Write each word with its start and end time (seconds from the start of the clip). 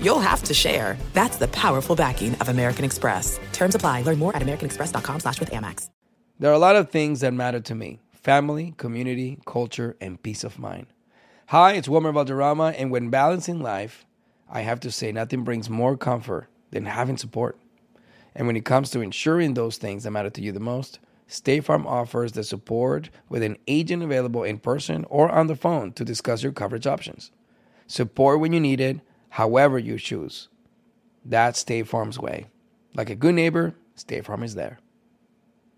you'll 0.00 0.18
have 0.20 0.42
to 0.44 0.54
share. 0.54 0.96
That's 1.12 1.36
the 1.36 1.48
powerful 1.48 1.94
backing 1.96 2.34
of 2.36 2.48
American 2.48 2.84
Express. 2.84 3.38
Terms 3.52 3.74
apply. 3.74 4.02
Learn 4.02 4.18
more 4.18 4.34
at 4.34 4.42
americanexpress.com 4.42 5.20
slash 5.20 5.40
with 5.40 5.50
Amex. 5.50 5.90
There 6.38 6.50
are 6.50 6.54
a 6.54 6.58
lot 6.58 6.76
of 6.76 6.90
things 6.90 7.20
that 7.20 7.32
matter 7.32 7.60
to 7.60 7.74
me. 7.74 8.00
Family, 8.12 8.74
community, 8.76 9.38
culture, 9.46 9.96
and 10.00 10.22
peace 10.22 10.44
of 10.44 10.58
mind. 10.58 10.86
Hi, 11.46 11.72
it's 11.74 11.88
Wilmer 11.88 12.12
Valderrama, 12.12 12.74
and 12.76 12.90
when 12.90 13.08
balancing 13.08 13.62
life, 13.62 14.04
I 14.50 14.60
have 14.60 14.80
to 14.80 14.90
say 14.90 15.12
nothing 15.12 15.44
brings 15.44 15.70
more 15.70 15.96
comfort 15.96 16.48
than 16.72 16.84
having 16.84 17.16
support. 17.16 17.58
And 18.34 18.46
when 18.46 18.56
it 18.56 18.66
comes 18.66 18.90
to 18.90 19.00
ensuring 19.00 19.54
those 19.54 19.78
things 19.78 20.04
that 20.04 20.10
matter 20.10 20.28
to 20.28 20.42
you 20.42 20.52
the 20.52 20.60
most, 20.60 20.98
State 21.26 21.64
Farm 21.64 21.86
offers 21.86 22.32
the 22.32 22.44
support 22.44 23.08
with 23.28 23.42
an 23.42 23.56
agent 23.66 24.02
available 24.02 24.44
in 24.44 24.58
person 24.58 25.06
or 25.08 25.30
on 25.30 25.46
the 25.46 25.56
phone 25.56 25.92
to 25.92 26.04
discuss 26.04 26.42
your 26.42 26.52
coverage 26.52 26.86
options. 26.86 27.30
Support 27.86 28.40
when 28.40 28.52
you 28.52 28.60
need 28.60 28.80
it, 28.80 29.00
however 29.36 29.78
you 29.78 29.98
choose. 29.98 30.48
That's 31.22 31.58
State 31.58 31.86
Farm's 31.86 32.18
way. 32.18 32.46
Like 32.94 33.10
a 33.10 33.14
good 33.14 33.34
neighbor, 33.34 33.74
State 33.94 34.24
Farm 34.24 34.42
is 34.42 34.54
there. 34.54 34.78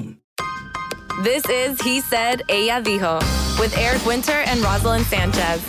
en 0.00 0.16
This 1.22 1.44
is 1.48 1.80
He 1.82 2.00
Said, 2.00 2.42
Ella 2.48 2.80
Dijo, 2.82 3.20
with 3.60 3.76
Eric 3.76 4.04
Winter 4.06 4.32
and 4.46 4.60
Roselyn 4.60 5.02
Sanchez. 5.04 5.60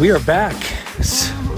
We 0.00 0.10
are 0.10 0.18
back. 0.20 0.54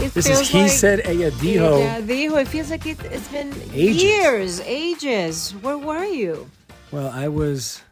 It 0.03 0.13
This 0.15 0.29
is 0.29 0.49
He 0.49 0.63
like- 0.63 0.71
Said 0.71 1.01
Ella 1.05 1.31
Dijo. 1.33 1.81
Yeah, 1.81 2.01
dijo. 2.01 2.41
It 2.41 2.49
feels 2.49 2.71
like 2.71 2.87
it, 2.87 2.99
it's 3.05 3.29
been 3.29 3.53
Ages. 3.73 4.03
years, 4.03 4.61
ages. 4.61 5.53
Where 5.63 5.79
were 5.79 6.05
you? 6.05 6.49
Well, 6.93 7.09
I 7.11 7.29
was, 7.29 7.83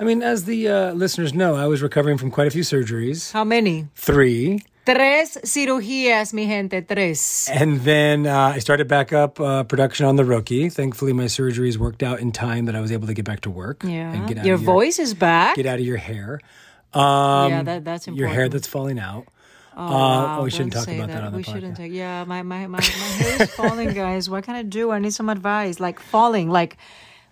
I 0.00 0.04
mean, 0.04 0.22
as 0.22 0.44
the 0.44 0.68
uh, 0.68 0.92
listeners 0.92 1.34
know, 1.34 1.54
I 1.56 1.66
was 1.66 1.82
recovering 1.82 2.16
from 2.16 2.30
quite 2.30 2.46
a 2.46 2.50
few 2.50 2.62
surgeries. 2.62 3.32
How 3.32 3.44
many? 3.44 3.88
Three. 3.96 4.62
Tres 4.88 5.36
cirugías, 5.44 6.32
mi 6.32 6.46
gente. 6.46 6.80
Tres. 6.80 7.48
And 7.52 7.80
then 7.84 8.26
uh, 8.26 8.52
I 8.54 8.58
started 8.58 8.88
back 8.88 9.12
up 9.12 9.38
uh, 9.38 9.62
production 9.64 10.06
on 10.06 10.16
The 10.16 10.24
Rookie. 10.24 10.70
Thankfully, 10.70 11.12
my 11.12 11.24
surgeries 11.26 11.76
worked 11.76 12.02
out 12.02 12.20
in 12.20 12.32
time 12.32 12.64
that 12.66 12.74
I 12.74 12.80
was 12.80 12.90
able 12.90 13.06
to 13.06 13.12
get 13.12 13.26
back 13.26 13.40
to 13.40 13.50
work. 13.50 13.84
Yeah. 13.84 14.12
And 14.14 14.26
get 14.26 14.38
out 14.38 14.46
Your 14.46 14.54
of 14.54 14.62
voice 14.62 14.98
is 14.98 15.12
back. 15.12 15.56
Get 15.56 15.66
out 15.66 15.78
of 15.78 15.84
your 15.84 15.98
hair. 15.98 16.40
Um, 16.94 17.50
Yeah, 17.50 17.62
that- 17.64 17.84
that's 17.84 18.08
Your 18.08 18.28
hair 18.28 18.48
that's 18.48 18.66
falling 18.66 18.98
out. 18.98 19.26
Oh, 19.76 19.84
Uh, 19.84 19.90
wow, 19.90 20.40
oh, 20.40 20.44
we 20.44 20.50
shouldn't 20.50 20.72
talk 20.72 20.88
about 20.88 21.08
that, 21.08 21.22
on 21.22 21.32
the 21.32 21.36
we 21.38 21.44
podcast. 21.44 21.52
shouldn't 21.52 21.76
take. 21.76 21.92
Yeah, 21.92 22.24
my 22.24 22.42
my 22.42 22.66
my, 22.66 22.78
my 22.78 22.82
hair 22.82 23.42
is 23.42 23.50
falling, 23.54 23.92
guys. 23.92 24.28
What 24.28 24.42
can 24.42 24.56
I 24.56 24.62
do? 24.64 24.90
I 24.90 24.98
need 24.98 25.12
some 25.14 25.28
advice. 25.28 25.78
Like 25.78 26.00
falling, 26.00 26.50
like 26.50 26.76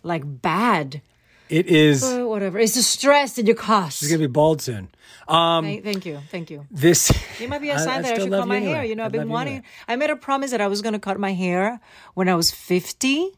like 0.04 0.22
bad. 0.42 1.00
It 1.48 1.66
is. 1.66 2.02
Whatever. 2.04 2.58
It's 2.60 2.74
the 2.76 2.82
stress 2.82 3.32
that 3.34 3.46
you 3.48 3.54
cause. 3.56 3.96
She's 3.96 4.10
gonna 4.10 4.20
be 4.20 4.26
bald 4.28 4.60
soon. 4.62 4.90
Um, 5.28 5.64
thank, 5.64 5.84
thank 5.84 6.06
you, 6.06 6.18
thank 6.30 6.50
you. 6.50 6.66
this. 6.70 7.10
It 7.40 7.48
might 7.48 7.60
be 7.60 7.70
a 7.70 7.78
sign 7.78 7.98
I 7.98 8.02
that 8.02 8.12
I 8.12 8.14
still 8.14 8.26
should 8.26 8.32
cut 8.32 8.48
my 8.48 8.56
anyway. 8.56 8.72
hair. 8.72 8.84
You 8.84 8.96
know, 8.96 9.02
I 9.02 9.06
I've 9.06 9.12
been 9.12 9.28
wanting. 9.28 9.54
anyway. 9.54 9.66
I 9.88 9.96
made 9.96 10.10
a 10.10 10.16
promise 10.16 10.50
that 10.52 10.60
I 10.60 10.68
was 10.68 10.82
going 10.82 10.92
to 10.94 10.98
cut 10.98 11.18
my 11.18 11.32
hair 11.32 11.80
when 12.14 12.28
I 12.28 12.34
was 12.34 12.50
fifty, 12.50 13.32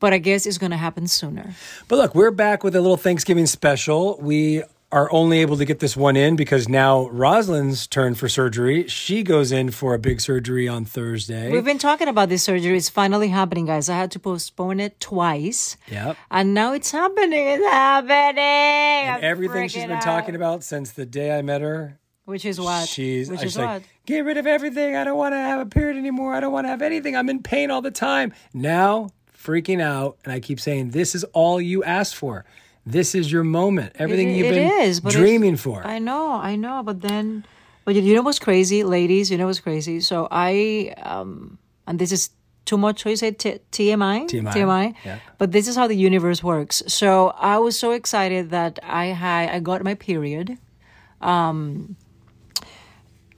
but 0.00 0.12
I 0.12 0.18
guess 0.18 0.46
it's 0.46 0.58
going 0.58 0.70
to 0.70 0.76
happen 0.76 1.06
sooner. 1.08 1.54
But 1.88 1.96
look, 1.96 2.14
we're 2.14 2.30
back 2.30 2.62
with 2.64 2.74
a 2.76 2.80
little 2.80 2.96
Thanksgiving 2.96 3.46
special. 3.46 4.16
We 4.20 4.62
are 4.94 5.12
only 5.12 5.40
able 5.40 5.56
to 5.56 5.64
get 5.64 5.80
this 5.80 5.96
one 5.96 6.14
in 6.14 6.36
because 6.36 6.68
now 6.68 7.08
Roselyn's 7.08 7.88
turn 7.88 8.14
for 8.14 8.28
surgery. 8.28 8.86
She 8.86 9.24
goes 9.24 9.50
in 9.50 9.72
for 9.72 9.92
a 9.92 9.98
big 9.98 10.20
surgery 10.20 10.68
on 10.68 10.84
Thursday. 10.84 11.50
We've 11.50 11.64
been 11.64 11.78
talking 11.78 12.06
about 12.06 12.28
this 12.28 12.44
surgery. 12.44 12.76
It's 12.76 12.88
finally 12.88 13.26
happening, 13.28 13.66
guys. 13.66 13.88
I 13.88 13.96
had 13.96 14.12
to 14.12 14.20
postpone 14.20 14.78
it 14.78 15.00
twice, 15.00 15.76
Yep. 15.90 16.16
and 16.30 16.54
now 16.54 16.72
it's 16.74 16.92
happening. 16.92 17.44
It's 17.48 17.64
happening. 17.66 18.38
And 18.38 19.24
everything 19.24 19.68
she's 19.68 19.84
been 19.84 20.00
talking 20.00 20.36
about 20.36 20.62
since 20.62 20.92
the 20.92 21.04
day 21.06 21.36
I 21.36 21.42
met 21.42 21.60
her. 21.60 21.98
which 22.26 22.44
is 22.44 22.60
what 22.60 22.88
She's, 22.88 23.28
which 23.28 23.42
is 23.42 23.58
like, 23.58 23.68
what. 23.68 23.82
get 24.06 24.24
rid 24.24 24.36
of 24.38 24.46
everything. 24.46 24.96
I 24.96 25.02
don't 25.04 25.18
want 25.18 25.34
to 25.34 25.38
have 25.38 25.60
a 25.60 25.66
period 25.66 25.96
anymore. 25.98 26.32
I 26.34 26.40
don't 26.40 26.52
want 26.52 26.64
to 26.66 26.70
have 26.70 26.80
anything. 26.82 27.16
I'm 27.16 27.28
in 27.28 27.42
pain 27.42 27.70
all 27.70 27.82
the 27.82 27.90
time. 27.90 28.32
Now, 28.54 29.10
freaking 29.36 29.82
out. 29.82 30.16
And 30.24 30.32
I 30.32 30.40
keep 30.40 30.58
saying, 30.60 30.90
this 30.92 31.14
is 31.14 31.24
all 31.34 31.60
you 31.60 31.82
asked 31.84 32.14
for. 32.14 32.44
This 32.86 33.14
is 33.14 33.32
your 33.32 33.44
moment. 33.44 33.92
Everything 33.98 34.30
It- 34.30 34.36
you've 34.36 34.46
it 34.48 34.54
been 34.54 34.82
is, 34.82 35.00
dreaming 35.00 35.56
for. 35.56 35.86
I 35.86 35.98
know, 35.98 36.32
I 36.32 36.56
know, 36.56 36.82
but 36.84 37.00
then, 37.00 37.44
but 37.84 37.94
you- 37.94 38.14
know 38.14 38.22
what's 38.22 38.38
crazy, 38.38 38.84
ladies? 38.84 39.30
You 39.30 39.38
know 39.38 39.46
what's 39.46 39.60
crazy? 39.60 40.00
So 40.00 40.28
I, 40.30 40.94
um, 41.02 41.58
and 41.86 41.98
this 41.98 42.12
is 42.12 42.30
too 42.66 42.76
much. 42.76 43.04
How 43.04 43.10
you 43.10 43.16
say 43.16 43.30
T- 43.30 43.58
TMI? 43.72 44.26
TMI, 44.26 44.52
TMI. 44.52 44.94
yeah. 45.04 45.18
But 45.38 45.52
this 45.52 45.66
is 45.68 45.76
how 45.76 45.86
the 45.86 45.96
universe 45.96 46.42
works. 46.42 46.82
So 46.86 47.32
I 47.38 47.58
was 47.58 47.78
so 47.78 47.92
excited 47.92 48.50
that 48.50 48.78
I 48.82 49.06
had 49.06 49.50
I 49.50 49.60
got 49.60 49.82
my 49.84 49.94
period. 49.94 50.58
Um, 51.20 51.96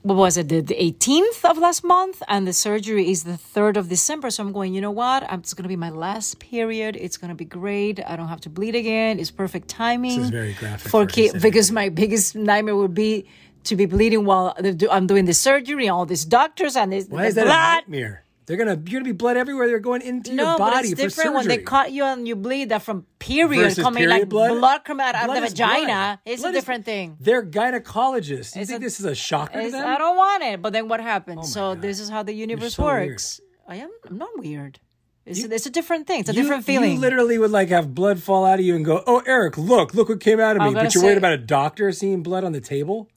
what 0.07 0.17
was 0.17 0.37
it? 0.37 0.49
The, 0.49 0.61
the 0.61 0.75
18th 0.75 1.43
of 1.49 1.57
last 1.57 1.83
month, 1.83 2.23
and 2.27 2.47
the 2.47 2.53
surgery 2.53 3.09
is 3.11 3.23
the 3.23 3.39
3rd 3.55 3.77
of 3.77 3.89
December. 3.89 4.29
So 4.29 4.43
I'm 4.43 4.53
going, 4.53 4.73
you 4.73 4.81
know 4.81 4.91
what? 4.91 5.23
It's 5.31 5.53
going 5.53 5.63
to 5.63 5.69
be 5.69 5.75
my 5.75 5.89
last 5.89 6.39
period. 6.39 6.95
It's 6.95 7.17
going 7.17 7.29
to 7.29 7.35
be 7.35 7.45
great. 7.45 7.99
I 8.05 8.15
don't 8.15 8.29
have 8.29 8.41
to 8.41 8.49
bleed 8.49 8.75
again. 8.75 9.19
It's 9.19 9.31
perfect 9.31 9.67
timing. 9.67 10.17
This 10.17 10.25
is 10.25 10.29
very 10.29 10.53
graphic 10.53 10.91
For 10.91 11.05
because 11.05 11.71
my 11.71 11.89
biggest 11.89 12.35
nightmare 12.35 12.75
would 12.75 12.93
be 12.93 13.25
to 13.65 13.75
be 13.75 13.85
bleeding 13.85 14.23
while 14.25 14.55
I'm 14.89 15.07
doing 15.07 15.25
the 15.25 15.33
surgery, 15.33 15.87
and 15.87 15.91
all 15.91 16.05
these 16.05 16.25
doctors 16.25 16.75
and 16.75 16.91
this 16.91 17.07
Why 17.07 17.25
is 17.25 17.35
that 17.35 17.47
a 17.47 17.49
nightmare? 17.49 18.23
They're 18.47 18.57
gonna 18.57 18.71
you're 18.87 19.01
gonna 19.01 19.03
be 19.03 19.11
blood 19.11 19.35
everywhere. 19.37 19.67
They're 19.67 19.79
going 19.79 20.01
into 20.01 20.33
No, 20.33 20.43
your 20.51 20.57
but 20.57 20.71
body 20.71 20.87
it's 20.89 21.01
for 21.01 21.07
different 21.09 21.35
when 21.35 21.47
they 21.49 21.57
cut 21.57 21.91
you 21.91 22.03
and 22.05 22.25
you 22.27 22.35
bleed 22.35 22.69
that 22.69 22.81
from 22.81 23.05
period 23.19 23.61
Versus 23.61 23.83
coming 23.83 23.99
period 24.03 24.19
like 24.21 24.29
blood? 24.29 24.83
coming 24.85 25.05
out 25.05 25.13
Blood 25.25 25.37
of 25.37 25.43
the 25.43 25.49
vagina. 25.49 25.85
blood. 25.85 26.19
It's 26.25 26.41
Blood 26.41 26.53
a 26.53 26.57
is- 26.57 26.61
different 26.63 26.85
thing. 26.85 27.17
They're 27.19 27.45
gynecologists. 27.45 28.55
You 28.55 28.61
It's 28.61 28.71
think 28.71 28.81
a- 28.81 28.85
this 28.85 28.99
is 28.99 29.05
a 29.05 29.13
shocker 29.15 29.61
to 29.61 29.69
them? 29.71 29.85
I 29.87 29.97
don't 29.97 30.15
want 30.17 30.43
it, 30.43 30.61
but 30.61 30.71
then 30.73 30.87
what 30.87 31.01
happens? 31.01 31.39
Oh 31.41 31.43
so 31.43 31.75
this 31.75 31.99
is 31.99 32.09
how 32.09 32.23
the 32.23 32.33
universe 32.33 32.75
so 32.75 32.85
weird. 32.85 33.09
works. 33.09 33.41
I 33.67 33.75
am. 33.77 33.89
I'm 34.09 34.17
not 34.17 34.29
weird. 34.37 34.79
It's, 35.25 35.43
it's 35.43 35.65
a 35.65 35.69
different 35.69 36.07
thing. 36.07 36.21
It's 36.21 36.29
a 36.29 36.33
You- 36.33 36.43
different 36.43 36.63
feeling. 36.63 36.93
You 36.93 36.99
literally 36.99 37.37
would 37.37 37.51
like 37.51 37.67
have 37.67 37.93
blood 37.93 38.23
fall 38.23 38.45
out 38.45 38.59
of 38.59 38.65
you 38.65 38.77
and 38.77 38.85
go, 38.85 39.03
"Oh, 39.05 39.21
Eric, 39.25 39.57
look, 39.57 39.93
look 39.93 40.07
what 40.07 40.21
came 40.21 40.39
out 40.39 40.55
of 40.55 40.63
me." 40.63 40.73
But 40.73 40.95
you're 40.95 41.03
worried 41.03 41.17
about 41.17 41.33
a 41.33 41.37
doctor 41.37 41.91
seeing 41.91 42.23
blood 42.23 42.45
on 42.45 42.53
the 42.53 42.61
table. 42.61 43.09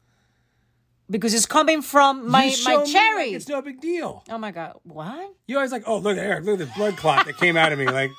Because 1.11 1.35
it's 1.35 1.47
coming 1.47 1.83
from 1.83 2.31
my 2.31 2.55
my 2.65 2.77
me 2.77 2.77
like 2.77 2.87
cherry. 2.87 3.31
it's 3.35 3.49
no 3.49 3.61
big 3.61 3.81
deal. 3.81 4.23
oh 4.31 4.39
my 4.39 4.51
god! 4.53 4.79
What? 4.85 5.35
You 5.47 5.57
always 5.57 5.73
like, 5.73 5.83
"Oh, 5.87 5.99
look 5.99 6.17
at 6.17 6.25
Eric, 6.25 6.45
look 6.45 6.61
at 6.61 6.69
the 6.69 6.73
blood 6.75 6.97
clot 6.97 7.27
that 7.27 7.37
came 7.37 7.57
out 7.57 7.73
of 7.73 7.79
me." 7.79 7.87
Like, 7.87 8.11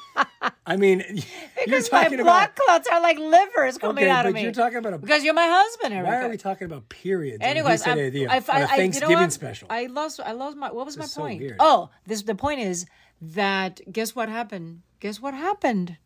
I 0.65 0.75
mean, 0.75 0.99
you're 1.07 1.23
Because 1.65 1.91
my 1.91 2.09
blood 2.09 2.19
about. 2.19 2.55
clots 2.55 2.87
are 2.91 3.01
like 3.01 3.17
livers 3.17 3.77
coming 3.77 4.03
Okay, 4.03 4.11
out 4.11 4.25
of 4.25 4.33
but 4.33 4.35
me. 4.35 4.43
you're 4.43 4.51
talking 4.51 4.77
about 4.79 4.93
a. 4.93 4.97
because 4.97 5.23
you're 5.23 5.33
my 5.33 5.47
husband, 5.47 5.93
Erica. 5.93 6.09
Why 6.11 6.17
are 6.25 6.29
we 6.29 6.37
talking 6.37 6.65
about 6.65 6.89
periods? 6.89 7.39
Anyways, 7.41 7.87
I'm- 7.87 7.97
Idea 7.97 8.29
I, 8.29 8.35
I, 8.35 8.37
I, 8.37 8.39
you 8.57 8.61
know 8.61 8.67
Thanksgiving 8.67 9.29
special. 9.29 9.67
I 9.71 9.85
lost. 9.85 10.19
I 10.19 10.33
lost 10.33 10.57
my. 10.57 10.71
What 10.71 10.85
was 10.85 10.97
my 10.97 11.05
is 11.05 11.13
so 11.13 11.21
point? 11.21 11.43
Oh, 11.59 11.89
this. 12.05 12.23
The 12.23 12.35
point 12.35 12.59
is 12.59 12.85
that 13.21 13.79
guess 13.91 14.15
what 14.15 14.29
happened? 14.29 14.81
Guess 14.99 15.21
what 15.21 15.33
happened? 15.33 15.97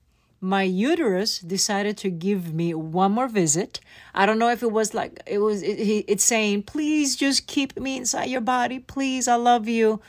My 0.41 0.63
uterus 0.63 1.39
decided 1.39 1.97
to 1.97 2.09
give 2.09 2.53
me 2.53 2.73
one 2.73 3.11
more 3.13 3.27
visit. 3.27 3.79
I 4.13 4.25
don't 4.25 4.37
know 4.37 4.49
if 4.49 4.61
it 4.61 4.71
was 4.71 4.93
like 4.93 5.21
it 5.25 5.39
was. 5.39 5.63
It, 5.63 5.79
he- 5.79 6.05
it's 6.07 6.23
saying, 6.23 6.63
"Please 6.63 7.15
just 7.15 7.47
keep 7.47 7.79
me 7.79 7.97
inside 7.97 8.25
your 8.25 8.41
body, 8.41 8.79
please. 8.79 9.27
I 9.27 9.35
love 9.35 9.67
you." 9.67 10.01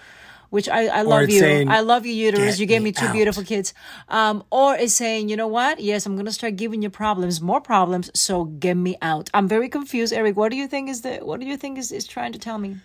Which 0.48 0.68
I, 0.68 0.86
I 0.86 1.02
love 1.02 1.28
you. 1.28 1.40
saying, 1.40 1.68
I 1.68 1.80
love 1.80 2.06
you, 2.06 2.12
uterus. 2.12 2.60
You 2.60 2.66
gave 2.66 2.80
me 2.80 2.90
me 2.90 2.92
two 2.92 3.06
out." 3.06 3.12
beautiful 3.12 3.42
kids. 3.42 3.74
Um, 4.08 4.44
or 4.50 4.76
it's 4.76 4.94
saying, 4.94 5.28
you 5.28 5.36
know 5.36 5.48
what? 5.48 5.80
Yes, 5.80 6.06
I'm 6.06 6.16
gonna 6.16 6.30
start 6.32 6.54
giving 6.56 6.82
you 6.82 6.90
problems, 6.90 7.40
more 7.40 7.60
problems. 7.60 8.10
So 8.14 8.44
get 8.44 8.76
me 8.76 8.96
out. 9.02 9.28
I'm 9.34 9.48
very 9.48 9.68
confused, 9.68 10.12
Eric. 10.12 10.36
What 10.36 10.50
do 10.52 10.56
you 10.56 10.68
think 10.68 10.88
is 10.88 11.02
the? 11.02 11.16
What 11.18 11.40
do 11.40 11.46
you 11.46 11.56
think 11.56 11.78
is, 11.78 11.90
is 11.90 12.06
trying 12.06 12.32
to 12.32 12.38
tell 12.38 12.58
me? 12.58 12.76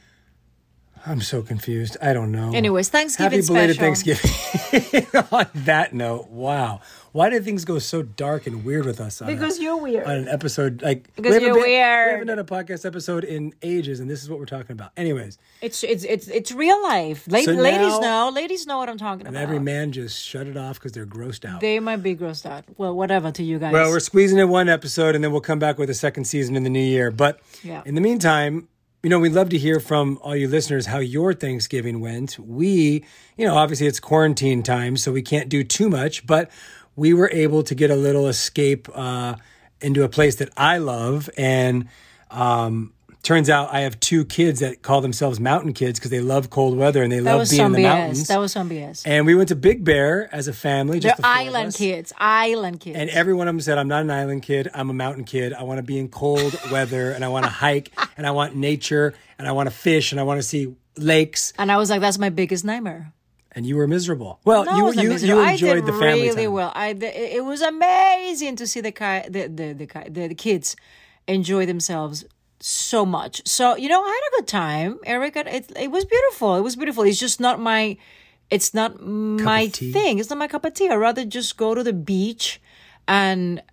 I'm 1.05 1.21
so 1.21 1.41
confused. 1.41 1.97
I 2.01 2.13
don't 2.13 2.31
know. 2.31 2.53
Anyways, 2.53 2.89
Thanksgiving 2.89 3.39
Happy 3.39 3.47
belated 3.47 3.75
special. 3.77 4.15
Thanksgiving. 4.15 5.07
on 5.31 5.47
that 5.55 5.93
note, 5.93 6.29
wow. 6.29 6.81
Why 7.11 7.29
did 7.29 7.43
things 7.43 7.65
go 7.65 7.77
so 7.79 8.03
dark 8.03 8.47
and 8.47 8.63
weird 8.63 8.85
with 8.85 9.01
us? 9.01 9.21
On 9.21 9.27
a- 9.27 9.33
Because 9.33 9.59
you're 9.59 9.75
weird. 9.75 10.05
On 10.05 10.15
an 10.15 10.27
episode 10.29 10.81
like 10.81 11.13
Because 11.15 11.39
we 11.39 11.45
you're 11.45 11.55
been- 11.55 11.63
We 11.63 11.73
haven't 11.73 12.27
done 12.27 12.39
a 12.39 12.43
podcast 12.45 12.85
episode 12.85 13.23
in 13.25 13.53
ages, 13.61 13.99
and 13.99 14.09
this 14.09 14.23
is 14.23 14.29
what 14.29 14.39
we're 14.39 14.45
talking 14.45 14.71
about. 14.73 14.91
Anyways, 14.95 15.37
It's 15.61 15.83
it's 15.83 16.03
it's 16.05 16.27
it's 16.29 16.51
real 16.53 16.81
life. 16.83 17.25
La- 17.27 17.41
So 17.41 17.51
ladies 17.51 17.99
now- 17.99 18.29
know. 18.29 18.29
Ladies 18.33 18.65
know 18.67 18.77
what 18.77 18.87
I'm 18.87 18.97
talking 18.97 19.21
about. 19.21 19.29
and 19.29 19.37
about. 19.37 19.43
every 19.43 19.59
man 19.59 19.91
just 19.91 20.23
shut 20.23 20.47
it 20.47 20.55
off 20.55 20.75
because 20.79 20.93
they're 20.93 21.05
grossed 21.05 21.43
out. 21.45 21.59
They 21.61 21.79
might 21.79 21.97
be 22.03 22.15
grossed 22.15 22.45
out. 22.45 22.63
Well, 22.77 22.95
whatever 22.95 23.31
to 23.31 23.43
you 23.43 23.59
guys. 23.59 23.73
Well, 23.73 23.89
we're 23.89 23.99
squeezing 23.99 24.37
in 24.37 24.47
one 24.49 24.69
episode 24.69 25.15
and 25.15 25.23
then 25.23 25.31
we'll 25.31 25.41
come 25.41 25.59
back 25.59 25.77
with 25.77 25.89
a 25.89 25.93
second 25.95 26.25
season 26.25 26.55
in 26.55 26.63
the 26.63 26.69
new 26.69 26.79
year. 26.79 27.11
But 27.11 27.41
Yeah. 27.63 27.81
in 27.85 27.95
the 27.95 28.01
meantime, 28.01 28.69
you 29.03 29.09
know, 29.09 29.19
we'd 29.19 29.33
love 29.33 29.49
to 29.49 29.57
hear 29.57 29.79
from 29.79 30.19
all 30.21 30.35
you 30.35 30.47
listeners 30.47 30.85
how 30.85 30.99
your 30.99 31.33
Thanksgiving 31.33 31.99
went. 31.99 32.37
We, 32.37 33.03
you 33.35 33.47
know, 33.47 33.55
obviously 33.55 33.87
it's 33.87 33.99
quarantine 33.99 34.61
time, 34.61 34.95
so 34.95 35.11
we 35.11 35.23
can't 35.23 35.49
do 35.49 35.63
too 35.63 35.89
much, 35.89 36.27
but 36.27 36.51
we 36.95 37.13
were 37.13 37.29
able 37.31 37.63
to 37.63 37.73
get 37.73 37.89
a 37.89 37.95
little 37.95 38.27
escape 38.27 38.87
uh, 38.93 39.35
into 39.79 40.03
a 40.03 40.09
place 40.09 40.35
that 40.35 40.49
I 40.55 40.77
love. 40.77 41.29
And 41.35 41.87
um, 42.29 42.93
turns 43.23 43.49
out 43.49 43.73
I 43.73 43.81
have 43.81 43.99
two 43.99 44.25
kids 44.25 44.59
that 44.61 44.81
call 44.81 45.01
themselves 45.01 45.39
mountain 45.39 45.73
kids 45.73 45.99
because 45.99 46.09
they 46.11 46.19
love 46.21 46.49
cold 46.49 46.75
weather 46.77 47.03
and 47.03 47.11
they 47.11 47.19
that 47.19 47.35
love 47.37 47.49
being 47.49 47.65
in 47.67 47.71
the 47.73 47.77
BS. 47.79 47.83
mountains. 47.83 48.27
That 48.27 48.39
was 48.39 48.51
some 48.51 48.69
BS. 48.69 49.03
and 49.05 49.25
we 49.25 49.35
went 49.35 49.49
to 49.49 49.55
Big 49.55 49.83
Bear 49.83 50.27
as 50.33 50.47
a 50.47 50.53
family. 50.53 50.99
They're 50.99 51.11
Just 51.11 51.21
the 51.21 51.27
island 51.27 51.73
kids. 51.75 52.11
Island 52.17 52.79
kids. 52.79 52.97
And 52.97 53.09
every 53.11 53.33
one 53.33 53.47
of 53.47 53.53
them 53.53 53.61
said, 53.61 53.77
I'm 53.77 53.87
not 53.87 54.01
an 54.01 54.11
island 54.11 54.41
kid. 54.43 54.69
I'm 54.73 54.89
a 54.89 54.93
mountain 54.93 55.23
kid. 55.23 55.53
I 55.53 55.63
want 55.63 55.77
to 55.77 55.83
be 55.83 55.99
in 55.99 56.09
cold 56.09 56.55
weather 56.71 57.11
and 57.11 57.23
I 57.23 57.27
want 57.27 57.45
to 57.45 57.51
hike 57.51 57.91
and 58.17 58.25
I 58.25 58.31
want 58.31 58.55
nature 58.55 59.13
and 59.37 59.47
I 59.47 59.51
want 59.51 59.69
to 59.69 59.75
fish 59.75 60.11
and 60.11 60.19
I 60.19 60.23
want 60.23 60.39
to 60.39 60.43
see 60.43 60.75
lakes. 60.97 61.53
And 61.59 61.71
I 61.71 61.77
was 61.77 61.89
like, 61.89 62.01
that's 62.01 62.17
my 62.17 62.29
biggest 62.29 62.65
nightmare. 62.65 63.13
And 63.53 63.65
you 63.65 63.75
were 63.75 63.85
miserable. 63.87 64.39
Well, 64.45 64.63
No, 64.63 64.91
you, 64.91 65.01
you, 65.03 65.09
miserable. 65.09 65.41
you 65.43 65.47
I 65.47 65.51
enjoyed 65.51 65.75
did 65.75 65.85
the 65.85 65.99
family 65.99 66.21
really 66.29 66.43
time. 66.45 66.53
well. 66.53 66.71
I 66.73 66.93
the, 66.93 67.35
it 67.35 67.43
was 67.43 67.61
amazing 67.61 68.55
to 68.55 68.65
see 68.65 68.79
the 68.81 68.91
ki- 68.93 69.27
the 69.29 69.47
the 69.47 69.73
the, 69.73 70.09
the 70.09 70.27
the 70.29 70.35
kids 70.35 70.75
enjoy 71.27 71.65
themselves 71.65 72.23
so 72.61 73.05
much. 73.05 73.41
So 73.47 73.75
you 73.75 73.89
know, 73.89 74.01
I 74.01 74.07
had 74.07 74.37
a 74.37 74.41
good 74.41 74.47
time, 74.47 74.99
Eric. 75.05 75.35
It 75.35 75.71
it 75.75 75.91
was 75.91 76.05
beautiful. 76.05 76.55
It 76.55 76.61
was 76.61 76.75
beautiful. 76.75 77.03
It's 77.03 77.19
just 77.19 77.39
not 77.39 77.59
my. 77.59 77.97
It's 78.49 78.73
not 78.73 79.01
my 79.01 79.67
thing. 79.69 80.19
It's 80.19 80.29
not 80.29 80.37
my 80.37 80.47
cup 80.47 80.65
of 80.65 80.73
tea. 80.73 80.89
I'd 80.89 80.95
rather 80.95 81.23
just 81.23 81.55
go 81.55 81.73
to 81.73 81.83
the 81.83 81.93
beach 81.93 82.59
and 83.07 83.63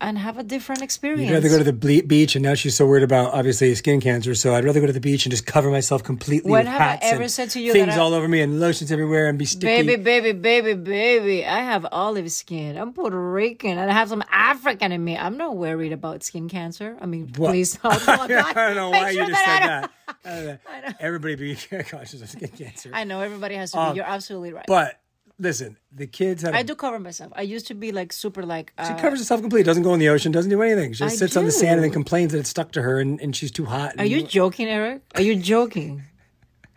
and 0.00 0.16
have 0.18 0.38
a 0.38 0.42
different 0.42 0.82
experience. 0.82 1.28
You'd 1.28 1.34
rather 1.34 1.48
go 1.48 1.58
to 1.58 1.64
the 1.64 1.72
ble- 1.72 2.06
beach, 2.06 2.36
and 2.36 2.42
now 2.42 2.54
she's 2.54 2.76
so 2.76 2.86
worried 2.86 3.02
about 3.02 3.34
obviously 3.34 3.74
skin 3.74 4.00
cancer. 4.00 4.34
So 4.34 4.54
I'd 4.54 4.64
rather 4.64 4.80
go 4.80 4.86
to 4.86 4.92
the 4.92 5.00
beach 5.00 5.26
and 5.26 5.30
just 5.30 5.46
cover 5.46 5.70
myself 5.70 6.04
completely 6.04 6.50
When 6.50 6.66
with 6.66 6.72
have 6.72 6.80
I 6.80 6.98
ever 7.02 7.28
said 7.28 7.50
to 7.50 7.60
you 7.60 7.72
things 7.72 7.96
all 7.96 8.14
over 8.14 8.28
me 8.28 8.40
and 8.40 8.60
lotions 8.60 8.92
everywhere 8.92 9.26
and 9.26 9.38
be 9.38 9.44
sticky. 9.44 9.66
Baby, 9.86 10.02
baby, 10.02 10.32
baby, 10.32 10.74
baby. 10.74 11.44
I 11.46 11.58
have 11.60 11.86
olive 11.90 12.30
skin. 12.30 12.76
I'm 12.78 12.92
Puerto 12.92 13.18
Rican 13.32 13.78
and 13.78 13.90
I 13.90 13.94
have 13.94 14.08
some 14.08 14.22
African 14.30 14.92
in 14.92 15.02
me. 15.02 15.16
I'm 15.16 15.36
not 15.36 15.56
worried 15.56 15.92
about 15.92 16.22
skin 16.22 16.48
cancer. 16.48 16.96
I 17.00 17.06
mean, 17.06 17.32
What? 17.36 17.50
please 17.50 17.72
don't. 17.82 18.08
I 18.08 18.52
don't 18.52 18.76
know 18.76 18.90
why 18.90 19.12
sure 19.12 19.22
you 19.22 19.28
just 19.28 19.44
that 19.44 19.60
said 19.60 19.68
that. 19.68 19.90
I 20.24 20.34
don't 20.34 20.46
know. 20.46 20.94
Everybody 21.00 21.34
be 21.34 21.54
cautious 21.90 22.22
of 22.22 22.28
skin 22.30 22.48
cancer. 22.48 22.90
I 22.92 23.04
know 23.04 23.20
everybody 23.20 23.54
has 23.56 23.72
to 23.72 23.76
be. 23.76 23.80
Um, 23.82 23.96
You're 23.96 24.04
absolutely 24.06 24.52
right. 24.52 24.64
But 24.66 25.00
listen, 25.38 25.76
the 25.92 26.06
kids 26.06 26.42
had. 26.42 26.54
I 26.54 26.60
a- 26.60 26.64
do 26.64 26.74
cover 26.74 26.98
myself. 26.98 27.32
I 27.36 27.42
used 27.42 27.66
to 27.68 27.74
be 27.74 27.92
like 27.92 28.12
super 28.12 28.44
like. 28.44 28.72
Uh, 28.78 28.88
She 28.88 29.00
covers 29.00 29.18
herself 29.20 29.40
completely. 29.40 29.64
Doesn't 29.64 29.82
go 29.82 29.94
in 29.94 30.00
the 30.00 30.08
ocean. 30.08 30.32
Doesn't 30.32 30.50
do 30.50 30.62
anything. 30.62 30.92
She 30.92 30.98
just 31.04 31.14
I 31.14 31.16
sits 31.16 31.36
on 31.36 31.44
the 31.44 31.52
sand 31.52 31.74
and 31.74 31.84
then 31.84 31.90
complains 31.92 32.32
that 32.32 32.38
it's 32.38 32.50
stuck 32.50 32.72
to 32.72 32.82
her 32.82 33.00
and, 33.00 33.20
and 33.20 33.34
she's 33.34 33.50
too 33.50 33.64
hot. 33.66 33.94
are 33.98 34.04
you 34.04 34.22
joking, 34.22 34.68
Eric? 34.68 35.02
Are 35.14 35.22
you 35.22 35.36
joking? 35.36 36.02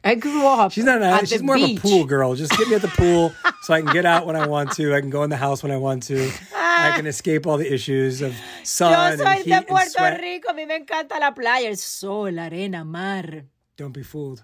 I 0.04 0.16
grew 0.16 0.48
up. 0.48 0.72
She's 0.72 0.84
not. 0.86 0.98
An, 0.98 1.04
at 1.04 1.30
she's 1.30 1.44
more 1.44 1.56
beach. 1.56 1.78
of 1.78 1.86
a 1.86 1.88
pool 1.88 2.06
girl. 2.06 2.34
Just 2.34 2.58
get 2.58 2.68
me 2.68 2.74
at 2.74 2.82
the 2.82 2.88
pool 2.88 3.34
so 3.62 3.74
I 3.74 3.82
can 3.84 3.94
get 3.94 4.04
out 4.06 4.26
when 4.26 4.36
I 4.36 4.48
want 4.48 4.72
to. 4.74 4.96
I 4.96 5.00
can 5.00 5.12
go 5.12 5.22
in 5.24 5.30
the 5.30 5.38
house 5.38 5.62
when 5.62 5.72
I 5.72 5.78
want 5.78 6.02
to. 6.04 6.32
I 6.56 6.94
can 6.96 7.06
escape 7.16 7.46
all 7.46 7.58
the 7.58 7.72
issues 7.72 8.24
of 8.24 8.32
Yo 8.34 8.64
sun 8.64 9.18
soy 9.20 9.24
and 9.24 9.38
heat 9.38 9.46
de 9.46 9.54
and 9.58 9.68
Puerto 9.68 9.90
sweat. 9.92 10.20
Rico. 10.20 10.50
A 10.50 10.54
mí 10.56 10.68
me 10.68 10.80
encanta 10.80 11.20
la 11.20 11.32
playa, 11.36 11.70
el 11.70 11.76
sol, 11.78 12.32
la 12.34 12.46
arena, 12.48 12.84
mar. 12.84 13.44
Don't 13.78 13.92
be 13.94 14.02
fooled. 14.02 14.44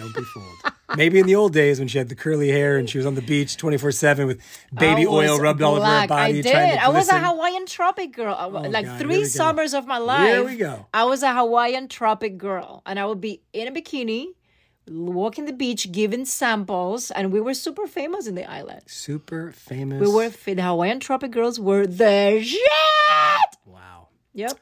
Don't 0.00 0.14
be 0.14 0.22
fooled. 0.22 0.72
Maybe 0.96 1.18
in 1.20 1.26
the 1.26 1.36
old 1.36 1.52
days 1.52 1.78
when 1.78 1.86
she 1.88 1.98
had 1.98 2.08
the 2.08 2.14
curly 2.16 2.48
hair 2.50 2.76
and 2.76 2.88
she 2.90 2.98
was 2.98 3.06
on 3.06 3.14
the 3.14 3.22
beach 3.22 3.56
24 3.56 3.92
7 3.92 4.26
with 4.26 4.40
baby 4.74 5.06
oil 5.06 5.38
rubbed 5.38 5.62
all 5.62 5.76
over 5.76 5.84
her 5.84 6.06
body. 6.08 6.38
I 6.38 6.42
did. 6.42 6.50
Trying 6.50 6.72
to 6.78 6.84
I 6.84 6.88
was 6.88 7.08
a. 7.08 7.18
Hawaiian 7.20 7.66
tropic 7.66 8.12
girl. 8.12 8.34
I- 8.38 8.46
oh, 8.46 8.68
like 8.68 8.86
God, 8.86 8.98
three 9.00 9.24
summers 9.24 9.74
of 9.74 9.86
my 9.86 9.98
life. 9.98 10.26
Here 10.28 10.44
we 10.44 10.56
go. 10.56 10.86
I 10.92 11.04
was 11.04 11.22
a 11.22 11.32
Hawaiian 11.34 11.88
tropic 11.88 12.38
girl, 12.38 12.82
and 12.86 12.98
I 12.98 13.06
would 13.06 13.20
be 13.20 13.42
in 13.52 13.68
a 13.68 13.70
bikini, 13.70 14.26
walking 14.88 15.44
the 15.44 15.52
beach, 15.52 15.92
giving 15.92 16.24
samples, 16.24 17.10
and 17.12 17.32
we 17.32 17.40
were 17.40 17.54
super 17.54 17.86
famous 17.86 18.26
in 18.26 18.34
the 18.34 18.50
island. 18.50 18.82
Super 18.86 19.52
famous. 19.52 20.00
We 20.00 20.12
were 20.12 20.28
the 20.30 20.62
Hawaiian 20.62 20.98
tropic 20.98 21.30
girls 21.30 21.60
were 21.60 21.86
the 21.86 22.42
shit. 22.42 22.60
Wow. 23.66 24.08
Yep. 24.34 24.58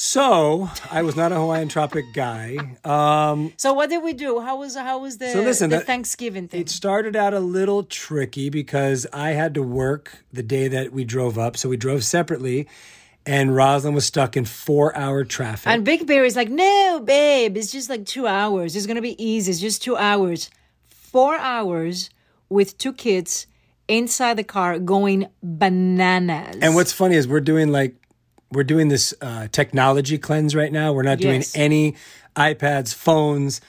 So 0.00 0.70
I 0.92 1.02
was 1.02 1.16
not 1.16 1.32
a 1.32 1.34
Hawaiian 1.34 1.66
Tropic 1.66 2.12
guy. 2.14 2.56
Um, 2.84 3.52
So 3.56 3.72
what 3.72 3.90
did 3.90 4.00
we 4.00 4.12
do? 4.12 4.38
How 4.38 4.56
was 4.56 4.76
how 4.76 5.00
was 5.00 5.18
the, 5.18 5.32
So 5.32 5.42
listen, 5.42 5.70
the 5.70 5.80
Thanksgiving 5.80 6.46
thing? 6.46 6.60
It 6.60 6.68
started 6.68 7.16
out 7.16 7.34
a 7.34 7.40
little 7.40 7.82
tricky 7.82 8.48
because 8.48 9.08
I 9.12 9.30
had 9.30 9.54
to 9.54 9.62
work 9.62 10.22
the 10.32 10.44
day 10.44 10.68
that 10.68 10.92
we 10.92 11.04
drove 11.04 11.36
up. 11.36 11.56
So 11.56 11.68
we 11.68 11.76
drove 11.76 12.04
separately, 12.04 12.68
and 13.26 13.50
Roselyn 13.50 13.92
was 13.92 14.06
stuck 14.06 14.36
in 14.36 14.44
four 14.44 14.96
hour 14.96 15.24
traffic. 15.24 15.66
And 15.66 15.84
Big 15.84 16.06
Bear 16.06 16.24
is 16.24 16.36
like, 16.36 16.48
no, 16.48 17.02
babe, 17.04 17.56
it's 17.56 17.72
just 17.72 17.90
like 17.90 18.06
two 18.06 18.28
hours. 18.28 18.76
It's 18.76 18.86
gonna 18.86 19.02
be 19.02 19.20
easy. 19.20 19.50
It's 19.50 19.60
just 19.60 19.82
two 19.82 19.96
hours. 19.96 20.48
Four 20.86 21.36
hours 21.38 22.08
with 22.48 22.78
two 22.78 22.92
kids 22.92 23.48
inside 23.88 24.34
the 24.34 24.44
car 24.44 24.78
going 24.78 25.26
bananas. 25.42 26.58
And 26.62 26.76
what's 26.76 26.92
funny 26.92 27.16
is 27.16 27.26
we're 27.26 27.40
doing 27.40 27.72
like 27.72 27.96
we're 28.50 28.64
doing 28.64 28.88
this 28.88 29.12
uh, 29.20 29.48
technology 29.52 30.18
cleanse 30.18 30.54
right 30.54 30.72
now. 30.72 30.92
We're 30.92 31.02
not 31.02 31.18
doing 31.18 31.40
Yes. 31.42 31.56
any 31.56 31.94
iPads, 32.36 32.94
phones, 32.94 33.60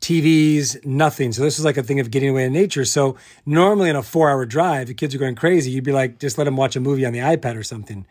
TVs, 0.00 0.84
nothing. 0.84 1.32
So 1.32 1.42
this 1.42 1.58
is 1.58 1.64
like 1.64 1.76
a 1.76 1.82
thing 1.82 2.00
of 2.00 2.10
getting 2.10 2.28
away 2.28 2.44
in 2.44 2.52
nature. 2.52 2.84
So 2.84 3.16
normally 3.46 3.88
in 3.88 3.96
a 3.96 4.02
four 4.02 4.28
hour 4.30 4.44
drive, 4.44 4.88
the 4.88 4.94
kids 4.94 5.14
are 5.14 5.18
going 5.18 5.36
crazy. 5.36 5.70
You'd 5.70 5.84
be 5.84 5.92
like, 5.92 6.18
just 6.18 6.36
let 6.38 6.44
them 6.44 6.56
watch 6.56 6.76
a 6.76 6.80
movie 6.80 7.06
on 7.06 7.12
the 7.12 7.20
iPad 7.20 7.56
or 7.56 7.62
something. 7.62 8.06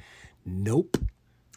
Nope. 0.46 0.98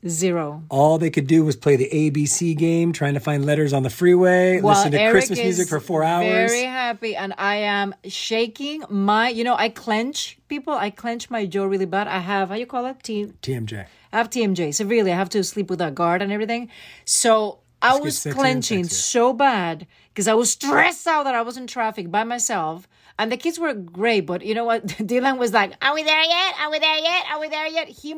Zero. 0.07 0.63
All 0.69 0.99
they 0.99 1.11
could 1.11 1.27
do 1.27 1.45
was 1.45 1.57
play 1.57 1.77
the 1.77 1.89
ABC 1.91 2.57
game, 2.57 2.93
trying 2.93 3.15
to 3.15 3.21
find 3.21 3.45
letters 3.45 3.73
on 3.73 3.83
the 3.83 3.91
freeway, 3.91 4.61
listen 4.61 4.93
to 4.93 5.01
Eric 5.01 5.13
Christmas 5.13 5.39
music 5.39 5.69
for 5.69 5.81
four 5.81 6.05
hours. 6.05 6.51
Very 6.51 6.65
happy, 6.65 7.17
and 7.17 7.35
I 7.39 7.57
am 7.57 7.95
shaking 8.05 8.85
my. 8.89 9.29
You 9.29 9.45
know, 9.45 9.57
I 9.57 9.69
clench 9.69 10.39
people. 10.49 10.75
I 10.75 10.91
clench 10.91 11.31
my 11.31 11.47
jaw 11.47 11.65
really 11.65 11.87
bad. 11.87 12.09
I 12.09 12.19
have 12.19 12.51
how 12.51 12.55
you 12.55 12.67
call 12.67 12.87
it? 12.87 13.03
T- 13.03 13.33
TMJ. 13.43 13.87
I 14.13 14.17
have 14.17 14.31
TMJ 14.31 14.75
severely. 14.75 15.13
I 15.13 15.17
have 15.17 15.31
to 15.31 15.45
sleep 15.45 15.71
with 15.71 15.81
a 15.81 15.91
guard 15.91 16.23
and 16.23 16.33
everything. 16.33 16.71
So 17.05 17.61
I 17.83 17.95
Let's 17.95 18.25
was 18.25 18.35
clenching 18.35 18.85
so 18.85 19.33
bad 19.33 19.87
because 20.13 20.29
I 20.29 20.35
was 20.35 20.51
stressed 20.51 21.07
out 21.07 21.25
that 21.25 21.35
I 21.35 21.43
was 21.43 21.57
in 21.57 21.67
traffic 21.67 22.11
by 22.11 22.25
myself. 22.25 22.89
And 23.21 23.33
the 23.33 23.37
kids 23.37 23.59
were 23.59 23.75
great, 23.75 24.27
but 24.27 24.45
you 24.45 24.55
know 24.55 24.65
what? 24.65 24.87
Dylan 24.87 25.39
was 25.39 25.53
like, 25.53 25.73
"Are 25.83 25.95
we 25.95 26.05
there 26.05 26.23
yet? 26.23 26.55
Are 26.61 26.71
we 26.71 26.79
there 26.79 26.99
yet? 26.99 27.25
Are 27.33 27.41
we 27.41 27.49
there 27.49 27.67
yet?" 27.67 27.89
He 27.89 28.15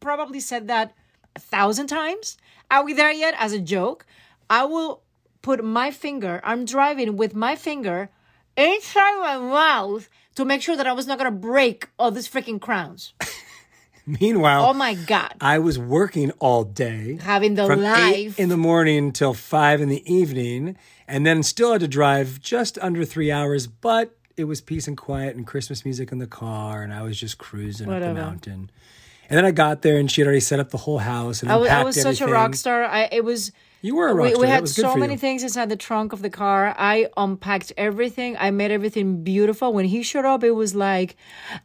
probably 0.00 0.40
said 0.40 0.68
that 0.68 0.94
a 1.36 1.40
thousand 1.40 1.88
times. 1.88 2.36
Are 2.70 2.84
we 2.84 2.92
there 2.92 3.12
yet? 3.12 3.34
As 3.38 3.52
a 3.52 3.60
joke. 3.60 4.06
I 4.48 4.64
will 4.64 5.02
put 5.42 5.64
my 5.64 5.90
finger. 5.90 6.40
I'm 6.44 6.64
driving 6.64 7.16
with 7.16 7.34
my 7.34 7.56
finger 7.56 8.10
inside 8.56 9.18
my 9.20 9.38
mouth 9.38 10.08
to 10.36 10.44
make 10.44 10.62
sure 10.62 10.76
that 10.76 10.86
I 10.86 10.92
was 10.92 11.06
not 11.06 11.18
gonna 11.18 11.30
break 11.30 11.88
all 11.98 12.10
these 12.10 12.28
freaking 12.28 12.60
crowns. 12.60 13.14
Meanwhile, 14.06 14.66
Oh 14.66 14.74
my 14.74 14.94
god! 14.94 15.34
I 15.40 15.58
was 15.58 15.78
working 15.78 16.30
all 16.32 16.64
day. 16.64 17.18
Having 17.22 17.54
the 17.54 17.66
from 17.66 17.80
life. 17.80 18.38
in 18.38 18.50
the 18.50 18.56
morning 18.56 19.12
till 19.12 19.32
five 19.32 19.80
in 19.80 19.88
the 19.88 20.02
evening, 20.12 20.76
and 21.08 21.24
then 21.24 21.42
still 21.42 21.72
had 21.72 21.80
to 21.80 21.88
drive 21.88 22.38
just 22.40 22.78
under 22.82 23.04
three 23.06 23.32
hours. 23.32 23.66
But 23.66 24.14
it 24.36 24.44
was 24.44 24.60
peace 24.60 24.86
and 24.86 24.96
quiet 24.96 25.36
and 25.36 25.46
Christmas 25.46 25.86
music 25.86 26.12
in 26.12 26.18
the 26.18 26.26
car, 26.26 26.82
and 26.82 26.92
I 26.92 27.00
was 27.02 27.18
just 27.18 27.38
cruising 27.38 27.90
up 27.90 28.00
the 28.00 28.12
mountain. 28.12 28.70
And 29.28 29.36
then 29.38 29.44
I 29.44 29.50
got 29.50 29.82
there, 29.82 29.96
and 29.98 30.10
she 30.10 30.20
had 30.20 30.26
already 30.26 30.40
set 30.40 30.60
up 30.60 30.70
the 30.70 30.78
whole 30.78 30.98
house 30.98 31.42
and 31.42 31.50
I 31.50 31.56
was, 31.56 31.68
I 31.68 31.82
was 31.82 32.00
such 32.00 32.20
a 32.20 32.26
rock 32.26 32.54
star. 32.54 32.84
I 32.84 33.08
it 33.10 33.24
was 33.24 33.52
You 33.80 33.96
were 33.96 34.08
a 34.08 34.14
rock 34.14 34.24
we, 34.24 34.30
star. 34.32 34.40
we 34.42 34.48
had 34.48 34.68
so 34.68 34.96
many 34.96 35.14
you. 35.14 35.18
things 35.18 35.42
inside 35.42 35.68
the 35.68 35.76
trunk 35.76 36.12
of 36.12 36.20
the 36.22 36.30
car. 36.30 36.74
I 36.78 37.08
unpacked 37.16 37.72
everything. 37.76 38.36
I 38.38 38.50
made 38.50 38.70
everything 38.70 39.22
beautiful. 39.24 39.72
When 39.72 39.86
he 39.86 40.02
showed 40.02 40.24
up, 40.24 40.44
it 40.44 40.52
was 40.52 40.74
like, 40.74 41.16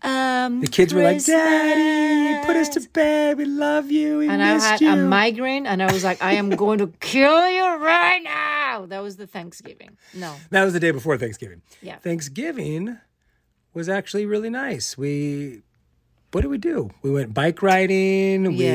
um, 0.03 0.61
The 0.61 0.67
kids 0.67 0.93
were 0.93 1.03
like, 1.03 1.23
"Daddy, 1.25 2.45
put 2.45 2.55
us 2.55 2.69
to 2.69 2.81
bed. 2.89 3.37
We 3.37 3.45
love 3.45 3.91
you. 3.91 4.19
We 4.19 4.27
And 4.29 4.41
I 4.41 4.57
had 4.59 4.81
you." 4.81 4.89
a 4.91 4.95
migraine, 4.95 5.65
and 5.65 5.81
I 5.83 5.91
was 5.91 6.03
like, 6.03 6.21
I 6.21 6.33
am 6.33 6.49
going 6.51 6.79
to 6.79 6.87
kill 6.99 7.49
you 7.49 7.65
right 7.77 8.21
now. 8.23 8.85
That 8.87 9.01
was 9.03 9.17
the 9.17 9.27
Thanksgiving. 9.27 9.97
No. 10.13 10.33
That 10.51 10.63
was 10.63 10.73
the 10.73 10.79
day 10.79 10.91
before 10.91 11.17
Thanksgiving. 11.17 11.61
Yeah. 11.81 11.97
Thanksgiving 11.97 12.97
was 13.73 13.87
actually 13.89 14.25
really 14.25 14.49
nice. 14.49 14.97
We, 14.97 15.61
what 16.31 16.41
did 16.41 16.49
we 16.49 16.57
do? 16.57 16.91
We 17.01 17.11
went 17.11 17.33
bike 17.33 17.61
riding. 17.61 18.43
We 18.43 18.65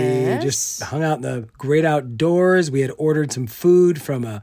just 0.43 0.83
hung 0.83 1.03
out 1.03 1.17
in 1.17 1.23
the 1.23 1.49
great 1.57 1.85
outdoors. 1.85 2.71
We 2.71 2.81
had 2.81 2.91
ordered 2.99 3.33
some 3.33 3.47
food 3.47 4.01
from 4.03 4.25
a. 4.25 4.43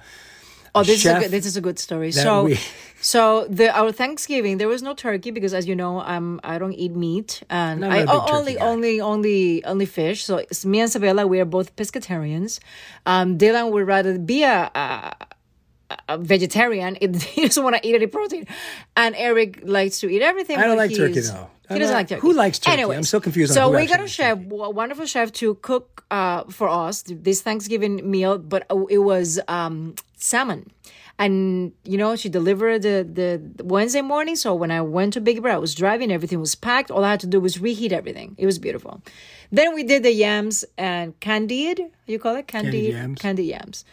Oh, 0.74 0.84
this 0.84 1.04
is 1.04 1.06
a 1.06 1.20
good, 1.20 1.32
this 1.32 1.46
is 1.46 1.58
a 1.58 1.62
good 1.62 1.78
story. 1.80 2.14
So, 2.14 2.46
we- 2.46 2.60
so 3.02 3.46
the 3.50 3.76
our 3.78 3.92
Thanksgiving 3.92 4.58
there 4.58 4.70
was 4.70 4.82
no 4.82 4.94
turkey 4.94 5.32
because, 5.32 5.54
as 5.54 5.68
you 5.68 5.76
know, 5.76 6.00
I'm 6.00 6.40
I 6.46 6.58
don't 6.58 6.72
eat 6.74 6.96
meat 6.96 7.44
and 7.50 7.84
I 7.84 8.06
oh, 8.08 8.28
only 8.32 8.56
guy. 8.56 8.66
only 8.66 9.02
only 9.02 9.66
only 9.66 9.86
fish. 9.86 10.24
So 10.24 10.38
it's 10.38 10.66
me 10.66 10.80
and 10.80 10.90
Sebella, 10.90 11.28
we 11.28 11.42
are 11.42 11.46
both 11.46 11.76
pescatarians. 11.76 12.60
Um, 13.06 13.38
Dylan 13.38 13.72
would 13.72 13.86
rather 13.88 14.18
be 14.18 14.44
a. 14.44 14.72
a 14.74 15.16
a 16.14 16.18
vegetarian, 16.18 16.98
it, 17.02 17.22
he 17.36 17.48
doesn't 17.48 17.64
want 17.64 17.76
to 17.78 17.88
eat 17.88 17.96
any 17.96 18.08
protein, 18.08 18.48
and 18.96 19.16
Eric 19.16 19.62
likes 19.64 20.00
to 20.02 20.10
eat 20.10 20.22
everything. 20.22 20.58
I 20.58 20.68
don't 20.68 20.78
like 20.78 20.96
turkey, 20.96 21.22
though. 21.22 21.50
He 21.70 21.80
doesn't 21.80 21.96
like 21.96 22.10
turkey. 22.10 22.22
who 22.22 22.34
likes 22.34 22.60
turkey? 22.60 22.74
Anyways, 22.74 22.98
I'm 22.98 23.04
so 23.04 23.20
confused 23.22 23.52
on 23.52 23.56
So 23.56 23.76
we 23.76 23.86
got 23.88 24.02
a 24.02 24.08
chef, 24.08 24.38
a 24.38 24.70
wonderful 24.70 25.06
chef, 25.06 25.32
to 25.34 25.56
cook 25.56 26.04
uh, 26.12 26.44
for 26.46 26.68
us 26.68 27.04
this 27.08 27.42
Thanksgiving 27.42 28.10
meal, 28.10 28.38
but 28.38 28.66
uh, 28.70 28.86
it 28.90 28.98
was 29.00 29.40
um, 29.48 29.96
salmon. 30.18 30.70
And 31.18 31.72
you 31.84 31.98
know, 31.98 32.16
she 32.16 32.30
delivered 32.30 32.82
the, 32.82 33.08
the 33.08 33.64
Wednesday 33.64 34.02
morning. 34.02 34.36
So 34.36 34.56
when 34.56 34.72
I 34.72 34.82
went 34.82 35.14
to 35.14 35.22
Big 35.22 35.42
Bear, 35.42 35.54
I 35.54 35.58
was 35.58 35.76
driving, 35.76 36.12
everything 36.12 36.40
was 36.40 36.56
packed. 36.56 36.90
All 36.90 37.04
I 37.06 37.12
had 37.12 37.20
to 37.22 37.28
do 37.28 37.40
was 37.40 37.60
reheat 37.62 37.92
everything. 37.92 38.36
It 38.38 38.46
was 38.48 38.58
beautiful. 38.60 39.02
Then 39.52 39.76
we 39.76 39.84
did 39.84 40.04
the 40.04 40.12
yams 40.12 40.66
and 40.78 41.18
candied. 41.20 41.80
You 42.08 42.18
call 42.20 42.36
it 42.38 42.48
candied 42.48 42.94
yams. 42.94 43.22
Candied 43.22 43.46
yams. 43.46 43.86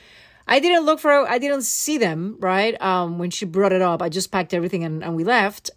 I 0.49 0.61
didn't 0.61 0.85
look 0.87 0.99
for. 1.01 1.13
I 1.29 1.39
didn't 1.39 1.63
see 1.63 1.99
them 1.99 2.37
right 2.41 2.81
um, 2.81 3.19
when 3.19 3.31
she 3.31 3.45
brought 3.45 3.73
it 3.73 3.83
up. 3.83 4.01
I 4.03 4.09
just 4.09 4.31
packed 4.33 4.55
everything 4.55 4.83
and, 4.85 5.05
and 5.05 5.15
we 5.15 5.25
left. 5.25 5.71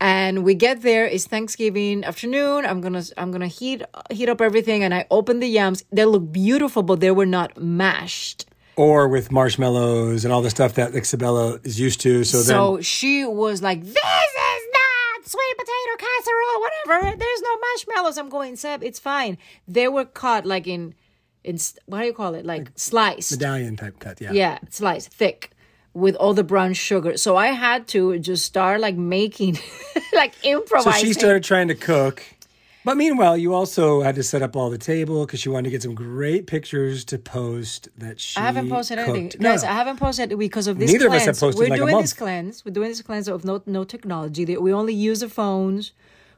And 0.00 0.42
we 0.42 0.54
get 0.54 0.82
there. 0.82 1.06
It's 1.06 1.26
Thanksgiving 1.26 2.02
afternoon. 2.04 2.66
I'm 2.66 2.80
gonna 2.80 3.04
I'm 3.16 3.30
gonna 3.30 3.46
heat 3.46 3.82
heat 4.10 4.28
up 4.28 4.40
everything. 4.40 4.82
And 4.82 4.92
I 4.92 5.06
open 5.12 5.38
the 5.38 5.46
yams. 5.46 5.84
They 5.92 6.04
look 6.04 6.32
beautiful, 6.32 6.82
but 6.82 6.98
they 7.00 7.12
were 7.12 7.24
not 7.26 7.56
mashed. 7.56 8.46
Or 8.74 9.06
with 9.06 9.30
marshmallows 9.30 10.24
and 10.24 10.32
all 10.34 10.42
the 10.42 10.50
stuff 10.50 10.74
that 10.74 10.90
Sebella 10.92 11.64
is 11.64 11.78
used 11.78 12.00
to. 12.00 12.24
So, 12.24 12.40
So 12.42 12.74
then. 12.74 12.82
she 12.82 13.24
was 13.24 13.62
like, 13.62 13.80
"This 13.84 13.94
is 13.94 14.64
not 14.74 15.30
sweet 15.30 15.56
potato 15.56 15.92
casserole, 15.98 16.60
whatever. 16.64 17.16
There's 17.16 17.42
no 17.42 17.56
marshmallows." 17.58 18.18
I'm 18.18 18.28
going, 18.28 18.56
Seb, 18.56 18.82
it's 18.82 18.98
fine. 18.98 19.38
They 19.68 19.86
were 19.88 20.04
cut 20.06 20.46
like 20.46 20.66
in, 20.66 20.94
in 21.44 21.58
what 21.86 22.00
do 22.00 22.06
you 22.06 22.12
call 22.12 22.34
it? 22.34 22.44
Like 22.44 22.70
sliced. 22.76 23.32
Medallion 23.32 23.76
type 23.76 23.98
cut, 23.98 24.20
yeah. 24.20 24.32
Yeah, 24.32 24.58
sliced 24.70 25.12
thick 25.12 25.50
with 25.94 26.14
all 26.16 26.34
the 26.34 26.44
brown 26.44 26.72
sugar. 26.74 27.16
So 27.16 27.36
I 27.36 27.48
had 27.48 27.86
to 27.88 28.18
just 28.18 28.44
start 28.44 28.80
like 28.80 28.96
making, 28.96 29.58
like 30.14 30.34
improvising. 30.44 30.92
So 30.92 31.06
she 31.06 31.12
started 31.12 31.44
trying 31.44 31.68
to 31.68 31.74
cook. 31.74 32.22
But 32.84 32.96
meanwhile, 32.96 33.36
you 33.36 33.54
also 33.54 34.02
had 34.02 34.16
to 34.16 34.24
set 34.24 34.42
up 34.42 34.56
all 34.56 34.68
the 34.68 34.78
table 34.78 35.24
because 35.24 35.38
she 35.38 35.48
wanted 35.48 35.64
to 35.64 35.70
get 35.70 35.82
some 35.82 35.94
great 35.94 36.48
pictures 36.48 37.04
to 37.06 37.18
post 37.18 37.88
that 37.96 38.18
she 38.18 38.36
I 38.40 38.42
haven't 38.42 38.68
posted 38.68 38.98
anything, 38.98 39.28
cooked. 39.28 39.40
No, 39.40 39.50
guys. 39.50 39.62
no. 39.62 39.68
I 39.68 39.72
haven't 39.74 39.98
posted 39.98 40.36
because 40.36 40.66
of 40.66 40.80
this. 40.80 40.90
Neither 40.90 41.06
of 41.06 41.12
us 41.12 41.22
cleanse. 41.22 41.26
have 41.26 41.40
posted 41.40 41.60
We're 41.60 41.68
like 41.68 41.78
doing 41.78 42.00
this 42.00 42.12
cleanse. 42.12 42.64
We're 42.64 42.72
doing 42.72 42.88
this 42.88 43.02
cleanse 43.02 43.28
of 43.28 43.44
no 43.44 43.62
no 43.66 43.84
technology. 43.84 44.44
We 44.56 44.72
only 44.72 44.94
use 44.94 45.20
the 45.20 45.28
phones 45.28 45.92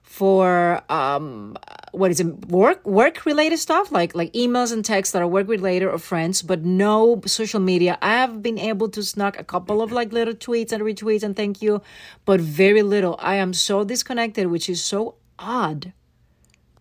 for 0.04 0.80
um 0.90 1.56
what 1.92 2.10
is 2.10 2.20
it 2.20 2.26
work 2.46 2.86
work 2.86 3.24
related 3.24 3.56
stuff 3.58 3.90
like 3.90 4.14
like 4.14 4.32
emails 4.34 4.70
and 4.70 4.84
texts 4.84 5.12
that 5.12 5.22
are 5.22 5.26
work 5.26 5.48
related 5.48 5.86
or 5.86 5.98
friends 5.98 6.42
but 6.42 6.62
no 6.62 7.20
social 7.26 7.58
media 7.58 7.98
i 8.02 8.12
have 8.12 8.42
been 8.42 8.58
able 8.58 8.88
to 8.88 9.02
snug 9.02 9.34
a 9.38 9.42
couple 9.42 9.82
of 9.82 9.90
like 9.90 10.12
little 10.12 10.34
tweets 10.34 10.70
and 10.70 10.82
retweets 10.84 11.22
and 11.22 11.34
thank 11.34 11.62
you 11.62 11.80
but 12.26 12.38
very 12.38 12.82
little 12.82 13.16
i 13.18 13.34
am 13.34 13.52
so 13.52 13.82
disconnected 13.82 14.46
which 14.48 14.68
is 14.68 14.84
so 14.84 15.16
odd 15.38 15.92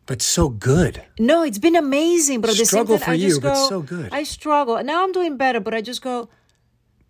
but 0.05 0.21
so 0.21 0.49
good. 0.49 1.01
no, 1.17 1.43
it's 1.43 1.59
been 1.59 1.77
amazing, 1.77 2.41
but 2.41 2.51
Struggle 2.51 2.97
time, 2.97 3.05
for 3.05 3.13
you, 3.13 3.29
just 3.29 3.41
but 3.41 3.67
so 3.69 3.81
good. 3.81 4.11
I 4.11 4.23
struggle. 4.23 4.83
Now 4.83 5.01
I'm 5.05 5.13
doing 5.13 5.37
better, 5.37 5.61
but 5.61 5.73
I 5.73 5.79
just 5.79 6.01
go, 6.01 6.27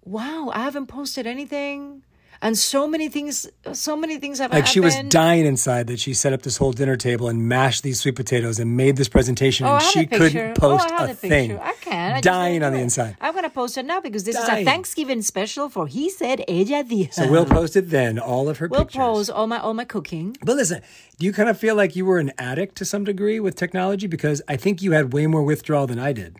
wow, 0.05 0.51
I 0.53 0.59
haven't 0.59 0.85
posted 0.85 1.25
anything, 1.25 2.03
and 2.43 2.57
so 2.57 2.87
many 2.87 3.07
things, 3.07 3.47
so 3.71 3.95
many 3.95 4.17
things 4.17 4.39
have 4.39 4.51
Like 4.51 4.67
she 4.67 4.81
was 4.81 4.95
dying 5.07 5.45
inside 5.45 5.87
that 5.87 5.99
she 5.99 6.13
set 6.13 6.33
up 6.33 6.41
this 6.41 6.57
whole 6.57 6.73
dinner 6.73 6.97
table 6.97 7.29
and 7.29 7.47
mashed 7.47 7.83
these 7.83 8.01
sweet 8.01 8.15
potatoes 8.15 8.59
and 8.59 8.75
made 8.75 8.97
this 8.97 9.07
presentation 9.07 9.65
Oh, 9.65 9.75
and 9.75 9.83
she 9.83 10.05
couldn't 10.05 10.57
oh, 10.57 10.59
post 10.59 10.87
oh, 10.91 10.93
I 10.93 11.01
have 11.01 11.09
a 11.09 11.13
thing. 11.13 11.57
I 11.57 11.73
can. 11.79 12.11
I 12.17 12.21
dying 12.21 12.61
on 12.61 12.73
the 12.73 12.79
inside. 12.79 13.15
I'm 13.21 13.33
gonna 13.33 13.49
post 13.49 13.77
it 13.77 13.85
now 13.85 14.01
because 14.01 14.25
this 14.25 14.37
is 14.37 14.47
a 14.47 14.63
Thanksgiving 14.65 15.21
special 15.21 15.69
for 15.69 15.87
He 15.87 16.09
Said 16.09 16.43
Ella 16.47 16.83
Dijo. 16.83 17.13
So 17.13 17.31
we'll 17.31 17.45
post 17.45 17.75
it 17.77 17.89
then, 17.89 18.19
all 18.19 18.49
of 18.49 18.57
her 18.57 18.67
We'll 18.67 18.81
pictures. 18.81 18.99
post 18.99 19.31
all 19.31 19.47
my 19.47 19.59
all 19.59 19.73
my 19.73 19.85
cooking. 19.85 20.35
But 20.43 20.57
listen, 20.57 20.81
do 21.17 21.25
you 21.25 21.31
kind 21.31 21.47
of 21.47 21.57
feel 21.57 21.75
like 21.75 21.95
you 21.95 22.05
were 22.05 22.19
an 22.19 22.31
addict 22.37 22.75
to 22.77 22.85
some 22.85 23.05
degree 23.05 23.39
with 23.39 23.55
technology? 23.55 24.07
Because 24.07 24.41
I 24.49 24.57
think 24.57 24.81
you 24.81 24.91
had 24.91 25.13
way 25.13 25.27
more 25.27 25.43
withdrawal 25.43 25.87
than 25.87 25.97
I 25.97 26.11
did. 26.11 26.37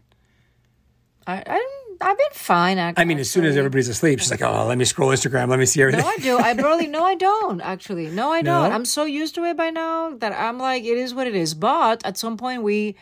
I, 1.25 1.41
I 1.48 1.72
I've 2.03 2.17
been 2.17 2.27
fine. 2.33 2.77
Actually. 2.77 3.01
I 3.01 3.05
mean, 3.05 3.19
as 3.19 3.31
soon 3.31 3.45
as 3.45 3.55
everybody's 3.57 3.88
asleep, 3.88 4.19
she's 4.19 4.31
like, 4.31 4.41
oh, 4.41 4.65
let 4.67 4.77
me 4.77 4.86
scroll 4.86 5.10
Instagram. 5.10 5.48
Let 5.50 5.60
me 5.60 5.65
see 5.65 5.81
everything. 5.81 6.01
No, 6.01 6.07
I 6.07 6.17
do. 6.17 6.38
I 6.38 6.53
barely. 6.53 6.88
No, 6.88 7.03
I 7.03 7.15
don't. 7.15 7.62
Actually, 7.62 8.07
no, 8.10 8.31
I 8.31 8.41
don't. 8.50 8.69
No? 8.69 8.75
I'm 8.75 8.86
so 8.86 9.05
used 9.05 9.36
to 9.36 9.43
it 9.45 9.55
by 9.57 9.69
now 9.69 10.15
that 10.17 10.33
I'm 10.33 10.57
like, 10.57 10.83
it 10.83 10.98
is 10.98 11.13
what 11.13 11.27
it 11.27 11.36
is. 11.36 11.53
But 11.53 12.05
at 12.05 12.17
some 12.17 12.38
point, 12.38 12.63
we 12.63 12.95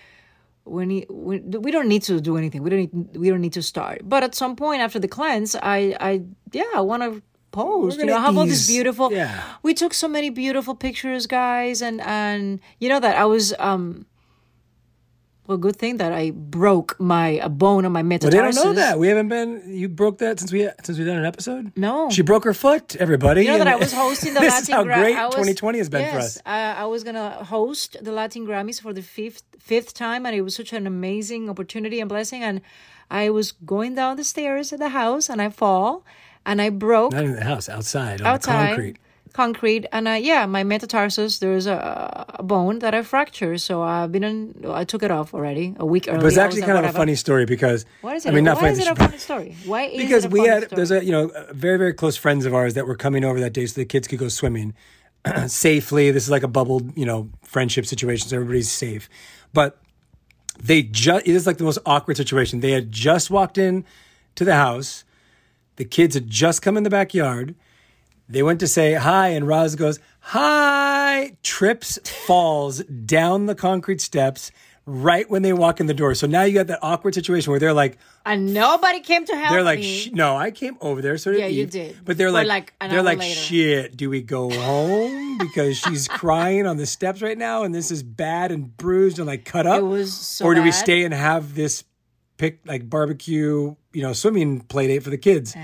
we 0.65 0.85
need 0.85 1.07
we, 1.09 1.39
we 1.39 1.71
don't 1.71 1.87
need 1.87 2.03
to 2.03 2.21
do 2.21 2.37
anything. 2.37 2.63
We 2.63 2.69
don't 2.69 2.79
need 2.79 3.17
we 3.17 3.29
don't 3.29 3.41
need 3.41 3.53
to 3.53 3.61
start. 3.63 4.01
But 4.03 4.23
at 4.23 4.35
some 4.35 4.55
point 4.55 4.81
after 4.81 4.99
the 4.99 5.07
cleanse, 5.07 5.55
I 5.55 5.95
I 5.99 6.21
yeah, 6.51 6.63
I 6.75 6.81
want 6.81 7.03
to 7.03 7.21
post. 7.51 7.99
You 7.99 8.05
know, 8.05 8.19
have 8.19 8.37
all 8.37 8.45
this 8.45 8.67
beautiful. 8.67 9.11
yeah. 9.11 9.41
We 9.63 9.73
took 9.73 9.93
so 9.93 10.07
many 10.07 10.29
beautiful 10.29 10.75
pictures, 10.75 11.27
guys, 11.27 11.81
and 11.81 11.99
and 12.01 12.59
you 12.79 12.89
know 12.89 12.99
that 12.99 13.17
I 13.17 13.25
was 13.25 13.53
um. 13.59 14.05
Well, 15.51 15.57
good 15.57 15.75
thing 15.75 15.97
that 15.97 16.13
I 16.13 16.31
broke 16.31 16.97
my 16.97 17.27
a 17.43 17.49
bone 17.49 17.83
on 17.85 17.91
my 17.91 18.03
But 18.03 18.21
metatarsus. 18.21 18.31
they 18.31 18.37
don't 18.37 18.55
know 18.55 18.73
that. 18.83 18.99
We 18.99 19.09
haven't 19.09 19.27
been. 19.27 19.61
You 19.67 19.89
broke 19.89 20.19
that 20.19 20.39
since 20.39 20.49
we 20.53 20.69
since 20.85 20.97
we 20.97 21.03
done 21.03 21.17
an 21.17 21.25
episode. 21.25 21.73
No. 21.75 22.09
she 22.09 22.21
broke 22.21 22.45
her 22.45 22.53
foot. 22.53 22.95
Everybody. 22.95 23.41
You 23.43 23.49
know 23.51 23.57
that 23.57 23.67
I 23.67 23.75
was 23.75 23.91
hosting 23.91 24.33
the 24.37 24.39
this 24.39 24.53
Latin 24.53 24.63
is 24.63 24.69
how 24.77 24.83
great 24.85 25.15
was- 25.17 25.35
2020 25.35 25.77
has 25.77 25.89
been 25.89 26.09
for 26.13 26.19
us. 26.19 26.37
I, 26.45 26.59
I 26.83 26.85
was 26.85 27.03
gonna 27.03 27.43
host 27.43 27.97
the 28.01 28.13
Latin 28.13 28.47
Grammys 28.47 28.79
for 28.81 28.93
the 28.93 29.01
fifth 29.01 29.43
fifth 29.59 29.93
time, 29.93 30.25
and 30.25 30.33
it 30.33 30.41
was 30.41 30.55
such 30.55 30.71
an 30.71 30.87
amazing 30.87 31.49
opportunity 31.49 31.99
and 31.99 32.07
blessing. 32.07 32.43
And 32.43 32.61
I 33.09 33.29
was 33.29 33.51
going 33.51 33.95
down 33.95 34.15
the 34.15 34.23
stairs 34.23 34.71
at 34.71 34.79
the 34.79 34.89
house, 35.03 35.29
and 35.29 35.41
I 35.41 35.49
fall, 35.49 36.05
and 36.45 36.61
I 36.61 36.69
broke 36.69 37.11
Not 37.11 37.25
in 37.25 37.35
the 37.35 37.43
house, 37.43 37.67
outside 37.67 38.21
on 38.21 38.27
outside 38.27 38.61
the 38.63 38.67
concrete. 38.67 38.97
Concrete, 39.33 39.85
and 39.91 40.07
uh, 40.07 40.11
yeah, 40.11 40.45
my 40.45 40.63
metatarsus. 40.63 41.39
There's 41.39 41.67
a, 41.67 42.25
a 42.29 42.43
bone 42.43 42.79
that 42.79 42.93
I 42.93 43.01
fractured, 43.03 43.61
so 43.61 43.81
I've 43.81 44.11
been. 44.11 44.23
In, 44.23 44.65
I 44.67 44.83
took 44.83 45.03
it 45.03 45.11
off 45.11 45.33
already 45.33 45.75
a 45.77 45.85
week 45.85 46.07
early. 46.07 46.17
But 46.17 46.25
it's 46.25 46.35
was 46.35 46.37
actually 46.37 46.61
kind 46.63 46.77
of 46.77 46.85
a 46.85 46.93
funny 46.93 47.15
story 47.15 47.45
because 47.45 47.85
What 48.01 48.15
is 48.15 48.25
it? 48.25 48.29
I 48.29 48.31
mean, 48.33 48.43
not 48.43 48.57
Why 48.57 48.61
funny. 48.61 48.73
is 48.73 48.79
it 48.79 48.87
a 48.87 48.95
funny 48.95 49.17
story? 49.17 49.55
Why 49.65 49.83
is 49.83 50.01
because 50.03 50.27
we 50.27 50.41
had 50.47 50.63
story? 50.63 50.75
there's 50.75 50.91
a 50.91 51.03
you 51.03 51.11
know 51.11 51.31
very 51.51 51.77
very 51.77 51.93
close 51.93 52.17
friends 52.17 52.45
of 52.45 52.53
ours 52.53 52.73
that 52.73 52.87
were 52.87 52.95
coming 52.95 53.23
over 53.23 53.39
that 53.39 53.53
day 53.53 53.65
so 53.65 53.79
the 53.79 53.85
kids 53.85 54.07
could 54.07 54.19
go 54.19 54.27
swimming 54.27 54.73
safely. 55.47 56.11
This 56.11 56.23
is 56.23 56.29
like 56.29 56.43
a 56.43 56.47
bubbled 56.47 56.97
you 56.97 57.05
know 57.05 57.29
friendship 57.43 57.85
situation, 57.85 58.27
so 58.27 58.35
everybody's 58.35 58.71
safe. 58.71 59.09
But 59.53 59.77
they 60.61 60.83
just 60.83 61.27
it 61.27 61.35
is 61.35 61.47
like 61.47 61.57
the 61.57 61.63
most 61.63 61.79
awkward 61.85 62.17
situation. 62.17 62.59
They 62.59 62.71
had 62.71 62.91
just 62.91 63.29
walked 63.29 63.57
in 63.57 63.85
to 64.35 64.45
the 64.45 64.55
house. 64.55 65.03
The 65.77 65.85
kids 65.85 66.15
had 66.15 66.29
just 66.29 66.61
come 66.61 66.77
in 66.77 66.83
the 66.83 66.89
backyard. 66.89 67.55
They 68.31 68.43
went 68.43 68.61
to 68.61 68.67
say 68.67 68.93
hi, 68.93 69.29
and 69.29 69.45
Roz 69.45 69.75
goes, 69.75 69.99
Hi, 70.21 71.35
trips, 71.43 71.99
falls 72.25 72.79
down 72.83 73.45
the 73.45 73.55
concrete 73.55 73.99
steps 73.99 74.51
right 74.85 75.29
when 75.29 75.41
they 75.41 75.51
walk 75.51 75.79
in 75.79 75.85
the 75.85 75.93
door. 75.93 76.15
So 76.15 76.27
now 76.27 76.43
you 76.43 76.53
got 76.53 76.67
that 76.67 76.79
awkward 76.81 77.13
situation 77.13 77.51
where 77.51 77.59
they're 77.59 77.73
like, 77.73 77.97
and 78.25 78.53
nobody 78.53 79.01
came 79.01 79.25
to 79.25 79.35
help 79.35 79.51
they're 79.51 79.63
like, 79.63 79.79
me. 79.79 80.11
No, 80.13 80.37
I 80.37 80.51
came 80.51 80.77
over 80.79 81.01
there. 81.01 81.17
So 81.17 81.31
Yeah, 81.31 81.47
you 81.47 81.65
did. 81.65 81.97
But 82.05 82.17
they're 82.17 82.31
like, 82.31 82.47
like 82.47 82.73
they're 82.79 83.03
like, 83.03 83.19
later. 83.19 83.35
shit. 83.35 83.97
Do 83.97 84.09
we 84.09 84.21
go 84.21 84.49
home 84.49 85.37
because 85.37 85.77
she's 85.77 86.07
crying 86.07 86.65
on 86.67 86.77
the 86.77 86.85
steps 86.85 87.21
right 87.21 87.37
now, 87.37 87.63
and 87.63 87.75
this 87.75 87.91
is 87.91 88.01
bad 88.01 88.51
and 88.51 88.75
bruised 88.77 89.17
and 89.19 89.27
like 89.27 89.43
cut 89.43 89.67
up? 89.67 89.79
It 89.79 89.85
was 89.85 90.13
so 90.13 90.45
or 90.45 90.55
do 90.55 90.63
we 90.63 90.71
stay 90.71 91.03
and 91.03 91.13
have 91.13 91.53
this 91.53 91.83
pick 92.37 92.59
like 92.65 92.89
barbecue, 92.89 93.75
you 93.93 94.01
know, 94.01 94.13
swimming 94.13 94.61
play 94.61 94.87
date 94.87 95.03
for 95.03 95.09
the 95.09 95.17
kids? 95.17 95.55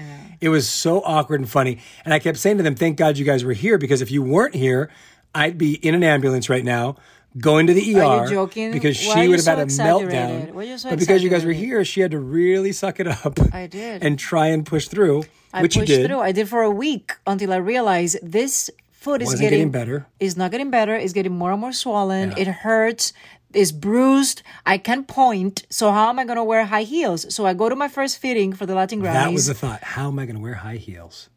It 0.42 0.50
was 0.50 0.70
so 0.70 1.02
awkward 1.02 1.40
and 1.40 1.50
funny, 1.50 1.80
and 2.06 2.14
I 2.14 2.20
kept 2.20 2.38
saying 2.38 2.58
to 2.58 2.64
them, 2.64 2.76
"Thank 2.76 2.98
God 2.98 3.18
you 3.18 3.26
guys 3.26 3.44
were 3.44 3.54
here 3.54 3.78
because 3.78 4.02
if 4.02 4.12
you 4.12 4.22
weren't 4.22 4.56
here." 4.56 4.90
I'd 5.36 5.58
be 5.58 5.74
in 5.76 5.94
an 5.94 6.04
ambulance 6.04 6.50
right 6.50 6.64
now, 6.64 6.96
going 7.38 7.68
to 7.68 7.74
the 7.74 7.96
ER 7.96 8.02
Are 8.04 8.24
you 8.26 8.32
joking? 8.32 8.72
because 8.72 8.98
Why 9.06 9.14
she 9.22 9.28
would 9.28 9.36
have 9.36 9.44
so 9.44 9.56
had 9.56 9.60
a 9.60 9.66
meltdown. 9.68 10.52
Why 10.52 10.62
are 10.62 10.66
you 10.66 10.78
so 10.80 10.90
but 10.90 10.98
because 10.98 11.22
you 11.22 11.30
guys 11.30 11.46
were 11.46 11.52
here, 11.52 11.86
she 11.86 12.02
had 12.02 12.12
to 12.12 12.20
really 12.20 12.72
suck 12.72 13.00
it 13.00 13.08
up. 13.08 13.38
I 13.54 13.68
did. 13.68 14.04
and 14.04 14.18
try 14.18 14.48
and 14.48 14.66
push 14.66 14.88
through, 14.88 15.26
I 15.54 15.62
which 15.62 15.76
you 15.76 15.86
did. 15.86 16.08
through. 16.08 16.20
I 16.20 16.32
did 16.32 16.50
for 16.50 16.64
a 16.64 16.72
week 16.72 17.16
until 17.28 17.54
I 17.54 17.58
realized 17.58 18.18
this 18.24 18.72
foot 18.94 19.22
is 19.22 19.32
getting, 19.34 19.50
getting 19.50 19.72
better. 19.72 20.08
It's 20.20 20.36
not 20.38 20.50
getting 20.52 20.72
better. 20.72 20.96
It's 20.96 21.14
getting 21.14 21.38
more 21.38 21.52
and 21.52 21.62
more 21.62 21.74
swollen. 21.74 22.34
It 22.38 22.48
hurts. 22.48 23.14
It's 23.54 23.72
bruised. 23.72 24.44
I 24.66 24.78
can't 24.78 25.08
point. 25.08 25.66
So 25.70 25.92
how 25.92 26.10
am 26.10 26.20
I 26.20 26.26
going 26.26 26.38
to 26.38 26.44
wear 26.44 26.66
high 26.66 26.84
heels? 26.84 27.34
So 27.34 27.46
I 27.46 27.54
go 27.54 27.70
to 27.70 27.76
my 27.76 27.88
first 27.88 28.18
fitting 28.20 28.54
for 28.54 28.66
the 28.66 28.76
Latin 28.76 29.00
Grammys. 29.02 29.14
That 29.14 29.32
was 29.32 29.46
the 29.48 29.54
thought. 29.54 29.84
How 29.84 30.08
am 30.10 30.20
I 30.20 30.26
going 30.26 30.36
to 30.36 30.42
wear 30.42 30.56
high 30.56 30.76
heels? 30.76 31.30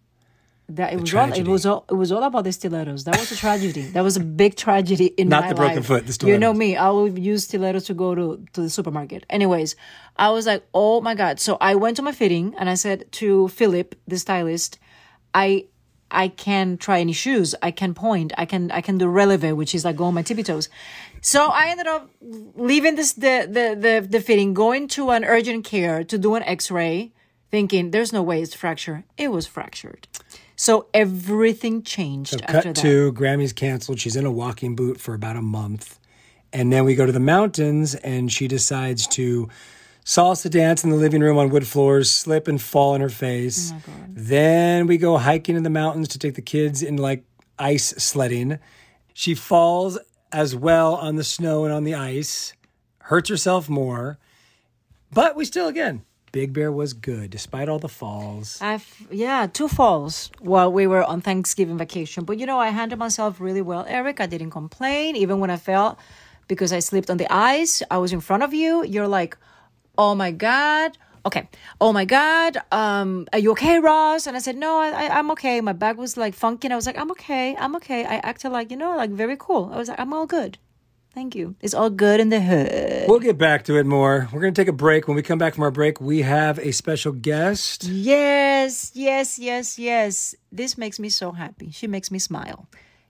That 0.71 0.93
it 0.93 1.00
was 1.00 1.12
all, 1.14 1.33
it 1.33 1.47
was 1.49 1.67
all 1.67 1.85
it 1.90 1.95
was 1.95 2.12
all 2.12 2.23
about 2.23 2.45
the 2.45 2.52
stilettos. 2.52 3.02
That 3.02 3.19
was 3.19 3.33
a 3.33 3.37
tragedy. 3.37 3.83
that 3.90 4.02
was 4.02 4.17
a 4.17 4.21
big 4.21 4.55
tragedy 4.55 5.07
in 5.07 5.29
Not 5.29 5.43
my 5.43 5.49
the 5.49 5.55
broken 5.57 5.76
life. 5.79 5.87
foot, 5.87 6.07
the 6.07 6.26
You 6.29 6.38
know 6.38 6.52
me. 6.52 6.76
I 6.76 6.90
will 6.90 7.09
use 7.19 7.43
stilettos 7.45 7.85
to 7.87 7.95
go 7.95 8.14
to 8.14 8.45
to 8.52 8.61
the 8.62 8.71
supermarket. 8.71 9.26
Anyways, 9.29 9.75
I 10.17 10.31
was 10.31 10.47
like, 10.47 10.62
oh 10.73 11.00
my 11.00 11.17
god. 11.17 11.40
So 11.40 11.57
I 11.61 11.75
went 11.75 11.97
to 11.97 12.02
my 12.02 12.12
fitting 12.12 12.55
and 12.57 12.71
I 12.71 12.75
said 12.75 13.11
to 13.12 13.49
Philip, 13.49 13.97
the 14.07 14.17
stylist, 14.17 14.79
I 15.35 15.64
I 16.12 16.29
can 16.29 16.76
try 16.76 17.00
any 17.00 17.12
shoes. 17.12 17.55
I 17.62 17.73
can 17.73 17.93
point. 17.93 18.33
I 18.38 18.45
can 18.45 18.71
I 18.71 18.81
can 18.81 18.97
do 18.97 19.07
releve, 19.09 19.57
which 19.57 19.75
is 19.75 19.85
like 19.85 19.97
go 19.97 20.05
on 20.05 20.14
my 20.14 20.23
tippy 20.23 20.45
toes. 20.45 20.69
So 21.20 21.48
I 21.48 21.68
ended 21.68 21.86
up 21.86 22.10
leaving 22.20 22.96
this 22.96 23.12
the 23.12 23.46
the 23.48 23.76
the, 23.78 24.06
the 24.08 24.20
fitting, 24.20 24.54
going 24.54 24.88
to 24.88 25.10
an 25.10 25.24
urgent 25.24 25.64
care 25.64 26.02
to 26.04 26.18
do 26.18 26.34
an 26.34 26.42
X-ray, 26.42 27.12
thinking 27.50 27.90
there's 27.90 28.12
no 28.12 28.22
way 28.22 28.40
it's 28.40 28.54
fractured. 28.54 29.04
It 29.16 29.28
was 29.28 29.46
fractured. 29.46 30.08
So 30.56 30.88
everything 30.92 31.82
changed 31.82 32.32
So 32.32 32.38
after 32.42 32.52
cut 32.52 32.64
that. 32.64 32.76
to 32.76 33.12
Grammy's 33.12 33.52
canceled. 33.52 33.98
She's 33.98 34.16
in 34.16 34.26
a 34.26 34.30
walking 34.30 34.76
boot 34.76 35.00
for 35.00 35.14
about 35.14 35.36
a 35.36 35.42
month. 35.42 35.98
And 36.52 36.72
then 36.72 36.84
we 36.84 36.94
go 36.94 37.06
to 37.06 37.12
the 37.12 37.20
mountains 37.20 37.94
and 37.94 38.30
she 38.30 38.48
decides 38.48 39.06
to 39.08 39.48
salsa 40.04 40.50
dance 40.50 40.84
in 40.84 40.90
the 40.90 40.96
living 40.96 41.20
room 41.22 41.38
on 41.38 41.48
wood 41.48 41.66
floors, 41.66 42.10
slip 42.10 42.48
and 42.48 42.60
fall 42.60 42.92
on 42.94 43.00
her 43.00 43.08
face. 43.08 43.72
Oh 43.72 43.92
then 44.08 44.86
we 44.86 44.98
go 44.98 45.16
hiking 45.16 45.56
in 45.56 45.62
the 45.62 45.70
mountains 45.70 46.08
to 46.08 46.18
take 46.18 46.34
the 46.34 46.42
kids 46.42 46.82
in 46.82 46.96
like 46.96 47.24
ice 47.58 47.88
sledding. 47.96 48.58
She 49.14 49.34
falls 49.34 49.98
as 50.32 50.54
well 50.54 50.94
on 50.94 51.16
the 51.16 51.25
snow 51.25 51.64
and 51.64 51.72
on 51.72 51.84
the 51.84 51.94
ice, 51.94 52.52
hurts 52.99 53.28
herself 53.28 53.68
more. 53.68 54.18
But 55.12 55.37
we 55.37 55.44
still, 55.44 55.68
again, 55.68 56.04
Big 56.32 56.52
Bear 56.52 56.70
was 56.70 56.92
good 56.92 57.30
despite 57.30 57.68
all 57.68 57.78
the 57.78 57.88
falls. 57.88 58.60
I've 58.62 59.06
yeah, 59.10 59.46
two 59.52 59.68
falls 59.68 60.30
while 60.40 60.72
we 60.72 60.87
were 60.87 61.02
on 61.04 61.20
Thanksgiving 61.20 61.76
vacation. 61.78 62.25
But 62.25 62.38
you 62.38 62.46
know, 62.46 62.58
I 62.58 62.68
handled 62.68 63.00
myself 63.00 63.40
really 63.40 63.62
well, 63.62 63.84
Eric. 63.88 64.20
I 64.20 64.26
didn't 64.26 64.50
complain 64.50 65.16
even 65.16 65.40
when 65.40 65.50
I 65.50 65.56
fell 65.56 65.99
because 66.46 66.72
I 66.72 66.78
slipped 66.78 67.10
on 67.10 67.16
the 67.16 67.32
ice. 67.32 67.82
I 67.90 67.99
was 67.99 68.12
in 68.12 68.20
front 68.20 68.42
of 68.44 68.54
you. 68.54 68.84
You're 68.84 69.08
like, 69.08 69.37
"Oh 69.99 70.14
my 70.14 70.30
god." 70.30 70.96
Okay. 71.26 71.48
Oh 71.80 71.92
my 71.92 72.04
God. 72.04 72.58
Um, 72.72 73.26
are 73.32 73.38
you 73.38 73.50
okay, 73.52 73.78
Roz? 73.78 74.26
And 74.26 74.36
I 74.36 74.40
said, 74.40 74.56
no, 74.56 74.78
I, 74.78 74.88
I, 74.88 75.18
I'm 75.18 75.30
okay. 75.32 75.60
My 75.60 75.72
bag 75.72 75.96
was 75.96 76.16
like 76.16 76.34
funky. 76.34 76.66
And 76.66 76.72
I 76.72 76.76
was 76.76 76.86
like, 76.86 76.98
I'm 76.98 77.10
okay. 77.12 77.56
I'm 77.56 77.76
okay. 77.76 78.04
I 78.04 78.16
acted 78.16 78.50
like, 78.50 78.70
you 78.70 78.76
know, 78.76 78.96
like 78.96 79.10
very 79.10 79.36
cool. 79.38 79.70
I 79.72 79.76
was 79.76 79.88
like, 79.88 80.00
I'm 80.00 80.12
all 80.12 80.26
good. 80.26 80.58
Thank 81.12 81.34
you. 81.34 81.56
It's 81.60 81.74
all 81.74 81.90
good 81.90 82.20
in 82.20 82.28
the 82.28 82.40
hood. 82.40 83.08
We'll 83.08 83.18
get 83.18 83.36
back 83.36 83.64
to 83.64 83.76
it 83.76 83.84
more. 83.84 84.28
We're 84.32 84.40
going 84.40 84.54
to 84.54 84.60
take 84.60 84.68
a 84.68 84.72
break. 84.72 85.08
When 85.08 85.16
we 85.16 85.22
come 85.22 85.38
back 85.38 85.54
from 85.54 85.64
our 85.64 85.72
break, 85.72 86.00
we 86.00 86.22
have 86.22 86.58
a 86.60 86.70
special 86.70 87.12
guest. 87.12 87.84
Yes, 87.84 88.92
yes, 88.94 89.36
yes, 89.36 89.76
yes. 89.76 90.36
This 90.52 90.78
makes 90.78 91.00
me 91.00 91.08
so 91.08 91.32
happy. 91.32 91.72
She 91.72 91.88
makes 91.88 92.12
me 92.12 92.20
smile. 92.20 92.68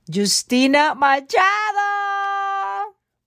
Justina 0.09 0.95
Machado. 0.95 2.30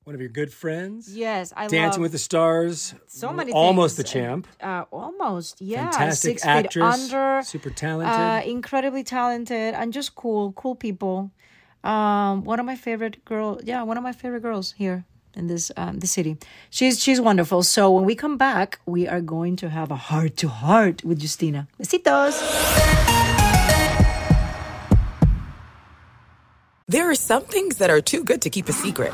One 0.04 0.14
of 0.16 0.20
your 0.20 0.30
good 0.30 0.52
friends. 0.52 1.16
Yes, 1.16 1.54
I 1.56 1.68
Dancing 1.68 2.02
love 2.02 2.02
with 2.02 2.12
the 2.12 2.18
Stars. 2.18 2.94
so 3.08 3.32
many 3.32 3.54
Almost 3.54 3.96
the 3.96 4.04
things. 4.04 4.12
champ. 4.14 4.48
Uh, 4.62 4.84
almost, 4.92 5.62
yeah. 5.62 5.90
Fantastic 5.92 6.40
Six 6.40 6.46
actress, 6.46 6.74
feet 7.08 7.14
under. 7.16 7.44
super 7.44 7.70
talented. 7.70 8.14
Uh, 8.14 8.42
incredibly 8.46 9.04
talented 9.04 9.74
and 9.74 9.94
just 9.94 10.16
cool, 10.16 10.52
cool 10.54 10.76
people. 10.76 11.32
Um, 11.86 12.44
one 12.44 12.60
of 12.60 12.66
my 12.66 12.76
favorite 12.76 13.24
girl. 13.24 13.60
Yeah, 13.64 13.84
one 13.84 13.96
of 13.98 14.04
my 14.04 14.12
favorite 14.12 14.42
girls 14.42 14.74
here 14.74 15.06
in 15.36 15.48
this 15.48 15.72
um, 15.78 16.00
the 16.00 16.08
city. 16.08 16.36
She's 16.70 17.02
she's 17.02 17.22
wonderful. 17.22 17.64
So 17.64 17.90
when 17.92 18.04
we 18.04 18.14
come 18.16 18.38
back, 18.38 18.80
we 18.86 19.08
are 19.08 19.22
going 19.22 19.56
to 19.58 19.70
have 19.70 19.90
a 19.90 19.96
heart 19.96 20.36
to 20.38 20.50
heart 20.50 21.04
with 21.06 21.22
Justina. 21.22 21.68
Besitos. 21.80 22.36
There 26.90 27.10
are 27.10 27.16
some 27.16 27.44
things 27.44 27.78
that 27.78 27.90
are 27.90 28.02
too 28.02 28.24
good 28.26 28.42
to 28.42 28.50
keep 28.50 28.68
a 28.68 28.74
secret. 28.74 29.14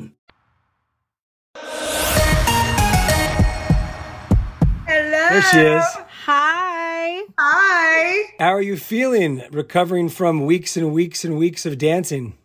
There 5.31 5.41
she 5.43 5.59
is. 5.59 5.83
Hi. 6.25 7.21
Hi. 7.23 7.23
Hi. 7.37 8.33
How 8.39 8.49
are 8.53 8.61
you 8.61 8.75
feeling 8.75 9.41
recovering 9.51 10.09
from 10.09 10.45
weeks 10.45 10.75
and 10.75 10.93
weeks 10.93 11.23
and 11.23 11.37
weeks 11.37 11.65
of 11.65 11.77
dancing? 11.77 12.37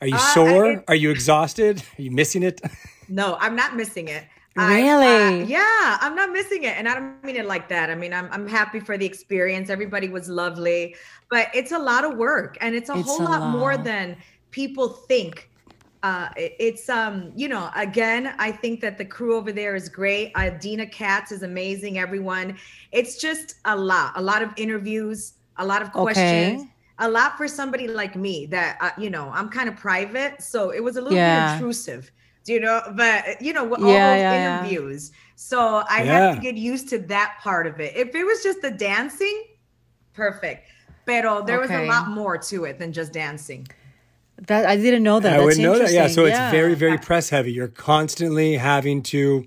Are 0.00 0.06
you 0.06 0.14
Uh, 0.14 0.34
sore? 0.34 0.66
I- 0.66 0.84
are 0.88 0.94
you 0.94 1.10
exhausted? 1.10 1.82
Are 1.98 2.02
you 2.02 2.10
missing 2.12 2.42
it? 2.42 2.60
No, 3.10 3.38
I'm 3.40 3.56
not 3.56 3.74
missing 3.74 4.06
it. 4.08 4.22
I- 4.56 4.74
Really? 4.82 5.42
uh, 5.42 5.46
yeah, 5.46 5.96
I'm 6.02 6.14
not 6.14 6.30
missing 6.30 6.64
it, 6.64 6.76
and 6.76 6.86
I 6.86 6.92
don't 6.94 7.24
mean 7.24 7.36
it 7.36 7.46
like 7.46 7.70
that. 7.70 7.88
I 7.90 7.94
mean, 7.94 8.12
I'm 8.12 8.28
I'm 8.30 8.46
happy 8.46 8.80
for 8.80 8.98
the 8.98 9.06
experience. 9.06 9.70
Everybody 9.70 10.08
was 10.10 10.28
lovely, 10.28 10.94
but 11.30 11.48
it's 11.54 11.72
a 11.72 11.78
lot 11.78 12.04
of 12.04 12.18
work, 12.18 12.58
and 12.60 12.74
it's 12.74 12.90
a 12.90 12.96
It's 12.98 13.08
whole 13.08 13.22
a 13.22 13.30
lot, 13.40 13.50
more 13.58 13.78
than 13.78 14.16
people 14.50 14.88
think. 15.08 15.48
Uh, 16.02 16.28
it- 16.36 16.54
it's 16.60 16.88
um, 16.88 17.32
you 17.34 17.48
know, 17.48 17.70
again, 17.74 18.34
I 18.38 18.52
think 18.52 18.80
that 18.80 18.98
the 18.98 19.04
crew 19.04 19.34
over 19.36 19.50
there 19.52 19.74
is 19.74 19.88
great. 19.88 20.30
Uh, 20.36 20.50
Deena 20.50 20.86
Katz 20.86 21.32
is 21.32 21.42
amazing. 21.42 21.98
Everyone, 21.98 22.56
it's 22.92 23.20
just 23.20 23.56
a 23.64 23.76
lot, 23.76 24.12
a 24.16 24.22
lot 24.22 24.42
of 24.42 24.50
interviews, 24.56 25.34
a 25.56 25.66
lot 25.66 25.82
of 25.82 25.90
questions. 25.92 26.62
Okay. 26.62 26.72
A 27.00 27.08
lot 27.08 27.36
for 27.36 27.46
somebody 27.46 27.86
like 27.86 28.16
me 28.16 28.46
that 28.46 28.76
uh, 28.80 28.90
you 28.98 29.08
know 29.10 29.30
I'm 29.32 29.48
kind 29.48 29.68
of 29.68 29.76
private, 29.76 30.42
so 30.42 30.70
it 30.70 30.82
was 30.82 30.96
a 30.96 31.00
little 31.00 31.16
Yeah. 31.16 31.46
bit 31.46 31.52
intrusive 31.52 32.10
do 32.44 32.54
you 32.54 32.60
know 32.60 32.80
but 32.96 33.40
you 33.42 33.52
know 33.52 33.74
all 33.74 33.80
Yeah, 33.92 34.12
those 34.14 34.20
yeah, 34.22 34.32
yeah. 34.32 34.58
interviews 34.62 35.12
so 35.36 35.82
i 35.90 36.02
Yeah. 36.02 36.12
had 36.28 36.34
to 36.36 36.40
get 36.40 36.54
used 36.54 36.88
to 36.90 36.98
that 37.00 37.36
part 37.42 37.66
of 37.66 37.78
it 37.78 37.94
if 37.94 38.14
it 38.14 38.24
was 38.24 38.42
just 38.42 38.62
the 38.62 38.70
dancing 38.70 39.42
perfect 40.14 40.68
pero 41.04 41.42
there 41.44 41.58
was 41.60 41.70
a 41.70 41.86
lot 41.86 42.08
more 42.08 42.38
to 42.38 42.64
it 42.64 42.78
than 42.78 42.90
just 42.92 43.12
dancing 43.12 43.66
That 44.46 44.66
I 44.66 44.76
didn't 44.76 45.02
know 45.02 45.18
that. 45.20 45.32
I 45.32 45.36
That's 45.44 45.56
would 45.56 45.62
know 45.62 45.78
that. 45.78 45.92
Yeah. 45.92 46.04
interesting. 46.06 46.24
So 46.24 46.26
it's 46.26 46.38
very, 46.52 46.74
very 46.74 46.96
press 46.98 47.28
heavy. 47.30 47.52
You're 47.52 47.68
constantly 47.68 48.56
having 48.56 49.02
to 49.04 49.44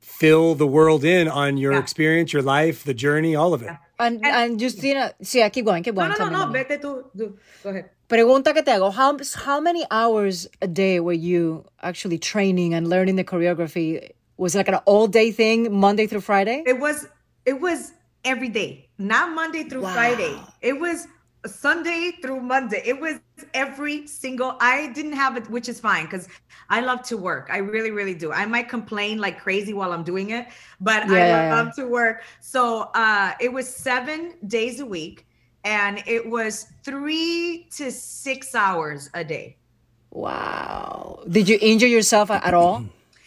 fill 0.00 0.54
the 0.54 0.66
world 0.66 1.04
in 1.04 1.28
on 1.28 1.58
your 1.58 1.72
Yeah. 1.74 1.80
experience, 1.80 2.32
your 2.32 2.42
life, 2.42 2.82
the 2.84 2.94
journey, 2.94 3.34
all 3.36 3.52
of 3.52 3.62
it. 3.62 3.70
And, 3.98 4.24
and 4.24 4.60
Justina, 4.60 5.12
sí, 5.22 5.40
keep 5.52 5.64
going, 5.64 5.82
keep 5.82 5.94
no 5.94 6.00
going. 6.00 6.10
no 6.10 6.16
tell 6.16 6.30
no 6.30 6.46
no 6.46 6.52
vete 6.52 6.78
tú, 6.80 7.04
tú. 7.16 7.36
go 7.62 7.70
ahead 7.70 7.90
Pregunta 8.08 8.54
que 8.54 8.62
te 8.62 8.70
hago. 8.70 8.92
How, 8.92 9.16
how 9.44 9.60
many 9.60 9.84
hours 9.90 10.46
a 10.62 10.68
day 10.68 11.00
were 11.00 11.12
you 11.12 11.64
actually 11.82 12.18
training 12.18 12.72
and 12.72 12.88
learning 12.88 13.16
the 13.16 13.24
choreography? 13.24 14.10
Was 14.36 14.54
it 14.54 14.58
like 14.58 14.68
an 14.68 14.76
all 14.86 15.08
day 15.08 15.32
thing, 15.32 15.72
Monday 15.72 16.06
through 16.06 16.20
Friday? 16.20 16.62
it 16.66 16.78
was 16.78 17.06
it 17.44 17.60
was 17.60 17.92
every 18.24 18.48
day 18.48 18.88
not 18.98 19.32
monday 19.34 19.62
through 19.62 19.82
friday 19.82 20.34
it 20.60 20.80
was 20.80 21.06
sunday 21.48 22.12
through 22.22 22.40
monday. 22.40 22.82
It 22.84 22.98
was 23.00 23.20
every 23.54 24.06
single 24.06 24.56
i 24.60 24.88
didn't 24.92 25.12
have 25.12 25.36
it 25.36 25.48
which 25.50 25.68
is 25.68 25.78
fine 25.80 26.04
because 26.04 26.28
i 26.70 26.80
love 26.80 27.02
to 27.04 27.16
work. 27.16 27.48
I 27.50 27.58
really 27.58 27.90
really 27.90 28.14
do. 28.14 28.32
I 28.32 28.46
might 28.46 28.68
complain 28.68 29.18
like 29.18 29.40
crazy 29.40 29.72
while 29.74 29.92
i'm 29.92 30.04
doing 30.04 30.30
it 30.30 30.46
but 30.80 31.02
Yeah, 31.02 31.18
i 31.18 31.50
love 31.50 31.74
to 31.76 31.86
work. 31.86 32.22
So 32.40 32.90
uh 32.94 33.32
it 33.40 33.52
was 33.52 33.68
seven 33.68 34.34
days 34.46 34.80
a 34.80 34.86
week 34.86 35.26
and 35.64 36.02
it 36.06 36.28
was 36.28 36.66
three 36.84 37.66
to 37.76 37.90
six 37.90 38.54
hours 38.54 39.10
a 39.14 39.24
day. 39.24 39.56
Wow. 40.10 41.24
Did 41.28 41.48
you 41.48 41.58
injure 41.60 41.88
yourself 41.88 42.30
at 42.30 42.54
all? 42.54 42.84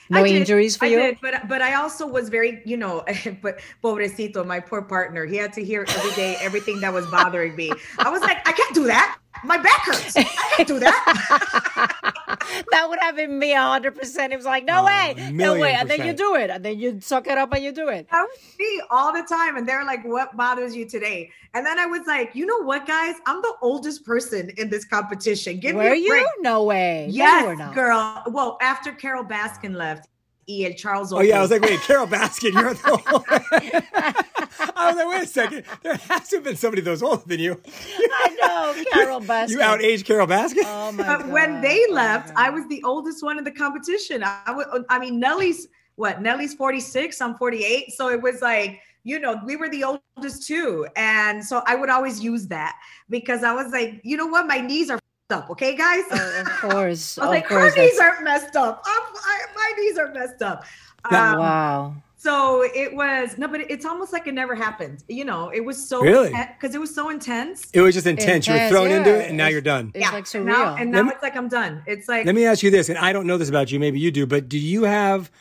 No 0.09 0.23
did, 0.23 0.35
injuries 0.35 0.75
for 0.75 0.85
I 0.85 0.87
you? 0.89 0.97
did, 0.97 1.17
but 1.21 1.47
but 1.47 1.61
I 1.61 1.75
also 1.75 2.07
was 2.07 2.29
very, 2.29 2.61
you 2.65 2.77
know, 2.77 3.03
but 3.41 3.59
pobrecito, 3.83 4.45
my 4.45 4.59
poor 4.59 4.81
partner. 4.81 5.25
He 5.25 5.35
had 5.37 5.53
to 5.53 5.63
hear 5.63 5.85
every 5.87 6.11
day 6.11 6.35
everything 6.41 6.81
that 6.81 6.91
was 6.91 7.05
bothering 7.07 7.55
me. 7.55 7.71
I 7.99 8.09
was 8.09 8.21
like, 8.21 8.37
I 8.47 8.51
can't 8.51 8.73
do 8.73 8.85
that. 8.87 9.19
My 9.43 9.57
back 9.57 9.81
hurts. 9.85 10.15
I 10.17 10.23
can't 10.57 10.67
do 10.67 10.79
that. 10.79 12.63
that 12.71 12.89
would 12.89 12.99
have 12.99 13.15
been 13.15 13.39
me 13.39 13.53
100%. 13.53 14.31
It 14.31 14.35
was 14.35 14.45
like, 14.45 14.65
no 14.65 14.81
Oh, 14.81 14.85
way, 14.85 15.13
no 15.17 15.31
million 15.31 15.59
way. 15.61 15.73
And 15.73 15.89
then 15.89 16.05
you 16.05 16.13
do 16.13 16.35
it. 16.35 16.49
And 16.49 16.63
then 16.63 16.79
you 16.79 16.99
suck 17.01 17.27
it 17.27 17.37
up 17.37 17.53
and 17.53 17.63
you 17.63 17.71
do 17.71 17.87
it. 17.89 18.07
That 18.11 18.21
was 18.23 18.39
me 18.59 18.81
all 18.89 19.11
the 19.13 19.23
time. 19.23 19.57
And 19.57 19.67
they're 19.67 19.85
like, 19.85 20.03
what 20.05 20.35
bothers 20.37 20.75
you 20.75 20.87
today? 20.87 21.31
And 21.53 21.65
then 21.65 21.79
I 21.79 21.85
was 21.85 22.01
like, 22.07 22.35
you 22.35 22.45
know 22.45 22.59
what, 22.63 22.85
guys? 22.85 23.15
I'm 23.25 23.41
the 23.41 23.53
oldest 23.61 24.05
person 24.05 24.51
in 24.57 24.69
this 24.69 24.85
competition. 24.85 25.59
Give 25.59 25.75
Were 25.75 25.83
me 25.83 25.89
a 25.89 25.95
you? 25.95 26.09
break. 26.09 26.25
No 26.41 26.63
way. 26.63 27.05
No, 27.07 27.13
Yes, 27.13 27.41
you 27.41 27.47
were 27.47 27.55
not. 27.55 27.73
girl. 27.75 28.23
Well, 28.27 28.57
after 28.61 28.91
Carole 28.91 29.23
Baskin 29.25 29.75
left, 29.75 30.07
E 30.49 30.65
and 30.65 30.75
Charles. 30.75 31.13
Oh 31.13 31.21
yeah, 31.21 31.37
I 31.37 31.41
was 31.41 31.51
like, 31.51 31.61
wait, 31.61 31.79
Carole 31.81 32.07
Baskin, 32.07 32.53
you're 32.53 32.73
the 32.73 32.91
oldest. 33.13 34.25
I 34.75 34.87
was 34.87 34.95
like, 34.95 35.07
wait 35.07 35.23
a 35.23 35.27
second. 35.27 35.63
There 35.83 35.95
has 35.95 36.29
to 36.29 36.37
have 36.37 36.43
been 36.43 36.55
somebody 36.55 36.81
that 36.81 36.89
was 36.91 37.03
older 37.03 37.23
than 37.25 37.39
you. 37.39 37.61
I 37.67 38.35
know, 38.39 38.83
Carole 38.91 39.21
Baskin. 39.21 39.49
You 39.49 39.59
outaged 39.59 40.05
Carole 40.05 40.27
Baskin? 40.27 40.63
Oh 40.65 40.91
my 40.91 41.03
But 41.03 41.19
God. 41.23 41.31
when 41.31 41.61
they 41.61 41.85
left, 41.91 42.33
my 42.35 42.47
I 42.47 42.49
was 42.49 42.67
the 42.67 42.81
oldest 42.83 43.23
one 43.23 43.37
in 43.37 43.43
the 43.43 43.51
competition. 43.51 44.23
I 44.23 44.51
would, 44.51 44.67
I 44.89 44.99
mean, 44.99 45.19
Nelly's 45.19 45.67
what? 45.95 46.21
Nelly's 46.21 46.53
46, 46.53 47.21
I'm 47.21 47.35
48. 47.35 47.91
So 47.91 48.09
it 48.09 48.21
was 48.21 48.41
like, 48.41 48.79
you 49.03 49.19
know, 49.19 49.39
we 49.45 49.55
were 49.57 49.69
the 49.69 49.83
oldest 49.83 50.47
too. 50.47 50.87
And 50.95 51.43
so 51.43 51.61
I 51.67 51.75
would 51.75 51.89
always 51.89 52.23
use 52.23 52.47
that 52.47 52.77
because 53.09 53.43
I 53.43 53.53
was 53.53 53.71
like, 53.73 53.99
you 54.03 54.15
know 54.15 54.27
what? 54.27 54.47
My 54.47 54.59
knees 54.61 54.89
are 54.89 54.95
f***ed 54.95 55.08
up. 55.31 55.49
Okay, 55.51 55.75
guys? 55.75 56.03
Oh, 56.11 56.41
of 56.41 56.47
course. 56.71 57.17
I 57.17 57.21
was 57.21 57.27
of 57.27 57.29
like, 57.29 57.47
course. 57.47 57.75
her 57.75 57.81
knees 57.81 57.97
that's- 57.97 57.99
aren't 58.13 58.23
messed 58.23 58.55
up. 58.55 58.83
I'm, 58.85 59.13
my 59.55 59.73
knees 59.77 59.97
are 59.97 60.11
messed 60.13 60.41
up. 60.41 60.65
Um, 61.05 61.11
wow. 61.39 61.95
So 62.17 62.63
it 62.75 62.93
was 62.93 63.37
no, 63.37 63.47
but 63.47 63.61
it's 63.61 63.85
almost 63.85 64.11
like 64.11 64.27
it 64.27 64.33
never 64.33 64.53
happened. 64.53 65.03
You 65.07 65.23
know, 65.23 65.49
it 65.49 65.63
was 65.63 65.87
so 65.87 66.01
Really? 66.01 66.29
because 66.59 66.75
it 66.75 66.79
was 66.79 66.93
so 66.93 67.09
intense. 67.09 67.69
It 67.73 67.79
was 67.79 67.95
just 67.95 68.07
intense. 68.07 68.45
you 68.45 68.53
were 68.53 68.57
Intense, 68.57 68.71
thrown 68.73 68.91
into 68.91 69.17
it 69.17 69.29
and 69.29 69.37
now 69.37 69.43
It's- 69.45 69.51
you're 69.53 69.61
done. 69.61 69.91
It's 69.95 70.11
like 70.11 70.33
and 70.35 70.45
now, 70.45 70.75
and 70.75 70.91
now 70.91 71.03
me- 71.03 71.11
it's 71.13 71.23
like 71.23 71.37
I'm 71.37 71.47
done. 71.47 71.81
It's 71.87 72.09
like 72.09 72.25
Let 72.25 72.35
me 72.35 72.45
ask 72.45 72.61
you 72.61 72.71
this, 72.71 72.89
and 72.89 72.97
I 72.97 73.13
don't 73.13 73.25
know 73.25 73.37
this 73.37 73.47
about 73.47 73.71
you, 73.71 73.79
maybe 73.79 73.99
you 74.01 74.11
do, 74.11 74.25
but 74.25 74.49
do 74.49 74.57
you 74.59 74.83
have 74.83 75.31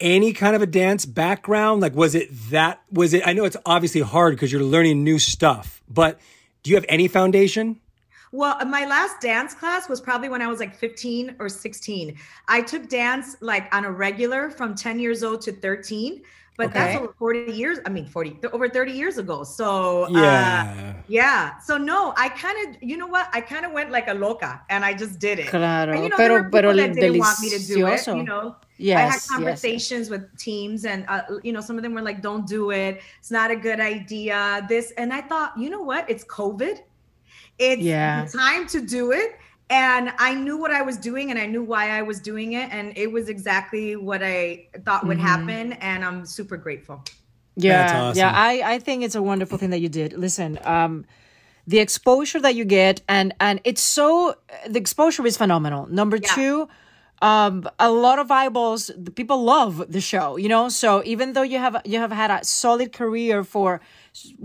any 0.00 0.32
kind 0.32 0.56
of 0.56 0.62
a 0.62 0.66
dance 0.66 1.06
background? 1.06 1.80
Like, 1.80 1.94
was 1.94 2.16
it 2.16 2.28
that, 2.50 2.80
was 2.90 3.14
it, 3.14 3.24
I 3.24 3.32
know 3.32 3.44
it's 3.44 3.56
obviously 3.64 4.00
hard 4.00 4.34
because 4.34 4.50
you're 4.50 4.64
learning 4.64 5.04
new 5.04 5.20
stuff, 5.20 5.80
but 5.88 6.18
do 6.64 6.70
you 6.70 6.76
have 6.76 6.86
any 6.88 7.06
foundation? 7.06 7.78
Well, 8.32 8.56
my 8.66 8.86
last 8.86 9.20
dance 9.20 9.54
class 9.54 9.88
was 9.88 10.00
probably 10.00 10.28
when 10.28 10.40
I 10.40 10.46
was 10.46 10.60
like 10.60 10.74
15 10.76 11.36
or 11.40 11.48
16. 11.48 12.16
I 12.46 12.62
took 12.62 12.88
dance 12.88 13.36
like 13.40 13.72
on 13.74 13.84
a 13.84 13.90
regular 13.90 14.50
from 14.50 14.74
10 14.76 15.00
years 15.00 15.24
old 15.24 15.40
to 15.42 15.52
13, 15.52 16.22
but 16.56 16.72
that's 16.72 16.96
over 16.96 17.12
40 17.18 17.50
years. 17.52 17.78
I 17.86 17.88
mean, 17.88 18.06
40 18.06 18.38
over 18.52 18.68
30 18.68 18.92
years 18.92 19.18
ago. 19.18 19.42
So, 19.42 20.04
uh, 20.04 20.10
Yeah. 20.10 20.92
yeah. 21.08 21.58
So, 21.58 21.76
no, 21.76 22.14
I 22.16 22.28
kind 22.28 22.68
of, 22.68 22.80
you 22.80 22.96
know 22.96 23.08
what? 23.08 23.28
I 23.32 23.40
kind 23.40 23.64
of 23.66 23.72
went 23.72 23.90
like 23.90 24.06
a 24.06 24.14
loca 24.14 24.62
and 24.70 24.84
I 24.84 24.94
just 24.94 25.18
did 25.18 25.40
it. 25.40 25.48
Claro, 25.48 25.92
And, 25.94 26.04
you 26.04 26.10
know, 26.10 26.16
pero- 26.16 26.28
there 26.34 26.42
were 26.44 26.44
people 26.50 26.60
pero 26.60 26.76
that 26.76 26.94
didn't 26.94 27.18
want 27.18 27.40
me 27.40 27.50
to 27.50 27.58
do 27.58 27.86
it. 27.86 27.90
delicioso. 27.98 28.16
You 28.16 28.22
know, 28.24 28.40
I 28.40 28.52
had 28.52 28.56
Yes, 28.78 29.12
yes. 29.14 29.28
conversations 29.28 30.08
with 30.08 30.22
teams, 30.38 30.84
and 30.86 31.04
uh, 31.08 31.22
you 31.42 31.52
know, 31.52 31.60
some 31.60 31.76
of 31.76 31.82
them 31.82 31.92
were 31.92 32.00
like, 32.00 32.22
"Don't 32.22 32.46
do 32.46 32.70
it. 32.70 33.02
It's 33.18 33.30
not 33.30 33.50
a 33.50 33.56
good 33.56 33.78
idea." 33.78 34.64
This, 34.70 34.92
and 34.96 35.12
I 35.12 35.20
thought, 35.20 35.52
you 35.58 35.68
know 35.68 35.82
what? 35.82 36.08
It's 36.08 36.24
COVID. 36.24 36.80
It's 37.60 37.82
Yeah. 37.82 38.26
time 38.32 38.66
to 38.68 38.80
do 38.80 39.12
it. 39.12 39.30
And 39.68 40.12
I 40.18 40.34
knew 40.34 40.56
what 40.56 40.72
I 40.72 40.82
was 40.82 40.96
doing, 40.96 41.30
and 41.30 41.38
I 41.38 41.46
knew 41.46 41.62
why 41.62 41.90
I 41.98 42.02
was 42.02 42.18
doing 42.30 42.54
it, 42.54 42.68
and 42.72 42.92
it 42.96 43.12
was 43.12 43.28
exactly 43.28 43.94
what 43.94 44.20
I 44.22 44.66
thought 44.84 45.06
would 45.06 45.18
Mm-hmm. 45.18 45.26
happen. 45.48 45.72
And 45.74 46.04
I'm 46.04 46.26
super 46.26 46.56
grateful. 46.56 47.04
Yeah, 47.54 47.76
That's 47.82 47.92
awesome. 47.92 48.18
yeah. 48.18 48.32
I, 48.34 48.74
I 48.74 48.78
think 48.80 49.04
it's 49.04 49.14
a 49.14 49.22
wonderful 49.22 49.58
thing 49.58 49.70
that 49.70 49.80
you 49.80 49.88
did. 49.88 50.14
Listen, 50.14 50.58
um, 50.64 51.04
the 51.68 51.78
exposure 51.78 52.40
that 52.40 52.54
you 52.56 52.64
get, 52.64 53.02
and 53.08 53.32
and 53.38 53.60
it's 53.64 53.82
so 53.82 54.34
the 54.74 54.78
exposure 54.80 55.24
is 55.26 55.36
phenomenal. 55.36 55.86
Number 56.00 56.16
Yeah. 56.16 56.34
two, 56.34 56.68
um, 57.22 57.68
a 57.78 57.90
lot 57.90 58.18
of 58.18 58.30
eyeballs. 58.30 58.90
The 58.96 59.10
people 59.20 59.38
love 59.44 59.72
the 59.96 60.00
show, 60.00 60.36
you 60.36 60.48
know. 60.48 60.68
So 60.68 61.02
even 61.04 61.34
though 61.34 61.42
you 61.52 61.58
have 61.58 61.76
you 61.84 61.98
have 62.04 62.12
had 62.22 62.30
a 62.30 62.44
solid 62.44 62.92
career 62.92 63.44
for 63.44 63.80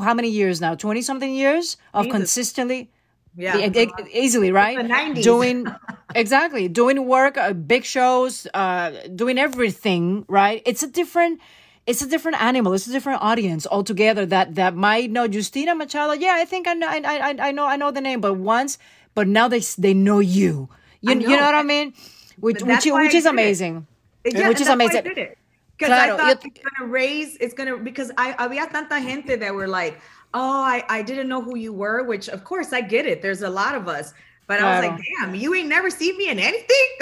how 0.08 0.14
many 0.14 0.30
years 0.30 0.60
now? 0.62 0.76
Twenty 0.76 1.02
something 1.02 1.34
years 1.34 1.78
of 1.94 2.06
Jesus. 2.06 2.18
consistently. 2.18 2.92
Yeah. 3.38 3.58
e- 3.58 3.72
e- 3.76 3.92
easily, 4.14 4.52
right? 4.52 4.78
the 4.78 4.84
90s. 4.84 5.24
Doing 5.24 5.68
exactly, 6.16 6.68
doing 6.68 7.06
work, 7.06 7.38
uh, 7.38 7.54
big 7.54 7.84
shows, 7.84 8.48
uh, 8.54 8.92
doing 9.14 9.38
everything, 9.38 10.26
right? 10.28 10.62
It's 10.66 10.84
a 10.84 10.88
different, 10.88 11.42
it's 11.86 12.02
a 12.02 12.08
different 12.08 12.42
animal. 12.42 12.74
It's 12.74 12.88
a 12.88 12.92
different 12.92 13.22
audience 13.22 13.68
altogether. 13.68 14.26
That 14.26 14.56
that 14.56 14.76
might 14.76 15.12
know 15.12 15.26
Justina 15.26 15.76
Machado. 15.76 16.14
Yeah, 16.14 16.34
I 16.36 16.46
think 16.46 16.68
I 16.68 16.74
know, 16.74 16.88
I, 16.88 17.02
I, 17.04 17.36
I 17.50 17.52
know, 17.52 17.66
I 17.66 17.76
know 17.76 17.92
the 17.92 18.02
name, 18.02 18.22
but 18.22 18.36
once, 18.36 18.78
but 19.14 19.28
now 19.28 19.48
they 19.48 19.60
they 19.78 19.94
know 19.94 20.20
you. 20.20 20.70
You, 21.02 21.12
I 21.12 21.14
you 21.16 21.28
know 21.28 21.36
know. 21.38 21.46
what 21.46 21.56
I 21.56 21.64
mean? 21.64 21.94
Which 22.40 22.62
which 22.62 22.86
which 22.86 23.14
is 23.14 23.26
amazing. 23.26 23.88
Yeah, 24.26 24.48
which 24.48 24.62
is 24.62 24.68
amazing. 24.70 25.04
I. 25.06 25.36
Because 25.78 25.88
Claro, 25.90 26.14
I 26.16 26.18
thought 26.18 26.46
it's 26.46 26.60
gonna 26.64 26.90
raise, 26.90 27.36
it's 27.38 27.54
gonna 27.54 27.78
because 27.78 28.12
I 28.18 28.32
había 28.34 28.72
tanta 28.72 29.00
gente 29.02 29.36
that 29.36 29.54
were 29.54 29.68
like, 29.68 30.00
oh, 30.36 30.62
I, 30.62 30.84
I 30.90 31.02
didn't 31.02 31.30
know 31.30 31.42
who 31.42 31.58
you 31.58 31.74
were, 31.74 32.04
which 32.04 32.28
of 32.28 32.44
course 32.44 32.74
I 32.74 32.82
get 32.82 33.06
it. 33.06 33.22
There's 33.22 33.42
a 33.42 33.50
lot 33.50 33.74
of 33.74 33.88
us. 33.88 34.14
But 34.48 34.62
I 34.62 34.80
was 34.80 34.88
like, 34.88 35.02
damn, 35.20 35.34
you 35.34 35.56
ain't 35.56 35.70
never 35.70 35.90
seen 35.90 36.16
me 36.18 36.30
in 36.30 36.38
anything. 36.38 36.88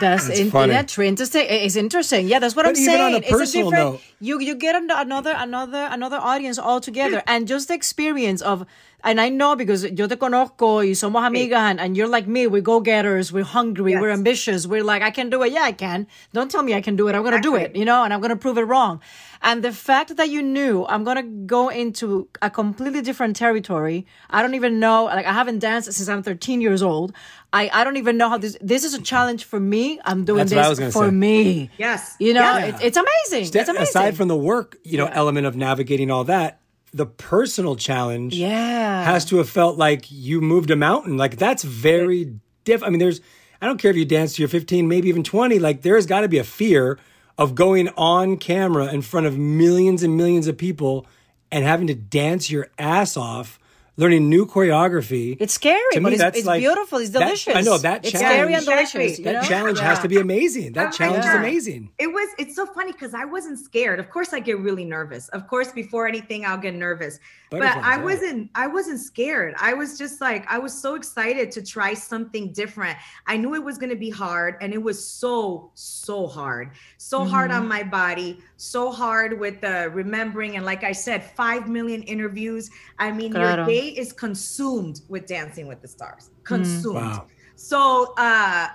That's, 0.00 0.28
in, 0.28 0.50
that's 0.50 0.98
interesting. 0.98 1.46
It's 1.48 1.76
interesting. 1.76 2.28
Yeah, 2.28 2.38
that's 2.38 2.54
what 2.54 2.64
But 2.64 2.70
I'm 2.70 2.74
saying. 2.76 3.22
it's 3.24 3.30
a 3.32 3.46
different. 3.46 3.72
note- 3.72 4.00
You 4.20 4.40
you 4.40 4.54
get 4.54 4.74
another 4.74 5.34
another 5.36 5.88
another 5.90 6.16
audience 6.16 6.58
altogether, 6.58 7.22
and 7.26 7.46
just 7.48 7.68
the 7.68 7.74
experience 7.74 8.40
of 8.42 8.66
and 9.04 9.20
I 9.20 9.28
know 9.28 9.54
because 9.56 9.84
yo 9.84 10.06
te 10.08 10.16
conozco 10.16 10.78
y 10.78 10.92
somos 10.94 11.22
amigas 11.22 11.52
and, 11.70 11.78
and 11.80 11.96
you're 11.96 12.08
like 12.08 12.26
me, 12.26 12.46
we're 12.46 12.62
go-getters, 12.62 13.30
we're 13.32 13.44
hungry, 13.44 13.92
Yes. 13.92 14.00
we're 14.00 14.10
ambitious, 14.10 14.66
we're 14.66 14.82
like, 14.82 15.02
I 15.02 15.10
can 15.12 15.30
do 15.30 15.42
it. 15.44 15.52
Yeah, 15.52 15.62
I 15.62 15.72
can. 15.72 16.06
Don't 16.32 16.50
tell 16.50 16.62
me 16.64 16.74
I 16.74 16.80
can 16.80 16.96
do 16.96 17.06
it. 17.08 17.14
I'm 17.14 17.22
going 17.22 17.36
to 17.36 17.40
do 17.40 17.54
it, 17.54 17.76
you 17.76 17.84
know, 17.84 18.02
and 18.04 18.12
I'm 18.12 18.20
going 18.20 18.30
to 18.30 18.36
prove 18.36 18.58
it 18.58 18.62
wrong. 18.64 19.00
And 19.42 19.62
the 19.62 19.70
fact 19.70 20.16
that 20.16 20.28
you 20.30 20.42
knew 20.42 20.86
I'm 20.88 21.04
going 21.04 21.18
to 21.18 21.22
go 21.46 21.68
into 21.68 22.26
a 22.42 22.50
completely 22.50 23.00
different 23.02 23.36
territory. 23.36 24.06
I 24.30 24.42
don't 24.42 24.54
even 24.54 24.80
know, 24.80 25.04
like 25.04 25.26
I 25.26 25.32
haven't 25.34 25.60
danced 25.60 25.92
since 25.92 26.08
I'm 26.08 26.22
13 26.22 26.60
years 26.60 26.82
old. 26.82 27.12
I, 27.56 27.80
I 27.80 27.84
don't 27.84 27.96
even 27.96 28.16
know 28.16 28.28
how 28.28 28.38
this, 28.38 28.56
this 28.60 28.84
is 28.84 28.94
a 28.94 29.00
challenge 29.00 29.44
for 29.44 29.58
me. 29.58 29.98
I'm 30.04 30.24
doing 30.24 30.38
That's 30.38 30.52
what 30.54 30.64
I 30.64 30.68
was 30.68 30.78
this 30.78 30.92
for 30.92 31.06
say. 31.06 31.10
me. 31.10 31.70
Yes. 31.78 32.14
You 32.18 32.34
know, 32.34 32.40
Yeah. 32.42 32.66
it's, 32.66 32.80
it's 32.82 32.96
amazing. 32.96 33.46
Sta- 33.46 33.60
it's 33.60 33.68
amazing. 33.68 33.82
Aside 33.88 34.16
from 34.16 34.28
the 34.28 34.36
work, 34.36 34.76
you 34.84 34.98
know, 34.98 35.06
element 35.06 35.46
of 35.46 35.56
navigating 35.56 36.10
all 36.10 36.24
that, 36.24 36.60
the 36.92 37.06
personal 37.06 37.76
challenge 37.76 38.34
yeah. 38.34 39.04
has 39.04 39.24
to 39.26 39.36
have 39.38 39.48
felt 39.48 39.76
like 39.78 40.10
you 40.10 40.40
moved 40.40 40.70
a 40.70 40.76
mountain. 40.76 41.16
Like 41.16 41.36
that's 41.36 41.62
very 41.62 42.34
diff. 42.64 42.82
I 42.82 42.90
mean, 42.90 42.98
there's. 42.98 43.20
I 43.60 43.66
don't 43.66 43.78
care 43.78 43.90
if 43.90 43.96
you 43.96 44.04
dance 44.04 44.34
to 44.34 44.42
your 44.42 44.50
15, 44.50 44.86
maybe 44.86 45.08
even 45.08 45.24
20. 45.24 45.58
Like 45.58 45.80
there's 45.80 46.04
got 46.04 46.20
to 46.20 46.28
be 46.28 46.36
a 46.38 46.44
fear 46.44 46.98
of 47.38 47.54
going 47.54 47.88
on 47.96 48.36
camera 48.36 48.92
in 48.92 49.00
front 49.00 49.26
of 49.26 49.38
millions 49.38 50.02
and 50.02 50.14
millions 50.16 50.46
of 50.46 50.58
people 50.58 51.06
and 51.50 51.64
having 51.64 51.86
to 51.86 51.94
dance 51.94 52.50
your 52.50 52.68
ass 52.78 53.16
off, 53.16 53.58
learning 53.96 54.28
new 54.28 54.44
choreography. 54.46 55.36
It's 55.40 55.54
scary, 55.54 55.80
To 55.92 56.00
but 56.00 56.08
me, 56.10 56.14
it's, 56.14 56.22
that's 56.22 56.38
it's 56.38 56.46
like- 56.46 56.60
beautiful. 56.60 56.98
It's 56.98 57.10
that- 57.10 57.20
delicious. 57.20 57.54
I 57.56 57.60
know, 57.62 57.78
that 57.78 58.04
It's 58.04 58.12
challenge- 58.12 58.28
scary 58.34 58.54
and 58.54 58.64
delicious. 58.64 58.94
Exactly. 58.94 59.16
You 59.18 59.24
that 59.24 59.42
know? 59.42 59.48
challenge 59.48 59.80
has 59.80 59.98
to 60.00 60.08
be 60.08 60.16
amazing. 60.18 60.72
That 60.74 60.82
Oh 60.82 60.84
my 60.86 60.90
challenge 60.92 61.24
is 61.24 61.34
amazing. 61.34 61.90
It 61.98 62.08
was. 62.08 62.28
It's 62.38 62.54
so 62.54 62.66
funny 62.66 62.92
because 62.92 63.14
I 63.14 63.24
wasn't 63.24 63.58
scared. 63.58 63.98
Of 64.00 64.10
course, 64.10 64.32
I 64.32 64.40
get 64.40 64.58
really 64.60 64.84
nervous. 64.84 65.28
Of 65.30 65.46
course, 65.48 65.72
before 65.72 66.06
anything, 66.06 66.44
I'll 66.44 66.58
get 66.58 66.74
nervous. 66.74 67.18
But 67.50 67.62
I 67.62 67.96
yeah. 67.96 68.02
wasn't. 68.02 68.50
I 68.54 68.66
wasn't 68.66 69.00
scared. 69.00 69.54
I 69.60 69.72
was 69.74 69.96
just 69.96 70.20
like 70.20 70.44
I 70.50 70.58
was 70.58 70.72
so 70.74 70.94
excited 70.94 71.50
to 71.52 71.62
try 71.62 71.94
something 71.94 72.52
different. 72.52 72.98
I 73.26 73.36
knew 73.36 73.54
it 73.54 73.62
was 73.62 73.78
going 73.78 73.90
to 73.90 73.96
be 73.96 74.10
hard, 74.10 74.56
and 74.60 74.72
it 74.74 74.82
was 74.82 75.02
so 75.02 75.70
so 75.74 76.26
hard. 76.26 76.70
So 76.98 77.24
hard 77.24 77.50
Mm-hmm. 77.50 77.60
on 77.62 77.68
my 77.68 77.82
body. 77.84 78.40
So 78.58 78.90
hard 78.90 79.38
with 79.38 79.60
the 79.60 79.90
remembering. 79.92 80.56
And 80.56 80.64
like 80.64 80.82
I 80.84 80.92
said, 80.92 81.22
five 81.22 81.68
million 81.68 82.02
interviews. 82.02 82.70
I 82.98 83.12
mean, 83.12 83.32
Claro. 83.32 83.56
your 83.62 83.66
day 83.66 83.88
is 83.88 84.12
consumed 84.12 85.00
with 85.08 85.26
Dancing 85.26 85.66
with 85.68 85.82
the 85.82 85.88
Stars. 85.88 86.30
Consumed. 86.44 86.94
Wow. 86.96 87.26
So 87.56 88.14
uh 88.18 88.68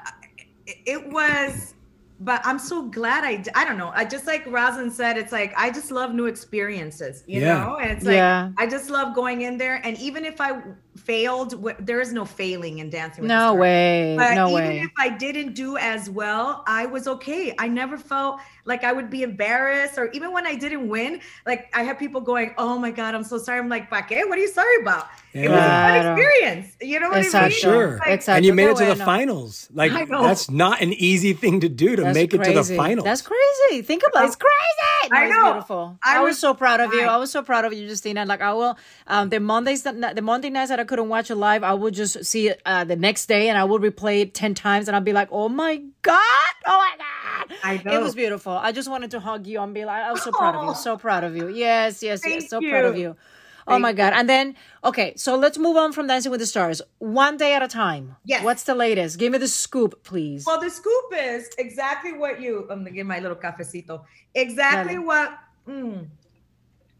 it- 0.67 0.77
it 0.85 1.07
was 1.11 1.73
but 2.23 2.39
I'm 2.45 2.59
so 2.59 2.83
glad 2.83 3.23
I, 3.23 3.43
I 3.59 3.65
don't 3.65 3.79
know. 3.79 3.91
I 3.95 4.05
just 4.05 4.27
like 4.27 4.45
Rosin 4.45 4.91
said 4.91 5.17
it's 5.17 5.31
like 5.31 5.51
I 5.57 5.71
just 5.71 5.89
love 5.89 6.13
new 6.13 6.27
experiences, 6.27 7.23
you 7.25 7.41
Yeah. 7.41 7.63
know? 7.63 7.77
And 7.77 7.89
it's 7.91 8.05
like 8.05 8.13
Yeah. 8.17 8.51
I 8.59 8.67
just 8.67 8.91
love 8.91 9.15
going 9.15 9.41
in 9.41 9.57
there 9.57 9.81
and 9.83 9.97
even 9.97 10.23
if 10.25 10.39
I 10.39 10.61
failed 11.09 11.51
wh- 11.63 11.77
there 11.79 11.99
is 12.01 12.11
no 12.13 12.25
failing 12.25 12.79
in 12.79 12.89
dancing 12.89 13.21
with 13.23 13.29
the 13.29 13.35
No 13.35 13.47
Stars. 13.49 13.59
way. 13.59 14.15
But 14.17 14.35
no 14.35 14.47
even 14.49 14.53
way. 14.69 14.79
if 14.81 14.91
I 14.97 15.09
didn't 15.09 15.53
do 15.53 15.77
as 15.77 16.09
well, 16.09 16.63
I 16.67 16.85
was 16.85 17.07
okay. 17.15 17.53
I 17.57 17.67
never 17.67 17.97
felt 17.97 18.39
like 18.65 18.83
I 18.83 18.91
would 18.93 19.09
be 19.09 19.23
embarrassed, 19.23 19.97
or 19.97 20.05
even 20.11 20.31
when 20.33 20.45
I 20.45 20.55
didn't 20.55 20.87
win, 20.87 21.19
like 21.45 21.69
I 21.73 21.81
had 21.83 21.97
people 21.97 22.21
going, 22.21 22.53
"Oh 22.57 22.77
my 22.77 22.91
god, 22.91 23.15
I'm 23.15 23.23
so 23.23 23.37
sorry." 23.37 23.59
I'm 23.59 23.69
like, 23.69 23.89
Paque. 23.89 24.23
What 24.27 24.37
are 24.37 24.41
you 24.41 24.47
sorry 24.61 24.77
about?" 24.81 25.07
It 25.33 25.49
was 25.49 25.57
a 25.57 25.61
Claro. 25.61 26.03
fun 26.03 26.19
experience. 26.19 26.67
You 26.81 26.99
know 26.99 27.09
what 27.09 27.17
I 27.17 27.21
mean? 27.21 27.31
Exacto. 27.31 27.51
Sure. 27.65 27.97
Like, 27.97 28.19
Exacto. 28.19 28.35
and 28.35 28.45
you 28.45 28.53
made 28.53 28.67
Qué 28.67 28.71
it 28.73 28.77
to 28.79 28.85
the 28.85 28.95
bueno. 28.95 29.05
finals. 29.05 29.69
Like 29.73 29.91
that's 30.09 30.49
not 30.51 30.81
an 30.81 30.93
easy 30.93 31.33
thing 31.33 31.61
to 31.61 31.69
do 31.69 31.95
to 31.95 32.03
That's 32.03 32.13
make 32.15 32.33
it 32.33 32.43
to 32.43 32.49
the 32.51 32.65
crazy. 32.67 32.77
finals. 32.77 33.05
That's 33.05 33.21
crazy. 33.21 33.81
Think 33.81 34.03
about 34.07 34.23
it. 34.25 34.27
It's 34.27 34.35
crazy. 34.35 35.09
No, 35.11 35.17
I 35.17 35.27
know. 35.29 35.51
beautiful. 35.53 35.97
I, 36.03 36.17
I 36.17 36.19
was, 36.19 36.31
was 36.31 36.39
so 36.39 36.53
proud 36.53 36.79
of 36.79 36.91
you. 36.93 36.99
crying. 36.99 37.09
I 37.09 37.17
was 37.17 37.31
so 37.31 37.41
proud 37.41 37.65
of 37.65 37.73
you, 37.73 37.87
Justina. 37.87 38.25
Like 38.25 38.41
I 38.41 38.53
will, 38.53 38.77
um, 39.07 39.29
the 39.29 39.39
Mondays 39.39 39.81
that 39.83 40.15
the 40.15 40.21
Monday 40.21 40.49
nights 40.49 40.69
that 40.69 40.79
I 40.79 40.83
couldn't 40.91 41.07
watch 41.07 41.31
it 41.31 41.35
live, 41.35 41.63
I 41.63 41.73
would 41.73 41.93
just 41.93 42.25
see 42.25 42.49
it 42.49 42.61
uh, 42.65 42.83
the 42.83 42.97
next 42.97 43.27
day, 43.27 43.47
and 43.47 43.57
I 43.57 43.63
would 43.63 43.81
replay 43.81 44.23
it 44.23 44.33
ten 44.33 44.53
times, 44.53 44.89
and 44.89 44.95
I'd 44.97 45.05
be 45.05 45.13
like, 45.13 45.29
"Oh 45.31 45.47
my 45.47 45.77
god! 46.01 46.53
Oh 46.65 46.77
my 46.85 46.95
god!" 46.97 47.57
I 47.63 47.95
It 47.95 48.01
was 48.01 48.13
beautiful. 48.13 48.51
I 48.51 48.73
just 48.73 48.89
wanted 48.89 49.11
to 49.11 49.21
hug 49.21 49.47
you 49.47 49.61
and 49.61 49.73
be 49.73 49.85
like, 49.85 50.03
"I 50.03 50.11
was 50.11 50.21
so 50.21 50.33
proud 50.33 50.55
of 50.55 50.63
you. 50.65 50.75
So 50.75 50.97
proud 50.97 51.23
of 51.23 51.33
you. 51.37 51.47
Yes, 51.47 52.03
yes, 52.03 52.21
yes. 52.25 52.49
Thank 52.49 52.49
So 52.49 52.59
proud 52.59 52.83
of 52.83 52.97
you. 52.97 53.01
you." 53.01 53.15
Oh 53.69 53.79
my 53.79 53.93
god! 53.93 54.11
And 54.11 54.27
then, 54.27 54.55
okay, 54.83 55.13
so 55.15 55.37
let's 55.37 55.57
move 55.57 55.77
on 55.77 55.93
from 55.93 56.07
Dancing 56.07 56.29
with 56.29 56.41
the 56.41 56.45
Stars, 56.45 56.81
one 56.99 57.37
day 57.37 57.53
at 57.53 57.63
a 57.63 57.69
time. 57.69 58.17
Yes. 58.25 58.43
What's 58.43 58.63
the 58.63 58.75
latest? 58.75 59.17
Give 59.17 59.31
me 59.31 59.37
the 59.37 59.47
scoop, 59.47 60.03
please. 60.03 60.45
Well, 60.45 60.59
the 60.59 60.69
scoop 60.69 61.05
is 61.15 61.49
exactly 61.57 62.11
what 62.11 62.41
you. 62.41 62.67
I'm 62.69 62.79
gonna 62.79 62.91
give 62.91 63.07
my 63.07 63.19
little 63.19 63.37
cafecito. 63.37 64.03
Exactly 64.35 64.95
Dale. 64.95 65.05
what 65.05 65.39
mm, 65.65 66.07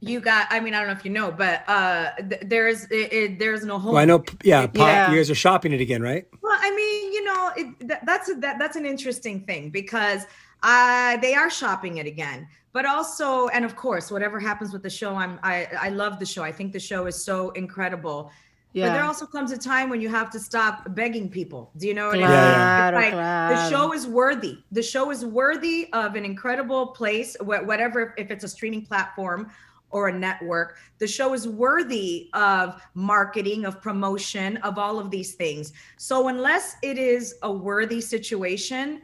you 0.02 0.20
got. 0.20 0.48
I 0.50 0.60
mean, 0.60 0.74
I 0.74 0.80
don't 0.80 0.88
know 0.88 0.94
if 0.94 1.06
you 1.06 1.12
know, 1.12 1.32
but 1.32 1.64
uh, 1.68 2.12
th- 2.30 2.42
there's 2.46 2.86
it, 2.86 3.14
it, 3.14 3.40
there's 3.40 3.64
no 3.64 3.78
home. 3.80 3.94
well, 3.94 4.02
I 4.02 4.06
know. 4.06 4.24
Yeah, 4.44 4.66
Pop, 4.68 4.76
Yeah. 4.76 5.12
you 5.12 5.18
guys 5.18 5.30
are 5.30 5.36
shopping 5.36 5.72
it 5.74 5.80
again, 5.82 6.02
right? 6.02 6.28
Well, 6.42 6.58
I 6.60 6.70
mean, 6.76 7.14
you 7.14 7.24
know, 7.24 7.52
it, 7.56 7.88
that, 7.88 8.06
that's 8.06 8.30
a, 8.30 8.34
that, 8.36 8.58
that's 8.60 8.76
an 8.76 8.86
interesting 8.86 9.42
thing 9.42 9.70
because 9.70 10.26
uh, 10.64 11.18
they 11.18 11.36
are 11.36 11.50
shopping 11.50 11.98
it 11.98 12.08
again. 12.08 12.48
But 12.74 12.86
also, 12.86 13.48
and 13.50 13.64
of 13.64 13.76
course, 13.76 14.10
whatever 14.12 14.40
happens 14.40 14.74
with 14.74 14.82
the 14.82 14.90
show, 14.90 15.16
I'm 15.16 15.40
I 15.44 15.68
I 15.80 15.90
love 15.90 16.20
the 16.20 16.26
show. 16.26 16.42
I 16.44 16.52
think 16.52 16.74
the 16.74 16.80
show 16.80 17.06
is 17.06 17.24
so 17.24 17.52
incredible. 17.52 18.32
yeah. 18.74 18.88
But 18.88 18.94
there 18.94 19.04
also 19.04 19.26
comes 19.28 19.52
a 19.52 19.58
time 19.58 19.90
when 19.90 20.00
you 20.02 20.08
have 20.10 20.30
to 20.32 20.40
stop 20.40 20.96
begging 20.96 21.30
people. 21.30 21.70
Do 21.78 21.86
you 21.88 21.94
know 21.94 22.08
what 22.08 22.18
Claro, 22.18 22.98
I 22.98 23.02
mean? 23.02 23.08
It's 23.10 23.16
like 23.18 23.56
the 23.56 23.70
show 23.70 23.94
is 23.94 24.08
worthy. 24.08 24.60
The 24.72 24.82
show 24.82 25.12
is 25.12 25.26
worthy 25.26 25.90
of 25.94 26.16
an 26.16 26.24
incredible 26.24 26.88
place, 26.88 27.36
whatever, 27.42 28.14
if 28.18 28.32
it's 28.32 28.46
a 28.46 28.48
streaming 28.48 28.84
platform 28.86 29.52
or 29.92 30.08
a 30.08 30.14
network. 30.14 30.78
The 30.98 31.08
show 31.08 31.34
is 31.34 31.48
worthy 31.48 32.30
of 32.34 32.82
marketing, 32.94 33.66
of 33.66 33.82
promotion, 33.82 34.58
of 34.58 34.78
all 34.78 35.00
of 35.00 35.12
these 35.12 35.34
things. 35.36 35.74
So 35.98 36.28
unless 36.28 36.76
it 36.82 36.98
is 36.98 37.36
a 37.44 37.52
worthy 37.52 38.02
situation, 38.02 39.02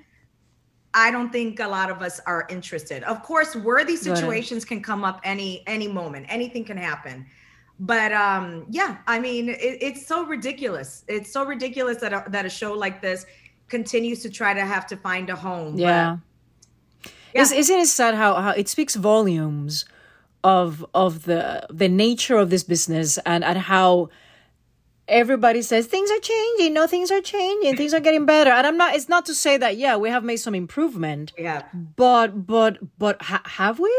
I 0.94 1.12
don't 1.12 1.32
think 1.32 1.60
a 1.60 1.68
lot 1.68 1.92
of 1.92 2.02
us 2.02 2.20
are 2.26 2.48
interested. 2.50 3.04
Of 3.04 3.22
course, 3.22 3.56
worthy 3.56 3.96
situations 3.96 4.66
can 4.66 4.82
come 4.82 5.04
up 5.04 5.22
any 5.24 5.64
any 5.68 5.88
moment. 5.88 6.26
Anything 6.30 6.64
can 6.66 6.78
happen. 6.78 7.26
But 7.80 8.12
um 8.14 8.66
yeah, 8.70 8.98
I 9.06 9.20
mean, 9.20 9.50
it, 9.50 9.58
it's 9.60 10.08
so 10.08 10.26
ridiculous. 10.26 11.04
It's 11.08 11.32
so 11.32 11.46
ridiculous 11.46 11.98
that 11.98 12.14
a, 12.14 12.24
that 12.30 12.46
a 12.46 12.50
show 12.50 12.74
like 12.74 13.02
this 13.02 13.26
continues 13.68 14.22
to 14.24 14.30
try 14.30 14.54
to 14.54 14.66
have 14.66 14.88
to 14.88 14.98
find 14.98 15.30
a 15.30 15.36
home. 15.36 15.74
But 15.74 15.82
Yeah. 15.82 16.18
Yeah. 17.34 17.42
Is, 17.42 17.52
isn't 17.52 17.80
it 17.80 17.88
sad 17.88 18.16
how, 18.16 18.36
how 18.36 18.52
it 18.52 18.68
speaks 18.68 18.96
volumes 18.96 19.86
of 20.44 20.86
of 20.94 21.24
the 21.24 21.66
the 21.70 21.90
nature 21.90 22.38
of 22.38 22.50
this 22.50 22.64
business 22.64 23.18
and 23.26 23.44
and 23.44 23.58
how 23.58 24.10
everybody 25.08 25.62
says 25.62 25.88
things 25.88 26.12
are 26.12 26.20
changing, 26.20 26.74
no 26.74 26.86
things 26.88 27.12
are 27.12 27.22
changing, 27.22 27.76
things 27.78 27.94
are 27.94 28.00
getting 28.00 28.26
better. 28.26 28.52
And 28.52 28.68
I'm 28.68 28.78
not 28.78 28.96
it's 28.96 29.10
not 29.10 29.26
to 29.28 29.34
say 29.36 29.58
that 29.58 29.78
yeah, 29.78 29.96
we 29.96 30.10
have 30.10 30.24
made 30.24 30.38
some 30.38 30.56
improvement, 30.56 31.34
yeah. 31.38 31.64
but 31.96 32.46
but 32.48 32.78
but 32.98 33.22
ha- 33.22 33.42
have 33.46 33.80
we? 33.80 33.94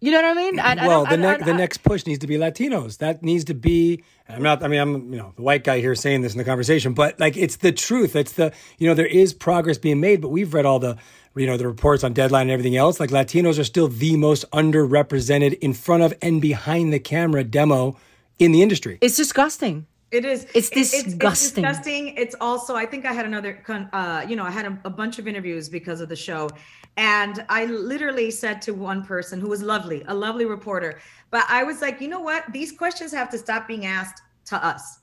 You 0.00 0.10
know 0.10 0.20
what 0.20 0.36
I 0.36 0.40
mean? 0.40 0.58
I, 0.58 0.74
I 0.74 0.88
well, 0.88 1.04
don't- 1.04 1.20
the, 1.20 1.28
I- 1.28 1.30
next 1.30 1.42
I- 1.42 1.46
the 1.46 1.54
next 1.54 1.78
push 1.84 2.06
needs 2.06 2.18
to 2.20 2.26
be 2.26 2.36
Latinos. 2.36 2.98
That 2.98 3.22
needs 3.22 3.44
to 3.44 3.54
be. 3.54 4.02
I'm 4.28 4.42
not. 4.42 4.62
I 4.64 4.68
mean, 4.68 4.80
I'm 4.80 5.12
you 5.12 5.18
know 5.18 5.32
the 5.36 5.42
white 5.42 5.62
guy 5.62 5.78
here 5.80 5.94
saying 5.94 6.22
this 6.22 6.32
in 6.32 6.38
the 6.38 6.44
conversation, 6.44 6.92
but 6.92 7.20
like 7.20 7.36
it's 7.36 7.56
the 7.56 7.70
truth. 7.70 8.16
It's 8.16 8.32
the 8.32 8.52
you 8.78 8.88
know 8.88 8.94
there 8.94 9.06
is 9.06 9.32
progress 9.32 9.78
being 9.78 10.00
made, 10.00 10.20
but 10.20 10.28
we've 10.28 10.52
read 10.54 10.66
all 10.66 10.78
the 10.80 10.96
you 11.34 11.46
know 11.46 11.56
the 11.56 11.66
reports 11.66 12.04
on 12.04 12.12
Deadline 12.12 12.42
and 12.42 12.50
everything 12.50 12.76
else. 12.76 13.00
Like 13.00 13.10
Latinos 13.10 13.58
are 13.58 13.64
still 13.64 13.88
the 13.88 14.16
most 14.16 14.44
underrepresented 14.52 15.58
in 15.60 15.72
front 15.72 16.02
of 16.02 16.14
and 16.22 16.40
behind 16.40 16.92
the 16.92 16.98
camera 16.98 17.44
demo 17.44 17.96
in 18.38 18.52
the 18.52 18.62
industry. 18.62 18.98
It's 19.00 19.16
disgusting. 19.16 19.86
It 20.10 20.24
is. 20.26 20.44
It's 20.54 20.68
It- 20.70 20.76
It's, 20.78 20.92
disgusting. 21.04 21.62
disgusting. 21.64 22.08
It's 22.18 22.34
also. 22.40 22.74
I 22.76 22.84
think 22.86 23.06
I 23.06 23.12
had 23.14 23.24
another. 23.24 23.54
con- 23.64 23.88
Uh, 23.92 24.24
you 24.28 24.36
know, 24.36 24.44
I 24.44 24.50
had 24.50 24.66
a, 24.66 24.78
a 24.84 24.90
bunch 24.90 25.18
of 25.18 25.26
interviews 25.26 25.68
because 25.70 26.00
of 26.02 26.08
the 26.10 26.16
show, 26.16 26.50
and 26.98 27.42
I 27.48 27.64
literally 27.66 28.30
said 28.30 28.60
to 28.62 28.72
one 28.74 29.04
person 29.04 29.40
who 29.40 29.48
was 29.48 29.62
lovely, 29.62 30.02
a 30.08 30.14
lovely 30.14 30.44
reporter, 30.44 31.00
but 31.30 31.44
I 31.48 31.62
was 31.62 31.80
like, 31.80 32.00
you 32.02 32.08
know 32.08 32.20
what? 32.20 32.44
These 32.52 32.72
questions 32.72 33.10
have 33.12 33.30
to 33.30 33.38
stop 33.38 33.66
being 33.66 33.86
asked 33.86 34.20
to 34.46 34.56
us. 34.62 34.98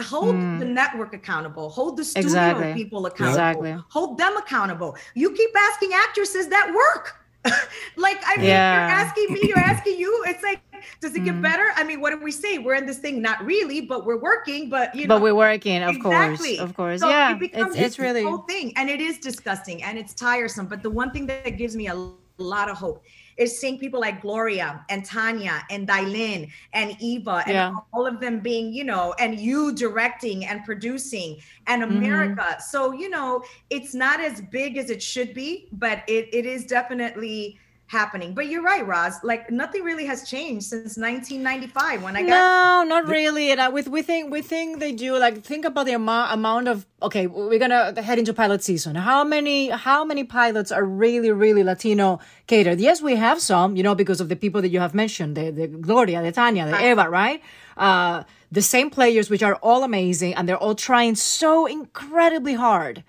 Hold 0.00 0.34
the 0.34 0.64
network 0.64 1.14
accountable. 1.14 1.68
Hold 1.70 1.96
the 1.96 2.04
studio 2.04 2.22
Hmm. 2.30 2.36
Exactly. 2.36 2.72
people 2.74 3.06
accountable. 3.06 3.30
Exactly. 3.66 3.84
Hold 3.90 4.18
them 4.18 4.36
accountable. 4.36 4.96
You 5.14 5.32
keep 5.32 5.50
asking 5.56 5.92
actresses 5.92 6.48
that 6.48 6.72
work. 6.74 7.16
like 7.96 8.20
I 8.26 8.36
mean, 8.36 8.46
Yeah. 8.46 8.86
you're 8.86 8.96
asking 9.06 9.32
me, 9.32 9.40
you're 9.44 9.58
asking 9.58 9.98
you. 9.98 10.24
It's 10.26 10.42
like, 10.42 10.60
does 11.00 11.14
it 11.14 11.24
get 11.24 11.40
better? 11.40 11.72
I 11.76 11.84
mean, 11.84 12.00
what 12.00 12.10
do 12.10 12.18
we 12.22 12.32
say? 12.32 12.58
We're 12.58 12.74
in 12.74 12.84
this 12.84 12.98
thing, 12.98 13.22
not 13.22 13.44
really, 13.44 13.80
but 13.80 14.04
we're 14.04 14.18
working. 14.20 14.68
But 14.68 14.94
you 14.94 15.06
know, 15.06 15.14
But 15.16 15.22
we're 15.22 15.34
working, 15.34 15.82
of 15.82 15.96
Exactly. 15.96 16.56
course. 16.56 16.68
Of 16.68 16.74
course. 16.76 17.00
So 17.00 17.08
yeah. 17.08 17.32
it 17.32 17.38
becomes 17.40 17.74
It's 17.76 17.82
it's 17.86 17.98
really 17.98 18.24
whole 18.24 18.44
thing, 18.48 18.72
and 18.76 18.90
it 18.90 19.00
is 19.00 19.18
disgusting 19.18 19.82
and 19.82 19.98
it's 19.98 20.12
tiresome. 20.14 20.66
But 20.66 20.82
the 20.82 20.90
one 20.90 21.10
thing 21.12 21.26
that 21.26 21.56
gives 21.56 21.74
me 21.76 21.86
a 21.88 21.94
lot 22.38 22.68
of 22.70 22.76
hope 22.76 23.02
is 23.40 23.58
seeing 23.58 23.78
people 23.78 24.00
like 24.00 24.20
Gloria 24.20 24.84
and 24.90 25.04
Tanya 25.04 25.64
and 25.70 25.88
Dailyn 25.88 26.52
and 26.74 26.94
Eva 27.00 27.42
and 27.46 27.54
Yeah. 27.54 27.72
all 27.92 28.06
of 28.06 28.20
them 28.20 28.40
being, 28.40 28.72
you 28.72 28.84
know, 28.84 29.14
and 29.18 29.40
you 29.40 29.74
directing 29.74 30.44
and 30.44 30.62
producing 30.64 31.38
and 31.66 31.82
Mm-hmm. 31.82 31.96
America. 31.96 32.56
So, 32.60 32.92
you 32.92 33.08
know, 33.08 33.42
it's 33.70 33.94
not 33.94 34.20
as 34.20 34.42
big 34.42 34.76
as 34.76 34.90
it 34.90 35.02
should 35.02 35.32
be, 35.32 35.68
but 35.72 36.02
it, 36.06 36.28
it 36.32 36.44
is 36.44 36.66
definitely 36.66 37.58
happening. 37.90 38.34
But 38.34 38.46
you're 38.46 38.62
right, 38.62 38.86
Roz. 38.86 39.18
Like 39.24 39.50
nothing 39.50 39.82
really 39.82 40.06
has 40.06 40.28
changed 40.28 40.66
since 40.66 40.96
1995 40.96 42.02
when 42.04 42.16
I 42.16 42.22
got. 42.22 42.28
No, 42.28 42.84
not 42.86 43.08
really. 43.08 43.50
And 43.50 43.60
uh, 43.60 43.70
with 43.72 43.88
we 43.88 44.02
think 44.02 44.30
we 44.30 44.42
think 44.42 44.78
they 44.78 44.92
do. 44.92 45.18
Like 45.18 45.42
think 45.42 45.64
about 45.64 45.86
the 45.86 45.92
amount 45.92 46.32
amount 46.32 46.68
of. 46.68 46.86
Okay, 47.02 47.26
we're 47.26 47.58
gonna 47.58 48.00
head 48.00 48.18
into 48.18 48.32
pilot 48.32 48.62
season. 48.62 48.94
How 48.94 49.24
many 49.24 49.70
how 49.70 50.04
many 50.04 50.22
pilots 50.24 50.70
are 50.70 50.84
really 50.84 51.32
really 51.32 51.64
Latino 51.64 52.20
catered? 52.46 52.78
Yes, 52.78 53.02
we 53.02 53.16
have 53.16 53.40
some. 53.40 53.76
You 53.76 53.82
know, 53.82 53.94
because 53.94 54.20
of 54.20 54.28
the 54.28 54.36
people 54.36 54.62
that 54.62 54.70
you 54.70 54.80
have 54.80 54.94
mentioned, 54.94 55.36
the 55.36 55.50
the 55.50 55.66
Gloria, 55.66 56.22
the 56.22 56.32
Tanya, 56.32 56.66
the 56.66 56.80
Eva, 56.90 57.10
right? 57.10 57.42
Uh, 57.76 58.22
the 58.52 58.62
same 58.62 58.90
players, 58.90 59.30
which 59.30 59.42
are 59.42 59.56
all 59.56 59.82
amazing, 59.82 60.34
and 60.34 60.48
they're 60.48 60.62
all 60.64 60.74
trying 60.74 61.16
so 61.16 61.66
incredibly 61.66 62.54
hard 62.54 63.02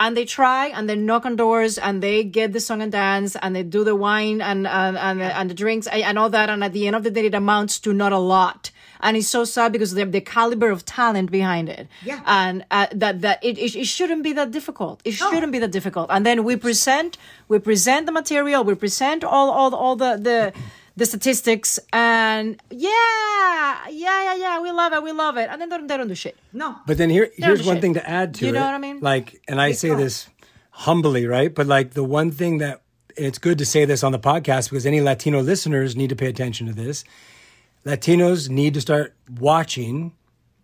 and 0.00 0.16
they 0.16 0.24
try 0.24 0.68
and 0.68 0.88
they 0.88 0.96
knock 0.96 1.26
on 1.26 1.36
doors 1.36 1.76
and 1.76 2.02
they 2.02 2.24
get 2.24 2.54
the 2.54 2.58
song 2.58 2.80
and 2.80 2.90
dance 2.90 3.36
and 3.36 3.54
they 3.54 3.62
do 3.62 3.84
the 3.84 3.94
wine 3.94 4.40
and 4.40 4.66
and 4.66 4.96
and, 4.96 5.20
and 5.22 5.50
the 5.50 5.54
drinks 5.54 5.86
and 5.86 6.18
all 6.18 6.30
that. 6.30 6.48
And 6.48 6.64
at 6.64 6.72
the 6.72 6.86
end 6.86 6.96
of 6.96 7.04
the 7.04 7.10
day 7.10 7.26
it 7.26 7.34
amounts 7.34 7.78
to 7.80 7.92
not 7.92 8.12
a 8.12 8.18
lot. 8.18 8.70
And 9.02 9.16
it's 9.16 9.28
so 9.28 9.44
sad 9.44 9.72
because 9.72 9.96
of 9.96 10.12
the 10.12 10.20
caliber 10.20 10.70
of 10.70 10.84
talent 10.84 11.30
behind 11.30 11.68
it. 11.68 11.88
Yeah. 12.02 12.20
and 12.26 12.64
uh, 12.70 12.86
that 12.92 13.20
that 13.20 13.44
it, 13.44 13.58
it, 13.58 13.76
it 13.76 13.86
shouldn't 13.86 14.22
be 14.22 14.32
that 14.32 14.50
difficult. 14.50 15.02
It 15.04 15.12
shouldn't 15.12 15.52
be 15.52 15.58
that 15.58 15.70
difficult. 15.70 16.08
And 16.10 16.24
then 16.24 16.44
we 16.44 16.56
present 16.56 17.18
we 17.48 17.58
present 17.58 18.06
the 18.06 18.12
material 18.12 18.64
we 18.64 18.74
present 18.74 19.22
all 19.22 19.50
all 19.50 19.74
all 19.74 19.96
the 19.96 20.16
the 20.16 20.52
the 21.00 21.06
statistics 21.06 21.80
and 21.92 22.60
yeah 22.70 23.88
yeah 23.90 24.20
yeah 24.28 24.34
yeah 24.44 24.60
we 24.60 24.70
love 24.70 24.92
it 24.96 25.02
we 25.02 25.12
love 25.12 25.36
it 25.42 25.48
and 25.50 25.60
then 25.60 25.68
they 25.70 25.76
don't, 25.78 25.86
they 25.88 25.96
don't 25.96 26.08
do 26.08 26.14
shit 26.14 26.36
No. 26.52 26.76
But 26.86 26.98
then 26.98 27.10
here, 27.10 27.26
They're 27.38 27.48
here's 27.56 27.66
one 27.66 27.76
shit. 27.76 27.82
thing 27.82 27.94
to 27.94 28.04
add 28.18 28.34
to 28.36 28.40
You 28.44 28.50
it. 28.50 28.54
know 28.54 28.64
what 28.68 28.74
I 28.74 28.78
mean? 28.78 29.00
Like, 29.00 29.26
and 29.48 29.58
I 29.60 29.72
say 29.72 29.94
this 29.94 30.28
humbly, 30.86 31.26
right? 31.26 31.52
But 31.58 31.66
like 31.66 31.88
the 32.00 32.04
one 32.04 32.30
thing 32.30 32.58
that 32.58 32.82
it's 33.16 33.38
good 33.46 33.58
to 33.58 33.66
say 33.66 33.84
this 33.84 34.02
on 34.04 34.12
the 34.12 34.18
podcast 34.18 34.70
because 34.70 34.86
any 34.86 35.00
Latino 35.00 35.40
listeners 35.40 35.96
need 35.96 36.10
to 36.10 36.16
pay 36.16 36.28
attention 36.34 36.66
to 36.68 36.72
this. 36.84 37.02
Latinos 37.84 38.48
need 38.48 38.74
to 38.74 38.80
start 38.80 39.14
watching 39.38 40.12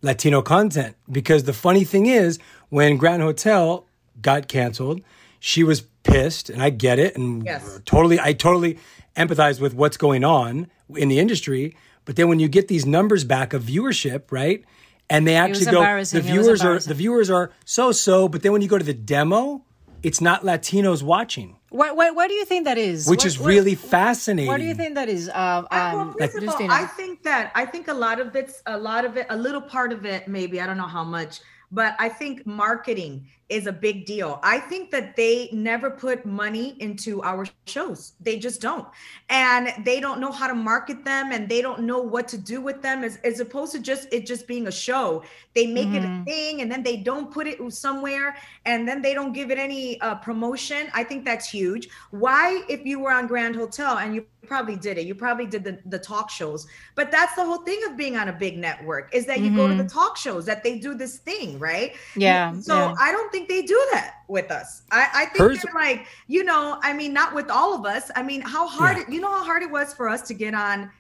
Latino 0.02 0.42
content 0.42 0.96
because 1.10 1.44
the 1.44 1.52
funny 1.52 1.84
thing 1.84 2.06
is 2.06 2.38
when 2.68 2.96
Grand 2.98 3.22
Hotel 3.22 3.86
got 4.20 4.48
canceled, 4.48 5.00
she 5.40 5.64
was 5.64 5.80
pissed, 6.02 6.50
and 6.50 6.62
I 6.62 6.70
get 6.70 6.98
it, 6.98 7.16
and 7.16 7.44
Yes. 7.44 7.80
totally, 7.84 8.18
I 8.20 8.32
totally 8.32 8.78
empathize 9.16 9.60
with 9.60 9.74
what's 9.74 9.96
going 9.96 10.24
on 10.24 10.68
in 10.94 11.08
the 11.08 11.18
industry. 11.18 11.76
But 12.04 12.16
then 12.16 12.28
when 12.28 12.38
you 12.38 12.48
get 12.48 12.68
these 12.68 12.86
numbers 12.86 13.24
back 13.24 13.52
of 13.52 13.62
viewership, 13.64 14.30
right, 14.30 14.64
and 15.10 15.26
they 15.26 15.36
actually 15.36 15.66
go, 15.66 15.72
the 15.72 15.78
embarrassing. 15.78 16.18
It 16.18 16.22
was 16.22 16.30
viewers 16.30 16.62
are 16.64 16.78
the 16.78 16.94
viewers 16.94 17.30
are 17.30 17.52
so 17.64 17.92
so, 17.92 18.28
but 18.28 18.42
then 18.42 18.52
when 18.52 18.62
you 18.62 18.68
go 18.68 18.78
to 18.78 18.84
the 18.84 18.94
demo, 18.94 19.64
it's 20.02 20.20
not 20.20 20.42
Latinos 20.42 21.02
watching, 21.02 21.56
why, 21.70 21.90
why, 21.90 22.10
why 22.10 22.28
do 22.28 22.34
you 22.34 22.44
think 22.44 22.64
that 22.64 22.78
is 22.78 23.08
which 23.08 23.18
What- 23.20 23.26
is 23.26 23.38
what- 23.40 23.48
really 23.48 23.74
fascinating. 23.74 24.48
What 24.48 24.58
do 24.58 24.64
you 24.64 24.74
think 24.74 24.94
that 24.94 25.08
is? 25.08 25.28
Um, 25.28 25.66
I, 25.70 25.94
well, 25.94 26.14
first 26.18 26.36
of 26.36 26.48
all, 26.48 26.70
I 26.70 26.86
think 26.86 27.22
that 27.24 27.50
I 27.54 27.66
think 27.66 27.88
a 27.88 27.94
lot 27.94 28.20
of 28.20 28.36
it's 28.36 28.62
a 28.66 28.78
lot 28.78 29.04
of 29.04 29.16
it, 29.16 29.26
a 29.30 29.36
little 29.36 29.60
part 29.60 29.92
of 29.92 30.04
it, 30.04 30.28
maybe 30.28 30.60
I 30.60 30.66
don't 30.66 30.76
know 30.76 30.86
how 30.86 31.02
much, 31.04 31.40
but 31.72 31.96
I 31.98 32.08
think 32.08 32.46
marketing 32.46 33.26
is 33.48 33.66
a 33.66 33.72
big 33.72 34.06
deal. 34.06 34.40
I 34.42 34.58
think 34.58 34.90
that 34.90 35.14
they 35.14 35.48
never 35.52 35.90
put 35.90 36.26
money 36.26 36.76
into 36.80 37.22
our 37.22 37.46
shows. 37.66 38.14
They 38.20 38.38
just 38.38 38.60
don't, 38.60 38.86
and 39.28 39.72
they 39.84 40.00
don't 40.00 40.20
know 40.20 40.32
how 40.32 40.48
to 40.48 40.54
market 40.54 41.04
them, 41.04 41.30
and 41.32 41.48
they 41.48 41.62
don't 41.62 41.82
know 41.82 41.98
what 41.98 42.26
to 42.28 42.38
do 42.38 42.60
with 42.60 42.82
them, 42.82 43.04
as, 43.04 43.18
as 43.24 43.38
opposed 43.40 43.72
to 43.72 43.80
just 43.80 44.08
it 44.12 44.26
just 44.26 44.48
being 44.48 44.66
a 44.66 44.72
show. 44.72 45.22
They 45.54 45.66
make 45.66 45.88
it 45.88 46.04
a 46.04 46.22
thing, 46.24 46.60
and 46.62 46.70
then 46.70 46.82
they 46.82 46.96
don't 46.96 47.30
put 47.30 47.46
it 47.46 47.58
somewhere, 47.72 48.36
and 48.64 48.86
then 48.86 49.00
they 49.00 49.14
don't 49.14 49.32
give 49.32 49.50
it 49.50 49.58
any 49.58 50.00
uh, 50.00 50.16
promotion. 50.16 50.88
I 50.92 51.04
think 51.04 51.24
that's 51.24 51.48
huge. 51.48 51.88
Why, 52.10 52.62
if 52.68 52.84
you 52.84 52.98
were 53.00 53.12
on 53.12 53.26
Grand 53.26 53.54
Hotel 53.54 53.98
and 53.98 54.14
you 54.14 54.26
probably 54.46 54.76
did 54.76 54.96
it. 54.98 55.06
You 55.06 55.14
probably 55.14 55.46
did 55.46 55.64
the, 55.64 55.78
the 55.86 55.98
talk 55.98 56.30
shows. 56.30 56.66
But 56.94 57.10
that's 57.10 57.34
the 57.34 57.44
whole 57.44 57.58
thing 57.58 57.80
of 57.88 57.96
being 57.96 58.16
on 58.16 58.28
a 58.28 58.32
big 58.32 58.56
network 58.58 59.14
is 59.14 59.26
that 59.26 59.40
you 59.40 59.54
go 59.54 59.68
to 59.68 59.74
the 59.74 59.88
talk 59.88 60.16
shows, 60.16 60.46
that 60.46 60.62
they 60.62 60.78
do 60.78 60.94
this 60.94 61.18
thing, 61.18 61.58
right? 61.58 61.92
Mm-hmm. 61.92 62.20
Yeah, 62.20 62.60
So 62.60 62.74
yeah. 62.74 62.94
I 62.98 63.12
don't 63.12 63.30
think 63.36 63.48
they 63.48 63.62
do 63.62 63.80
that 63.92 64.14
with 64.28 64.50
us. 64.50 64.82
I, 64.90 65.08
I 65.14 65.24
think 65.26 65.38
Hers- 65.38 65.62
they're 65.62 65.74
like, 65.74 66.06
you 66.26 66.44
know, 66.44 66.78
I 66.82 66.92
mean, 66.92 67.12
not 67.12 67.34
with 67.34 67.50
all 67.50 67.74
of 67.74 67.84
us. 67.84 68.10
I 68.16 68.22
mean, 68.22 68.40
how 68.40 68.66
hard, 68.66 68.96
Yeah. 68.96 69.02
it, 69.04 69.12
you 69.12 69.20
know, 69.20 69.30
how 69.30 69.44
hard 69.44 69.62
it 69.62 69.70
was 69.70 69.92
for 69.94 70.08
us 70.08 70.22
to 70.28 70.34
get 70.34 70.54
on. 70.54 70.90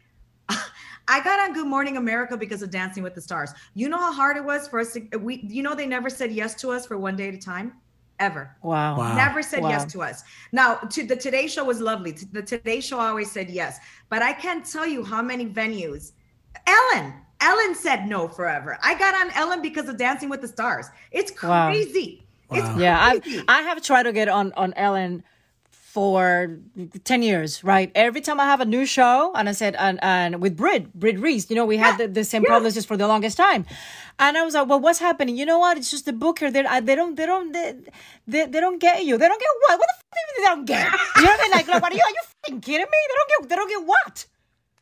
I 1.08 1.22
got 1.22 1.38
on 1.40 1.54
Good 1.54 1.66
Morning 1.66 1.96
America 1.96 2.36
because 2.36 2.62
of 2.62 2.70
Dancing 2.70 3.02
with 3.02 3.14
the 3.14 3.20
Stars. 3.20 3.52
You 3.74 3.88
know 3.88 3.98
how 3.98 4.12
hard 4.12 4.36
it 4.36 4.44
was 4.44 4.68
for 4.68 4.80
us 4.80 4.92
to, 4.94 5.16
we, 5.18 5.40
you 5.48 5.62
know, 5.62 5.74
they 5.74 5.86
never 5.86 6.10
said 6.10 6.32
yes 6.32 6.54
to 6.56 6.70
us 6.70 6.84
for 6.86 6.98
one 6.98 7.16
day 7.16 7.28
at 7.28 7.34
a 7.34 7.38
time, 7.38 7.72
ever. 8.18 8.54
wow. 8.62 8.98
Wow. 8.98 9.14
Never 9.16 9.40
said 9.42 9.62
Wow. 9.62 9.68
yes 9.70 9.84
to 9.92 10.02
us. 10.02 10.24
Now, 10.52 10.74
to 10.76 11.06
the 11.06 11.16
Today 11.16 11.46
Show 11.46 11.64
was 11.64 11.80
lovely. 11.80 12.10
The 12.32 12.42
Today 12.42 12.80
Show 12.80 12.98
always 12.98 13.30
said 13.30 13.48
yes, 13.50 13.78
but 14.10 14.20
I 14.22 14.32
can't 14.32 14.64
tell 14.64 14.86
you 14.86 15.04
how 15.04 15.22
many 15.22 15.46
venues. 15.46 16.12
Ellen, 16.66 17.12
Ellen 17.40 17.74
said 17.74 18.06
no 18.08 18.26
forever. 18.28 18.78
I 18.82 18.98
got 18.98 19.14
on 19.14 19.30
Ellen 19.34 19.62
because 19.62 19.88
of 19.88 19.96
Dancing 19.98 20.28
with 20.28 20.40
the 20.40 20.48
Stars. 20.48 20.86
It's 21.12 21.30
Wow. 21.42 21.70
Crazy. 22.48 22.66
It's 22.66 22.78
Yeah. 22.80 22.98
I 23.00 23.44
I 23.48 23.62
have 23.62 23.82
tried 23.82 24.04
to 24.04 24.12
get 24.12 24.28
on 24.28 24.52
on 24.56 24.72
Ellen 24.74 25.22
for 25.96 26.58
10 27.04 27.22
years, 27.22 27.64
right? 27.64 27.90
Every 27.94 28.20
time 28.20 28.38
I 28.38 28.44
have 28.44 28.60
a 28.60 28.66
new 28.66 28.84
show, 28.84 29.32
and 29.34 29.48
I 29.48 29.52
said, 29.52 29.74
and, 29.78 29.98
and 30.02 30.42
with 30.42 30.54
Brit, 30.54 30.92
Brit 30.92 31.18
Reese, 31.18 31.48
you 31.48 31.56
know, 31.56 31.64
we 31.64 31.78
had 31.78 31.96
the, 31.96 32.06
the 32.06 32.22
same 32.22 32.44
problems 32.44 32.74
just 32.74 32.86
for 32.86 32.98
the 32.98 33.08
longest 33.08 33.38
time. 33.38 33.64
And 34.18 34.36
I 34.36 34.44
was 34.44 34.52
like, 34.52 34.68
well, 34.68 34.78
what's 34.78 34.98
happening? 34.98 35.38
You 35.38 35.46
know 35.46 35.58
what? 35.58 35.78
It's 35.78 35.90
just 35.90 36.04
the 36.04 36.12
booker. 36.12 36.50
They, 36.50 36.66
uh, 36.66 36.82
they 36.82 36.96
don't, 36.96 37.14
they 37.14 37.24
don't, 37.24 37.50
they, 37.50 37.72
they, 38.26 38.44
they 38.44 38.60
don't 38.60 38.78
get 38.78 39.06
you. 39.06 39.16
They 39.16 39.26
don't 39.26 39.40
get 39.40 39.48
what? 39.62 39.78
What 39.78 39.88
the 39.88 39.96
fuck 39.96 40.12
do 40.12 40.20
you 40.20 40.26
mean 40.28 40.36
they 40.44 40.48
don't 40.54 40.64
get? 40.66 41.00
You 41.16 41.22
know 41.22 41.30
what 41.30 41.40
I 41.40 41.42
mean? 41.44 41.50
Like, 41.52 41.68
like 41.68 41.82
what 41.82 41.92
are 41.92 41.96
you, 41.96 42.02
are 42.02 42.10
you 42.10 42.24
fucking 42.42 42.60
kidding 42.60 42.90
me? 42.94 42.98
They 43.08 43.14
don't 43.18 43.30
get, 43.32 43.48
they 43.48 43.56
don't 43.56 43.68
get 43.70 43.84
what? 43.86 44.26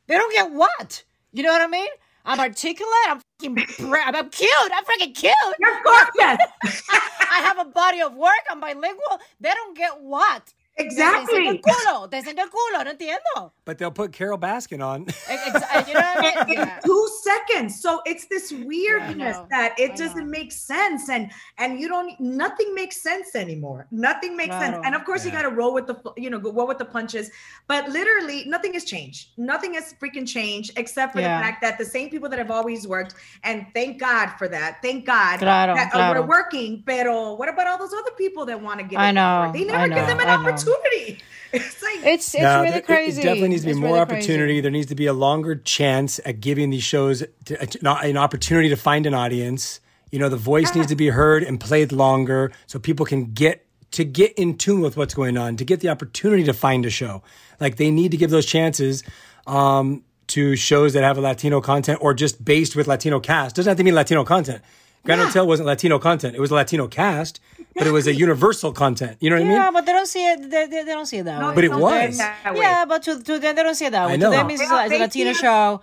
They 0.09 0.15
don't 0.17 0.33
get 0.33 0.51
what? 0.51 1.05
You 1.33 1.45
know 1.45 1.53
what 1.53 1.63
I 1.63 1.69
mean? 1.69 1.93
I'm 2.25 2.41
articulate. 2.41 2.93
I'm 3.09 3.21
fucking, 3.41 3.89
bra- 3.91 4.05
I'm 4.07 4.31
cute. 4.31 4.51
I'm 4.75 4.85
freaking 4.85 5.15
cute. 5.15 5.35
You're 5.61 5.81
gorgeous. 5.85 6.39
I 7.31 7.41
have 7.43 7.59
a 7.59 7.67
body 7.71 8.01
of 8.03 8.15
work. 8.15 8.33
I'm 8.51 8.61
bilingual. 8.61 9.21
They 9.41 9.51
don't 9.55 9.77
get 9.77 10.01
what? 10.01 10.55
Te 10.77 10.85
exactly. 10.85 11.35
enseño 11.47 11.51
el 11.51 11.61
culo. 11.61 12.09
Te 12.11 12.17
enseño 12.19 12.43
el 12.43 12.51
culo. 12.51 12.85
No 12.85 12.91
entiendo. 12.91 13.53
But 13.65 13.79
they'll 13.79 13.93
put 13.93 14.13
Carole 14.13 14.39
Baskin 14.39 14.83
on. 14.83 15.07
Ex- 15.29 15.29
ex- 15.29 15.89
you 15.89 15.95
know 15.95 16.01
I 16.03 16.45
mean? 16.47 16.55
Yeah. 16.59 16.79
two 16.85 17.09
seconds. 17.23 17.81
So 17.81 18.01
it's 18.05 18.27
this 18.27 18.51
weirdness 18.53 19.37
know. 19.37 19.47
that 19.51 19.79
it 19.79 19.93
I 19.93 19.95
doesn't 19.95 20.25
know. 20.25 20.31
make 20.31 20.53
sense, 20.53 21.09
and 21.09 21.31
and 21.59 21.79
you 21.81 21.89
don't. 21.89 22.19
Nothing 22.21 22.75
makes 22.75 23.01
sense 23.01 23.35
anymore. 23.37 23.87
Nothing 23.91 24.37
makes 24.37 24.55
sense. 24.57 24.77
And 24.85 24.95
of 24.95 25.05
course, 25.05 25.25
you 25.25 25.31
got 25.31 25.43
to 25.43 25.49
roll 25.51 25.73
with 25.73 25.87
the 25.87 25.97
you 26.17 26.29
know 26.31 26.39
go 26.39 26.53
roll 26.53 26.67
with 26.67 26.79
the 26.79 26.85
punches. 26.85 27.31
But 27.69 27.89
literally, 27.89 28.45
nothing 28.47 28.75
has 28.75 28.85
changed. 28.85 29.31
Nothing 29.39 29.75
has 29.75 29.95
freaking 30.01 30.27
changed 30.29 30.73
except 30.77 31.13
for 31.13 31.21
Yeah. 31.21 31.39
the 31.39 31.45
fact 31.45 31.63
that 31.63 31.79
the 31.79 31.85
same 31.85 32.11
people 32.11 32.29
that 32.31 32.39
have 32.39 32.51
always 32.51 32.87
worked, 32.87 33.15
and 33.45 33.67
thank 33.75 33.99
God 34.01 34.31
for 34.39 34.49
that. 34.49 34.83
Thank 34.83 35.07
God 35.07 35.39
Claro, 35.39 35.75
that 35.75 35.89
uh, 35.89 35.91
claro. 35.93 36.21
we're 36.23 36.27
working. 36.27 36.83
Pero 36.85 37.35
what 37.35 37.49
about 37.49 37.67
all 37.69 37.79
those 37.79 37.95
other 37.95 38.11
people 38.19 38.45
that 38.47 38.61
want 38.61 38.81
to 38.81 38.85
get? 38.85 38.99
I 38.99 39.09
in 39.11 39.15
know, 39.15 39.51
They 39.53 39.63
I 39.63 39.87
never 39.87 39.89
give 39.89 40.07
them 40.07 40.21
an 40.21 40.29
I 40.29 40.37
know. 40.37 40.43
Opportunity. 40.73 41.23
It's 41.53 41.83
like 41.85 41.99
It's 42.05 42.35
it's 42.35 42.43
No, 42.43 42.61
really 42.63 42.71
there- 42.73 42.81
crazy. 42.81 43.21
It 43.21 43.25
definitely 43.27 43.51
needs 43.51 43.63
to 43.63 43.67
be 43.67 43.71
It's 43.71 43.79
more 43.81 43.91
really 43.91 44.01
opportunity. 44.01 44.55
crazy. 44.55 44.61
There 44.63 44.71
needs 44.73 44.87
to 44.89 44.97
be 44.97 45.07
a 45.07 45.13
longer 45.13 45.55
chance 45.55 46.19
at 46.25 46.41
giving 46.41 46.71
these 46.71 46.83
shows 46.83 47.23
to, 47.45 47.63
uh, 47.63 47.95
an 48.03 48.17
opportunity 48.17 48.69
to 48.71 48.77
find 48.77 49.07
an 49.07 49.15
audience. 49.15 49.79
You 50.11 50.19
know, 50.19 50.29
the 50.29 50.37
voice 50.37 50.75
needs 50.75 50.89
to 50.89 50.97
be 50.97 51.11
heard 51.11 51.45
and 51.45 51.61
played 51.61 51.93
longer 51.93 52.51
so 52.67 52.81
people 52.81 53.07
can 53.07 53.33
get 53.35 53.65
to 53.93 54.05
get 54.05 54.33
in 54.33 54.57
tune 54.59 54.81
with 54.81 54.97
what's 54.97 55.15
going 55.15 55.37
on, 55.39 55.57
to 55.59 55.65
get 55.65 55.79
the 55.79 55.91
opportunity 55.91 56.43
to 56.43 56.53
find 56.53 56.85
a 56.87 56.91
show. 56.91 57.23
Like 57.61 57.77
they 57.77 57.93
need 57.93 58.11
to 58.11 58.17
give 58.17 58.31
those 58.31 58.47
chances 58.47 59.05
um, 59.47 60.03
to 60.29 60.57
shows 60.57 60.95
that 60.95 61.05
have 61.05 61.19
a 61.19 61.21
Latino 61.21 61.61
content 61.61 62.01
or 62.03 62.15
just 62.15 62.45
based 62.45 62.75
with 62.75 62.89
Latino 62.89 63.21
cast. 63.21 63.55
Doesn't 63.55 63.71
have 63.71 63.77
to 63.79 63.85
be 63.85 63.93
Latino 63.93 64.25
content. 64.25 64.61
Grand 65.05 65.21
Hotel 65.21 65.47
wasn't 65.47 65.67
Latino 65.69 66.01
content. 66.01 66.35
It 66.35 66.41
was 66.41 66.51
a 66.51 66.55
Latino 66.55 66.89
cast, 66.89 67.39
but 67.77 67.87
it 67.87 67.91
was 67.93 68.07
a 68.07 68.15
universal 68.15 68.73
content. 68.73 69.17
You 69.21 69.31
know 69.31 69.37
what 69.37 69.43
I 69.45 69.49
mean? 69.49 69.57
Yeah, 69.57 69.71
but 69.71 69.87
they 69.87 69.93
don't 69.93 70.07
see 70.07 70.27
it. 70.27 70.51
They, 70.51 70.67
they, 70.67 70.83
they 70.85 70.93
don't 70.93 71.07
see 71.07 71.19
it 71.19 71.25
that 71.25 71.41
No, 71.41 71.49
way. 71.49 71.55
But 71.57 71.65
it 71.65 71.73
was. 71.73 72.01
think 72.03 72.17
that 72.19 72.55
way. 72.55 72.61
Yeah, 72.61 72.85
but 72.85 73.03
to, 73.05 73.23
to 73.23 73.39
them, 73.39 73.57
they 73.57 73.63
don't 73.63 73.75
see 73.75 73.87
it 73.87 73.91
that 73.93 74.07
way. 74.07 74.13
I 74.15 74.17
To 74.17 74.23
know. 74.23 74.31
them, 74.31 74.51
it's, 74.51 74.61
They- 74.61 74.75
a, 74.75 74.85
it's 74.87 74.95
a 74.95 74.99
Latina 74.99 75.35
see 75.35 75.39
it- 75.41 75.43
show. 75.43 75.81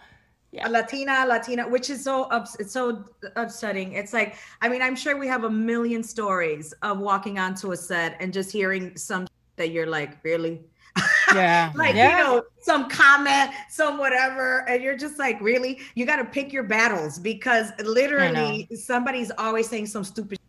a 0.64 0.70
Latina, 0.70 1.26
Latina, 1.28 1.68
which 1.68 1.90
is 1.90 2.04
so 2.04 2.24
ups, 2.24 2.56
it's 2.60 2.74
so 2.74 3.04
upsetting. 3.36 3.94
It's 3.94 4.14
like, 4.14 4.36
I 4.62 4.70
mean, 4.70 4.82
I'm 4.82 4.96
sure 4.96 5.18
we 5.18 5.28
have 5.28 5.44
a 5.44 5.50
million 5.50 6.04
stories 6.04 6.74
of 6.82 7.00
walking 7.00 7.40
onto 7.40 7.72
a 7.72 7.78
set 7.78 8.18
and 8.20 8.32
just 8.34 8.52
hearing 8.52 8.96
some 8.98 9.28
that 9.58 9.70
you're 9.72 9.88
like, 9.88 10.18
really? 10.24 10.62
Yeah. 11.34 11.72
like 11.76 11.96
yeah. 11.96 12.18
you 12.18 12.24
know, 12.24 12.44
some 12.60 12.90
comment, 12.90 13.52
some 13.70 13.98
whatever, 13.98 14.68
and 14.70 14.84
you're 14.84 14.98
just 14.98 15.18
like, 15.20 15.40
really? 15.40 15.80
You 15.96 16.06
got 16.06 16.18
to 16.18 16.26
pick 16.26 16.52
your 16.52 16.64
battles 16.64 17.18
because 17.20 17.72
literally 17.84 18.68
somebody's 18.76 19.32
always 19.38 19.70
saying 19.70 19.86
some 19.86 20.04
stupid, 20.04 20.32
shit, 20.38 20.40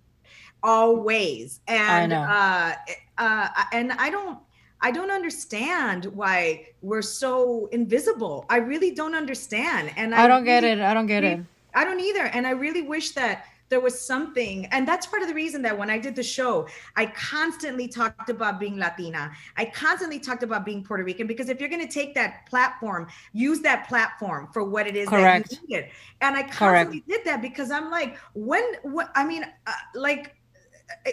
always, 0.62 1.60
and 1.68 2.12
uh, 2.12 2.74
uh, 3.18 3.48
and 3.72 3.92
I 3.92 4.10
don't. 4.10 4.38
I 4.84 4.90
don't 4.90 5.12
understand 5.12 6.06
why 6.06 6.66
we're 6.82 7.02
so 7.02 7.68
invisible. 7.70 8.46
I 8.50 8.56
really 8.56 8.90
don't 8.92 9.14
understand. 9.14 9.92
And 9.96 10.12
I 10.12 10.24
I 10.24 10.26
don't 10.26 10.44
get 10.44 10.64
really- 10.64 10.80
it. 10.80 10.84
I 10.84 10.92
don't 10.92 11.06
get 11.06 11.22
it. 11.22 11.40
I 11.74 11.84
don't 11.84 12.00
either. 12.00 12.24
And 12.24 12.46
I 12.46 12.50
really 12.50 12.82
wish 12.82 13.12
that 13.12 13.44
there 13.72 13.80
was 13.80 13.98
something 13.98 14.66
and 14.66 14.86
that's 14.86 15.06
part 15.06 15.22
of 15.22 15.28
the 15.28 15.34
reason 15.34 15.62
that 15.62 15.76
when 15.76 15.88
i 15.88 15.96
did 15.96 16.14
the 16.14 16.22
show 16.22 16.68
i 16.94 17.06
constantly 17.06 17.88
talked 17.88 18.28
about 18.28 18.60
being 18.60 18.76
latina 18.76 19.32
i 19.56 19.64
constantly 19.64 20.18
talked 20.18 20.42
about 20.42 20.62
being 20.62 20.84
puerto 20.84 21.02
rican 21.02 21.26
because 21.26 21.48
if 21.48 21.58
you're 21.58 21.70
going 21.70 21.80
to 21.80 21.90
take 21.90 22.14
that 22.14 22.44
platform 22.44 23.08
use 23.32 23.60
that 23.60 23.88
platform 23.88 24.46
for 24.52 24.62
what 24.62 24.86
it 24.86 24.94
is 24.94 25.08
Correct. 25.08 25.48
that 25.48 25.58
you 25.62 25.68
need 25.68 25.76
it 25.84 25.90
and 26.20 26.36
i 26.36 26.42
constantly 26.42 27.02
did 27.08 27.24
that 27.24 27.40
because 27.40 27.70
i'm 27.70 27.90
like 27.90 28.18
when 28.34 28.62
what 28.82 29.10
i 29.14 29.24
mean 29.24 29.42
uh, 29.66 29.72
like 29.94 30.36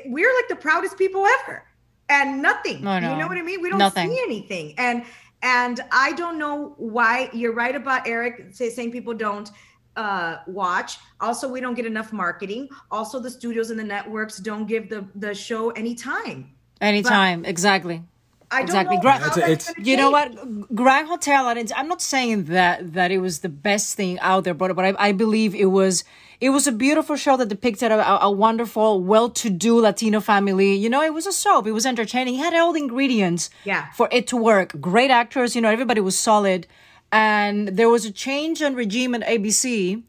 we're 0.05 0.33
like 0.35 0.47
the 0.47 0.55
proudest 0.55 0.97
people 0.97 1.25
ever 1.25 1.63
and 2.09 2.41
nothing 2.41 2.83
know. 2.83 2.95
you 2.95 3.01
know 3.01 3.27
what 3.27 3.37
i 3.37 3.41
mean 3.41 3.61
we 3.61 3.69
don't 3.69 3.79
Nothing. 3.79 4.09
see 4.09 4.19
anything 4.21 4.73
and 4.77 5.03
and 5.41 5.81
i 5.91 6.11
don't 6.13 6.37
know 6.37 6.73
why 6.77 7.29
you're 7.33 7.53
right 7.53 7.75
about 7.75 8.07
eric 8.07 8.47
say, 8.51 8.69
saying 8.69 8.91
people 8.91 9.13
don't 9.13 9.51
uh 9.95 10.37
watch 10.47 10.97
also 11.19 11.47
we 11.49 11.59
don't 11.59 11.73
get 11.75 11.85
enough 11.85 12.13
marketing 12.13 12.67
also 12.91 13.19
the 13.19 13.29
studios 13.29 13.69
and 13.69 13.79
the 13.79 13.83
networks 13.83 14.37
don't 14.37 14.65
give 14.65 14.89
the 14.89 15.07
the 15.15 15.33
show 15.33 15.71
any 15.71 15.95
time 15.95 16.51
any 16.81 17.01
time 17.01 17.45
exactly. 17.45 18.03
I 18.51 18.61
Exactly. 18.61 18.97
don't 18.97 19.05
know 19.05 19.19
Gra- 19.19 19.27
It's 19.27 19.67
it's- 19.67 19.87
You 19.87 19.95
know 19.97 20.09
what? 20.11 20.29
Grand 20.75 21.07
Hotel, 21.07 21.47
and 21.49 21.57
it's, 21.59 21.71
I'm 21.75 21.87
not 21.87 22.01
saying 22.01 22.45
that 22.45 22.93
that 22.93 23.09
it 23.11 23.19
was 23.19 23.39
the 23.39 23.49
best 23.49 23.95
thing 23.95 24.19
out 24.19 24.43
there, 24.45 24.53
but 24.55 24.75
but 24.75 24.85
I, 24.85 24.93
I 25.09 25.11
believe 25.11 25.53
it 25.55 25.71
was 25.79 26.03
it 26.41 26.49
was 26.49 26.65
a 26.67 26.71
beautiful 26.71 27.15
show 27.17 27.35
that 27.37 27.49
depicted 27.49 27.91
a, 27.91 27.99
a, 27.99 28.15
a 28.29 28.31
wonderful, 28.31 29.01
well-to-do 29.03 29.73
Latino 29.81 30.19
family. 30.21 30.73
You 30.83 30.89
know, 30.89 31.01
it 31.03 31.13
was 31.13 31.27
a 31.27 31.33
soap. 31.33 31.67
It 31.67 31.73
was 31.73 31.85
entertaining. 31.85 32.35
It 32.35 32.43
had 32.45 32.53
all 32.53 32.71
the 32.73 32.79
ingredients 32.79 33.49
Yeah. 33.65 33.91
for 33.97 34.07
it 34.11 34.25
to 34.27 34.37
work. 34.37 34.69
Great 34.79 35.11
actors. 35.11 35.53
You 35.55 35.61
know, 35.61 35.69
everybody 35.69 35.99
was 36.01 36.17
solid, 36.17 36.65
and 37.11 37.67
there 37.79 37.89
was 37.89 38.05
a 38.05 38.11
change 38.11 38.61
in 38.61 38.73
regime 38.75 39.15
at 39.15 39.21
ABC. 39.27 40.03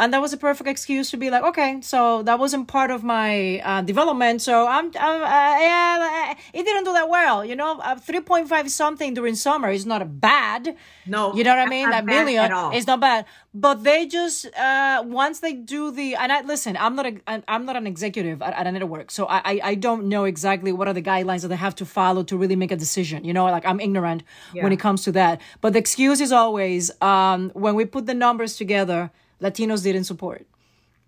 And 0.00 0.12
that 0.12 0.20
was 0.20 0.32
a 0.32 0.36
perfect 0.36 0.68
excuse 0.68 1.10
to 1.10 1.16
be 1.16 1.28
like, 1.28 1.42
okay, 1.42 1.80
so 1.80 2.22
that 2.22 2.38
wasn't 2.38 2.68
part 2.68 2.90
of 2.90 3.02
my 3.02 3.58
uh, 3.60 3.82
development. 3.82 4.40
So 4.42 4.66
I'm, 4.66 4.86
I'm 4.98 5.22
uh, 5.22 5.60
yeah, 5.60 6.34
it 6.52 6.62
didn't 6.64 6.84
do 6.84 6.92
that 6.92 7.08
well. 7.08 7.44
You 7.44 7.56
know, 7.56 7.80
uh, 7.80 7.96
3.5 7.96 8.68
something 8.70 9.14
during 9.14 9.34
summer 9.34 9.70
is 9.70 9.84
not 9.86 10.20
bad. 10.20 10.76
No, 11.06 11.34
You 11.34 11.42
know 11.42 11.50
what 11.56 11.66
I 11.66 11.70
mean? 11.70 11.90
That 11.90 12.04
million 12.04 12.50
is 12.74 12.86
not 12.86 13.00
bad. 13.00 13.24
But 13.54 13.82
they 13.82 14.06
just, 14.06 14.46
uh, 14.56 15.02
once 15.04 15.40
they 15.40 15.52
do 15.54 15.90
the, 15.90 16.14
and 16.14 16.30
I, 16.30 16.42
listen, 16.42 16.76
I'm 16.76 16.94
not 16.94 17.06
a, 17.06 17.14
I'm- 17.26 17.64
not 17.66 17.74
an 17.76 17.86
executive 17.88 18.40
at, 18.40 18.54
at 18.54 18.66
a 18.68 18.72
network. 18.72 19.10
So 19.10 19.26
I, 19.26 19.38
I, 19.44 19.60
I 19.64 19.74
don't 19.74 20.08
know 20.08 20.24
exactly 20.24 20.70
what 20.70 20.86
are 20.86 20.94
the 20.94 21.02
guidelines 21.02 21.42
that 21.42 21.48
they 21.48 21.56
have 21.56 21.74
to 21.76 21.84
follow 21.84 22.22
to 22.24 22.36
really 22.36 22.56
make 22.56 22.70
a 22.70 22.76
decision. 22.76 23.24
You 23.24 23.32
know, 23.32 23.44
like 23.46 23.66
I'm 23.66 23.80
ignorant 23.80 24.22
when 24.62 24.72
it 24.72 24.78
comes 24.78 25.02
to 25.04 25.12
that. 25.12 25.40
But 25.60 25.72
the 25.72 25.80
excuse 25.80 26.20
is 26.20 26.30
always, 26.30 26.90
um, 27.02 27.50
when 27.54 27.74
we 27.74 27.84
put 27.84 28.06
the 28.06 28.14
numbers 28.14 28.56
together, 28.56 29.10
Latinos 29.40 29.82
didn't 29.82 30.04
support. 30.04 30.46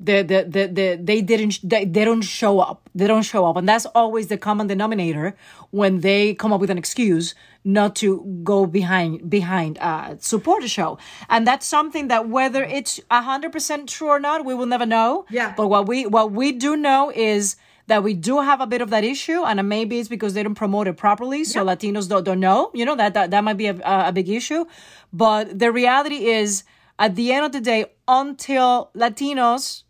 The, 0.02 0.22
the, 0.22 0.46
the, 0.48 0.66
the, 0.66 0.98
they 1.02 1.20
didn't 1.20 1.58
they, 1.62 1.84
they 1.84 2.06
don't 2.06 2.22
show 2.22 2.58
up. 2.58 2.88
They 2.94 3.06
don't 3.06 3.22
show 3.22 3.44
up. 3.44 3.56
And 3.56 3.68
that's 3.68 3.84
always 3.86 4.28
the 4.28 4.38
common 4.38 4.66
denominator 4.66 5.36
when 5.72 6.00
they 6.00 6.32
come 6.32 6.54
up 6.54 6.60
with 6.60 6.70
an 6.70 6.78
excuse 6.78 7.34
not 7.64 7.94
to 7.96 8.40
go 8.42 8.64
behind 8.64 9.28
behind 9.28 9.76
uh 9.78 10.16
support 10.18 10.64
a 10.64 10.68
show. 10.68 10.96
And 11.28 11.46
that's 11.46 11.66
something 11.66 12.08
that 12.08 12.30
whether 12.30 12.64
it's 12.64 12.98
100% 13.10 13.86
true 13.88 14.08
or 14.08 14.18
not 14.18 14.46
we 14.46 14.54
will 14.54 14.64
never 14.64 14.86
know. 14.86 15.26
Yeah. 15.28 15.52
but 15.54 15.68
what 15.68 15.86
we 15.86 16.06
what 16.06 16.32
we 16.32 16.52
do 16.52 16.76
know 16.78 17.12
is 17.14 17.56
that 17.86 18.02
we 18.02 18.14
do 18.14 18.40
have 18.40 18.62
a 18.62 18.66
bit 18.66 18.80
of 18.80 18.88
that 18.90 19.04
issue 19.04 19.42
and 19.42 19.68
maybe 19.68 19.98
it's 19.98 20.08
because 20.08 20.32
they 20.32 20.42
don't 20.42 20.54
promote 20.54 20.86
it 20.86 20.96
properly 20.96 21.44
so 21.44 21.62
latinos 21.62 22.08
don't, 22.08 22.24
don't 22.24 22.40
know. 22.40 22.70
You 22.72 22.86
know 22.86 22.96
that, 22.96 23.12
that 23.14 23.32
that 23.32 23.44
might 23.44 23.58
be 23.58 23.66
a, 23.66 23.76
a 23.84 24.12
big 24.12 24.30
issue. 24.30 24.64
But 25.12 25.58
the 25.58 25.70
reality 25.70 26.26
is 26.26 26.64
at 27.00 27.16
the 27.16 27.32
end 27.32 27.44
of 27.46 27.52
the 27.52 27.60
day 27.60 27.86
until 28.06 28.90
latinos 28.94 29.82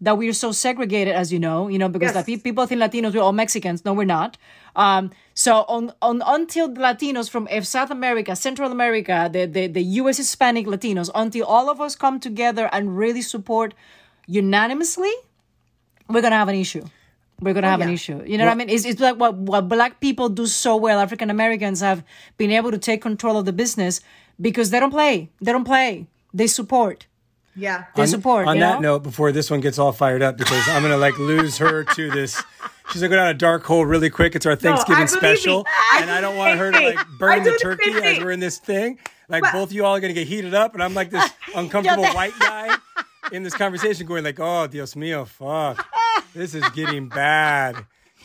that 0.00 0.16
we're 0.16 0.32
so 0.32 0.52
segregated, 0.52 1.12
as 1.12 1.32
you 1.32 1.40
know, 1.40 1.66
you 1.66 1.78
know, 1.78 1.88
because 1.88 2.14
Yes. 2.14 2.42
people 2.42 2.66
think 2.66 2.80
Latinos 2.80 3.12
we're 3.14 3.20
all 3.20 3.32
Mexicans. 3.32 3.84
No, 3.84 3.92
we're 3.94 4.04
not. 4.04 4.38
Um, 4.76 5.10
so 5.34 5.64
on, 5.66 5.92
on 6.00 6.22
until 6.24 6.68
Latinos 6.68 7.28
from 7.28 7.48
eh, 7.50 7.62
South 7.62 7.90
America, 7.90 8.36
Central 8.36 8.70
America, 8.70 9.28
the, 9.32 9.46
the 9.46 9.66
the 9.66 9.82
U.S. 10.02 10.16
Hispanic 10.18 10.66
Latinos, 10.66 11.10
until 11.16 11.44
all 11.46 11.68
of 11.68 11.80
us 11.80 11.96
come 11.96 12.20
together 12.20 12.68
and 12.72 12.96
really 12.96 13.22
support 13.22 13.74
unanimously, 14.28 15.10
we're 16.08 16.22
gonna 16.22 16.36
have 16.36 16.48
an 16.48 16.54
issue. 16.54 16.84
We're 17.40 17.54
gonna 17.54 17.70
have 17.70 17.80
an 17.80 17.90
issue. 17.90 18.22
You 18.24 18.38
know 18.38 18.44
what 18.44 18.52
I 18.52 18.54
mean? 18.56 18.68
It's, 18.68 18.84
it's 18.84 19.00
like 19.00 19.16
what, 19.16 19.34
what 19.34 19.68
black 19.68 20.00
people 20.00 20.28
do 20.28 20.46
so 20.46 20.76
well. 20.76 21.00
African 21.00 21.30
Americans 21.30 21.80
have 21.80 22.04
been 22.36 22.52
able 22.52 22.70
to 22.70 22.78
take 22.78 23.00
control 23.02 23.36
of 23.36 23.46
the 23.46 23.52
business 23.52 24.00
because 24.40 24.70
they 24.70 24.78
don't 24.78 24.90
play. 24.90 25.28
They 25.40 25.50
don't 25.52 25.64
play. 25.64 26.06
They 26.34 26.46
support. 26.46 27.06
yeah 27.56 27.84
They 27.96 28.02
on, 28.02 28.08
support. 28.08 28.46
on 28.46 28.58
that 28.58 28.80
know? 28.80 28.94
note, 28.94 29.02
before 29.02 29.32
this 29.32 29.50
one 29.50 29.60
gets 29.60 29.78
all 29.78 29.92
fired 29.92 30.22
up, 30.22 30.36
because 30.36 30.68
I'm 30.68 30.82
gonna 30.82 30.96
like 30.96 31.18
lose 31.18 31.58
her 31.58 31.84
to 31.84 32.10
this. 32.10 32.42
She's 32.92 33.00
gonna 33.02 33.10
go 33.10 33.16
down 33.16 33.28
a 33.28 33.34
dark 33.34 33.64
hole 33.64 33.84
really 33.84 34.10
quick. 34.10 34.34
It's 34.34 34.46
our 34.46 34.56
Thanksgiving 34.56 35.06
believe 35.06 35.22
me. 35.22 35.28
special, 35.36 35.66
I 35.68 35.98
and 36.02 36.10
I 36.10 36.16
do 36.16 36.22
don't 36.22 36.36
want 36.36 36.58
her 36.58 36.70
to 36.72 36.78
like 36.80 36.98
burn 37.18 37.42
the 37.42 37.50
the 37.52 37.58
turkey 37.58 37.92
same 37.92 38.02
as 38.02 38.18
we're 38.24 38.30
in 38.30 38.40
this 38.40 38.58
thing. 38.58 38.98
Like 39.28 39.42
But- 39.42 39.52
both 39.52 39.68
of 39.70 39.72
you 39.72 39.84
all 39.84 39.94
are 39.96 40.00
gonna 40.00 40.12
get 40.14 40.26
heated 40.26 40.54
up, 40.54 40.74
and 40.74 40.82
I'm 40.82 40.94
like 40.94 41.10
this 41.10 41.28
uncomfortable 41.54 42.06
white 42.08 42.38
guy 42.38 42.74
in 43.32 43.42
this 43.42 43.54
conversation, 43.54 44.06
going 44.06 44.24
like, 44.24 44.38
"Oh, 44.40 44.66
Dios 44.66 44.94
mío, 44.94 45.26
fuck, 45.26 45.86
this 46.34 46.54
is 46.54 46.66
getting 46.70 47.08
bad." 47.08 47.76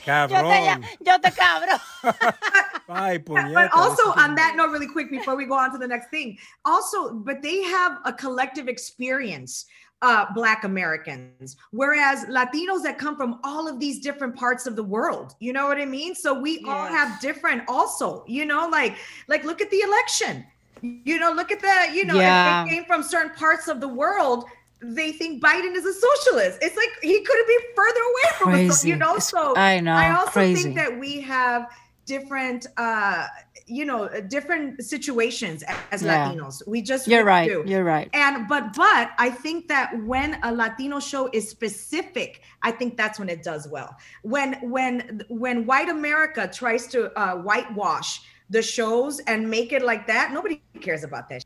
Yo 0.05 0.27
te, 0.27 0.33
Cabrón. 0.33 0.85
yo 1.05 1.17
te 1.17 1.29
cabro. 1.31 1.79
Ay, 2.89 3.17
puñeta, 3.25 3.53
but 3.53 3.71
also 3.73 4.11
on 4.19 4.35
that 4.35 4.55
note 4.55 4.71
really 4.71 4.87
quick 4.87 5.09
before 5.09 5.35
we 5.35 5.45
go 5.45 5.53
on 5.53 5.71
to 5.71 5.77
the 5.77 5.87
next 5.87 6.09
thing 6.09 6.37
also 6.65 7.13
but 7.13 7.41
they 7.41 7.61
have 7.63 7.99
a 8.05 8.13
collective 8.13 8.67
experience 8.67 9.65
uh 10.01 10.25
black 10.33 10.63
americans 10.65 11.55
whereas 11.71 12.25
latinos 12.25 12.83
that 12.83 12.97
come 12.97 13.15
from 13.15 13.39
all 13.43 13.67
of 13.67 13.79
these 13.79 13.99
different 13.99 14.35
parts 14.35 14.65
of 14.67 14.75
the 14.75 14.83
world 14.83 15.33
you 15.39 15.53
know 15.53 15.65
what 15.67 15.77
i 15.79 15.85
mean 15.85 16.13
so 16.13 16.33
we 16.33 16.63
all 16.67 16.85
have 16.85 17.19
different 17.21 17.61
also 17.67 18.23
you 18.27 18.45
know 18.45 18.67
like 18.69 18.95
like 19.27 19.43
look 19.43 19.61
at 19.61 19.69
the 19.71 19.79
election 19.81 20.43
you 20.81 21.17
know 21.19 21.31
look 21.31 21.51
at 21.51 21.61
the 21.61 21.95
you 21.95 22.03
know 22.05 22.15
Yeah. 22.19 22.63
if 22.63 22.69
they 22.69 22.75
came 22.75 22.85
from 22.85 23.01
certain 23.03 23.33
parts 23.35 23.67
of 23.69 23.79
the 23.79 23.87
world 23.87 24.45
they 24.85 25.13
think 25.13 25.41
Biden 25.41 25.73
is 25.75 25.85
a 25.85 25.93
socialist. 25.93 26.59
It's 26.61 26.75
like 26.75 26.89
he 27.01 27.21
couldn't 27.23 27.47
be 27.47 27.57
further 27.73 27.99
away 28.01 28.37
from 28.37 28.49
us, 28.49 28.81
Crazy. 28.81 28.89
you 28.89 28.97
know. 28.97 29.17
So 29.17 29.55
I 29.55 29.79
know, 29.79 29.93
I 29.93 30.13
also 30.13 30.31
crazy. 30.31 30.61
think 30.61 30.75
that 30.75 30.99
we 30.99 31.21
have 31.21 31.69
different 32.05 32.67
uh 32.77 33.27
you 33.65 33.85
know 33.85 34.09
different 34.27 34.83
situations 34.83 35.63
as 35.91 36.01
Yeah. 36.03 36.27
latinos 36.27 36.61
we 36.67 36.81
just 36.81 37.07
You're 37.07 37.23
right. 37.23 37.47
do. 37.49 37.63
You're 37.65 37.83
right. 37.85 38.09
and 38.13 38.47
but 38.47 38.73
but 38.75 39.11
i 39.17 39.29
think 39.29 39.67
that 39.69 39.91
when 40.03 40.37
a 40.43 40.51
latino 40.51 40.99
show 40.99 41.29
is 41.33 41.49
specific 41.49 42.41
i 42.61 42.71
think 42.71 42.97
that's 42.97 43.19
when 43.19 43.29
it 43.29 43.41
does 43.43 43.67
well 43.69 43.95
when 44.23 44.53
when 44.69 45.21
when 45.29 45.65
white 45.65 45.89
america 45.89 46.49
tries 46.53 46.87
to 46.87 47.17
uh 47.17 47.35
whitewash 47.37 48.21
the 48.49 48.61
shows 48.61 49.19
and 49.27 49.49
make 49.49 49.71
it 49.71 49.81
like 49.83 50.05
that 50.07 50.33
nobody 50.33 50.61
cares 50.81 51.03
about 51.03 51.29
that 51.29 51.43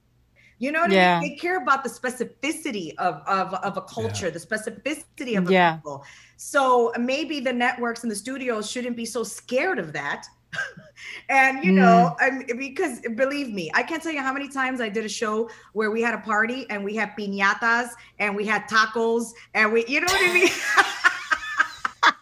you 0.60 0.72
know 0.72 0.82
what 0.82 0.92
Yeah. 0.92 1.18
I 1.18 1.20
mean? 1.22 1.30
They 1.30 1.36
care 1.36 1.62
about 1.62 1.84
the 1.84 1.90
specificity 2.02 2.92
of 2.98 3.22
of, 3.28 3.54
of 3.54 3.78
a 3.78 3.82
culture, 3.82 4.32
the 4.32 4.40
specificity 4.40 5.38
of 5.38 5.48
a 5.48 5.52
Yeah. 5.52 5.76
people. 5.76 6.04
So 6.38 6.92
maybe 6.98 7.40
the 7.40 7.54
networks 7.54 8.02
and 8.02 8.12
the 8.12 8.16
studios 8.16 8.68
shouldn't 8.72 8.98
be 8.98 9.06
so 9.06 9.22
scared 9.24 9.78
of 9.78 9.94
that. 9.94 10.26
and 11.30 11.64
you 11.64 11.72
know, 11.72 12.16
Mm. 12.22 12.44
I'm, 12.52 12.58
because 12.58 13.02
believe 13.16 13.54
me, 13.54 13.70
I 13.74 13.84
can't 13.84 14.02
tell 14.02 14.12
you 14.12 14.22
how 14.22 14.34
many 14.34 14.48
times 14.50 14.82
I 14.82 14.90
did 14.90 15.06
a 15.06 15.10
show 15.10 15.50
where 15.74 15.92
we 15.92 16.02
had 16.02 16.14
a 16.14 16.20
party 16.20 16.66
and 16.70 16.84
we 16.84 16.96
had 16.96 17.12
piñatas 17.18 17.90
and 18.20 18.36
we 18.36 18.46
had 18.46 18.64
tacos 18.70 19.34
and 19.54 19.72
we, 19.74 19.86
you 19.88 20.02
know 20.02 20.08
what 20.08 20.30
I 20.30 20.34
mean. 20.34 20.50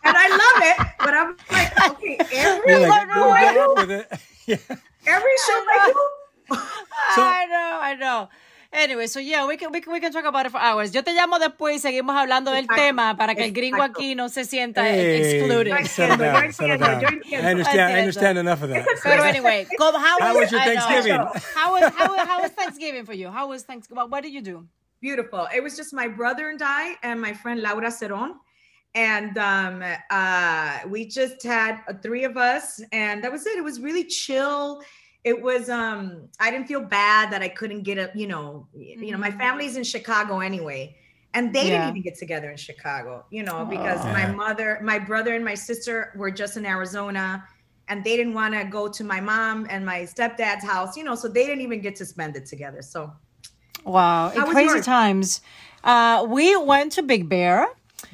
and 0.04 0.16
I 0.18 0.30
love 0.30 0.64
it, 0.64 0.88
but 1.00 1.14
I'm 1.14 1.38
like, 1.52 1.92
okay, 1.92 2.18
every 2.34 2.86
like, 2.88 3.08
show 3.14 3.30
I 3.30 3.54
do, 3.54 3.74
with 3.78 3.92
it. 3.92 4.08
yeah. 4.48 4.58
every 5.08 5.36
show 5.48 5.64
I 5.70 5.94
do, 5.94 6.58
I 7.18 7.46
know, 7.50 7.80
I 7.82 7.96
know. 7.96 8.30
Anyway, 8.74 9.07
so 9.07 9.20
yeah, 9.20 9.45
we 9.47 9.57
can, 9.57 9.72
we 9.72 9.80
can, 9.82 9.93
we 9.93 9.99
can 9.99 10.11
talk 10.11 10.26
about 10.26 10.45
it 10.45 10.51
for 10.51 10.59
hours. 10.59 10.91
Yo 10.91 11.01
te 11.01 11.13
llamo 11.13 11.39
después 11.39 11.76
y 11.76 11.80
seguimos 11.80 12.16
hablando 12.16 12.51
del 12.51 12.66
Exacto. 12.66 12.76
tema 12.82 13.16
para 13.18 13.36
que 13.36 13.45
el 13.45 13.51
gringo 13.51 13.78
Exacto. 13.78 13.99
aquí 14.01 14.16
no 14.16 14.28
se 14.30 14.43
sienta 14.45 14.84
Hey, 14.84 15.38
excluded. 15.38 15.86
settle 15.88 16.18
Yo 16.18 16.32
down, 16.32 16.51
settle 16.53 16.78
down. 16.78 17.03
I 17.32 17.36
understand. 17.51 17.80
I 17.80 17.91
Entiendo. 17.93 17.99
understand 17.99 18.38
enough 18.39 18.61
of 18.63 18.70
that. 18.70 18.86
Pero 19.03 19.24
anyway, 19.24 19.66
go, 19.78 19.91
how, 19.97 20.20
How 20.20 20.36
was 20.38 20.51
your 20.51 20.59
I 20.61 20.66
know. 20.66 20.82
Thanksgiving? 20.82 21.20
How 21.55 21.72
was 21.74 21.93
how, 21.95 22.09
was- 22.16 22.28
how 22.28 22.41
was 22.41 22.51
Thanksgiving 22.51 23.05
for 23.05 23.13
you? 23.13 23.30
How 23.30 23.47
was 23.47 23.63
Thanksgiving? 23.63 23.97
What, 24.01 24.11
what 24.11 24.24
did 24.24 24.34
you 24.34 24.41
do? 24.41 24.68
beautiful. 25.01 25.47
It 25.53 25.61
was 25.61 25.78
just 25.78 25.93
my 25.93 26.07
brother 26.07 26.49
and 26.49 26.59
I 26.63 26.95
and 27.03 27.22
my 27.22 27.34
friend 27.34 27.61
Laura 27.61 27.91
Ceron. 27.91 28.32
And 28.95 29.38
um, 29.38 29.84
uh, 30.09 30.80
we 30.88 31.05
just 31.05 31.43
had 31.43 31.82
uh, 31.88 31.93
three 32.01 32.24
of 32.24 32.38
us, 32.38 32.82
and 32.93 33.22
that 33.24 33.32
was 33.32 33.45
it. 33.45 33.57
It 33.57 33.63
was 33.63 33.80
really 33.82 34.05
chill. 34.05 34.82
It 35.26 35.42
was 35.42 35.70
um, 35.70 36.30
I 36.40 36.52
didn't 36.52 36.68
feel 36.68 36.82
bad 36.82 37.32
that 37.34 37.42
I 37.42 37.50
couldn't 37.50 37.84
get 37.84 37.98
a, 37.98 38.12
you 38.16 38.28
know, 38.28 38.70
y- 38.74 38.96
you 39.00 39.12
know, 39.12 39.18
my 39.18 39.32
family's 39.32 39.76
in 39.76 39.84
Chicago 39.84 40.40
anyway. 40.40 40.96
And 41.34 41.54
they 41.54 41.66
Yeah. 41.66 41.72
didn't 41.72 41.90
even 41.90 42.02
get 42.04 42.18
together 42.18 42.50
in 42.52 42.56
Chicago, 42.58 43.26
you 43.32 43.44
know, 43.44 43.66
because 43.66 44.06
Oh. 44.06 44.12
my 44.14 44.26
mother, 44.28 44.80
my 44.84 45.00
brother, 45.00 45.36
and 45.36 45.44
my 45.44 45.56
sister 45.56 46.14
were 46.16 46.32
just 46.32 46.56
in 46.56 46.66
Arizona 46.66 47.44
and 47.90 48.04
they 48.04 48.16
didn't 48.16 48.34
want 48.34 48.54
to 48.54 48.64
go 48.66 48.88
to 48.88 49.04
my 49.04 49.20
mom 49.20 49.68
and 49.70 49.86
my 49.86 50.02
stepdad's 50.04 50.64
house, 50.64 50.96
you 50.96 51.04
know, 51.04 51.16
so 51.16 51.28
they 51.28 51.46
didn't 51.46 51.62
even 51.62 51.82
get 51.82 51.96
to 51.98 52.06
spend 52.06 52.38
it 52.38 52.46
together. 52.46 52.82
So 52.82 53.12
Wow, 53.84 54.30
in 54.30 54.44
crazy 54.46 54.76
yours? 54.76 54.86
times. 54.86 55.42
Uh, 55.84 56.26
we 56.30 56.56
went 56.56 56.94
to 56.94 57.04
Big 57.04 57.30
Bear. 57.30 57.68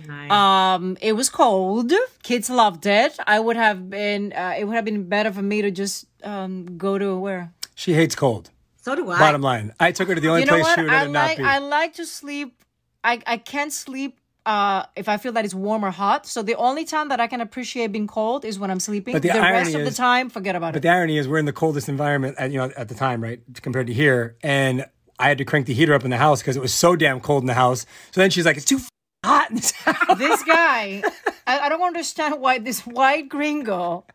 Nice. 0.07 0.31
Um, 0.31 0.97
it 1.01 1.13
was 1.13 1.29
cold. 1.29 1.91
Kids 2.23 2.49
loved 2.49 2.85
it. 2.85 3.17
I 3.25 3.39
would 3.39 3.55
have 3.57 3.89
been. 3.89 4.33
Uh, 4.33 4.55
it 4.57 4.65
would 4.65 4.75
have 4.75 4.85
been 4.85 5.07
better 5.09 5.31
for 5.31 5.41
me 5.41 5.61
to 5.61 5.71
just 5.71 6.05
um 6.23 6.77
go 6.77 6.97
to 6.97 7.17
where. 7.17 7.51
She 7.75 7.93
hates 7.93 8.15
cold. 8.15 8.49
so 8.81 8.95
do 8.95 9.09
I. 9.09 9.17
Bottom 9.19 9.41
line, 9.41 9.73
I 9.79 9.91
took 9.91 10.07
her 10.07 10.15
to 10.15 10.21
the 10.21 10.27
only 10.29 10.41
you 10.41 10.45
know 10.47 10.53
place 10.53 10.63
what? 10.63 10.75
she 10.75 10.83
would 10.83 10.91
I 10.91 11.05
not 11.05 11.13
like. 11.13 11.37
be. 11.37 11.43
I 11.43 11.57
like 11.59 11.93
to 11.95 12.05
sleep. 12.05 12.63
I 13.03 13.21
I 13.25 13.37
can't 13.37 13.73
sleep. 13.73 14.17
Uh, 14.43 14.83
if 14.95 15.07
I 15.07 15.17
feel 15.17 15.33
that 15.33 15.45
it's 15.45 15.53
warm 15.53 15.85
or 15.85 15.91
hot, 15.91 16.25
so 16.25 16.41
the 16.41 16.55
only 16.55 16.83
time 16.83 17.09
that 17.09 17.19
I 17.19 17.27
can 17.27 17.41
appreciate 17.41 17.91
being 17.91 18.07
cold 18.07 18.43
is 18.43 18.57
when 18.57 18.71
I'm 18.71 18.79
sleeping. 18.79 19.13
But 19.13 19.21
the 19.21 19.27
rest 19.29 19.39
irony 19.39 19.73
of 19.75 19.85
the 19.85 19.95
time, 19.95 20.31
forget 20.31 20.55
about 20.55 20.73
But 20.73 20.77
it. 20.77 20.81
But 20.81 20.81
the 20.81 20.89
irony 20.89 21.17
is, 21.19 21.27
we're 21.27 21.37
in 21.37 21.45
the 21.45 21.53
coldest 21.53 21.87
environment, 21.87 22.37
at, 22.39 22.49
you 22.49 22.57
know, 22.57 22.71
at 22.75 22.87
the 22.89 22.95
time, 22.95 23.21
right, 23.21 23.39
compared 23.61 23.85
to 23.85 23.93
here, 23.93 24.35
and 24.41 24.87
I 25.19 25.27
had 25.27 25.37
to 25.37 25.45
crank 25.45 25.67
the 25.67 25.75
heater 25.75 25.93
up 25.93 26.03
in 26.03 26.09
the 26.09 26.17
house 26.17 26.41
because 26.41 26.55
it 26.57 26.59
was 26.59 26.73
so 26.73 26.95
damn 26.95 27.19
cold 27.19 27.43
in 27.43 27.47
the 27.47 27.53
house. 27.53 27.85
So 28.09 28.19
then 28.19 28.31
she's 28.31 28.43
like, 28.43 28.57
"It's 28.57 28.65
too 28.65 28.77
f- 28.77 28.89
hot 29.23 29.49
in 29.49 29.55
this 29.57 29.71
house." 29.71 30.17
this 30.17 30.43
guy, 30.47 31.03
I, 31.47 31.59
I 31.59 31.69
don't 31.69 31.81
understand 31.81 32.39
why 32.41 32.59
this 32.59 32.81
white 32.81 33.29
gringo, 33.29 34.05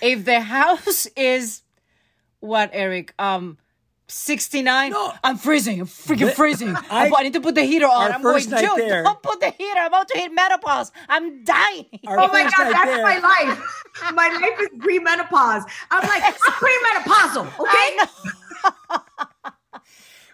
if 0.00 0.24
the 0.24 0.40
house 0.40 1.06
is 1.16 1.62
what 2.40 2.70
Eric, 2.72 3.14
um, 3.18 3.58
69, 4.08 4.92
I'm 5.24 5.38
freezing, 5.38 5.80
I'm 5.80 5.86
freaking 5.86 6.32
freezing. 6.34 6.76
I, 6.90 7.08
I- 7.14 7.22
need 7.22 7.32
to 7.32 7.40
put 7.40 7.54
the 7.54 7.62
heater 7.62 7.86
on. 7.86 7.92
Our 7.92 8.10
I'm 8.12 8.22
going, 8.22 8.34
first 8.34 8.50
night 8.50 8.60
dude, 8.62 8.78
there- 8.78 9.02
don't 9.04 9.22
put 9.22 9.40
the 9.40 9.50
heater. 9.50 9.78
I'm 9.80 9.86
about 9.86 10.08
to 10.08 10.18
hit 10.18 10.32
menopause. 10.34 10.92
I'm 11.08 11.44
dying. 11.44 11.86
Our 12.06 12.20
Oh 12.20 12.28
my 12.28 12.42
god, 12.42 12.52
that's 12.72 12.84
there- 12.84 13.02
my 13.02 13.18
life. 13.18 13.78
My 14.14 14.28
life 14.28 14.60
is 14.60 14.68
pre 14.80 14.98
menopause. 14.98 15.62
I'm 15.90 16.06
like, 16.08 16.22
I'm 16.24 16.32
premenopausal, 16.34 17.58
okay? 17.60 18.98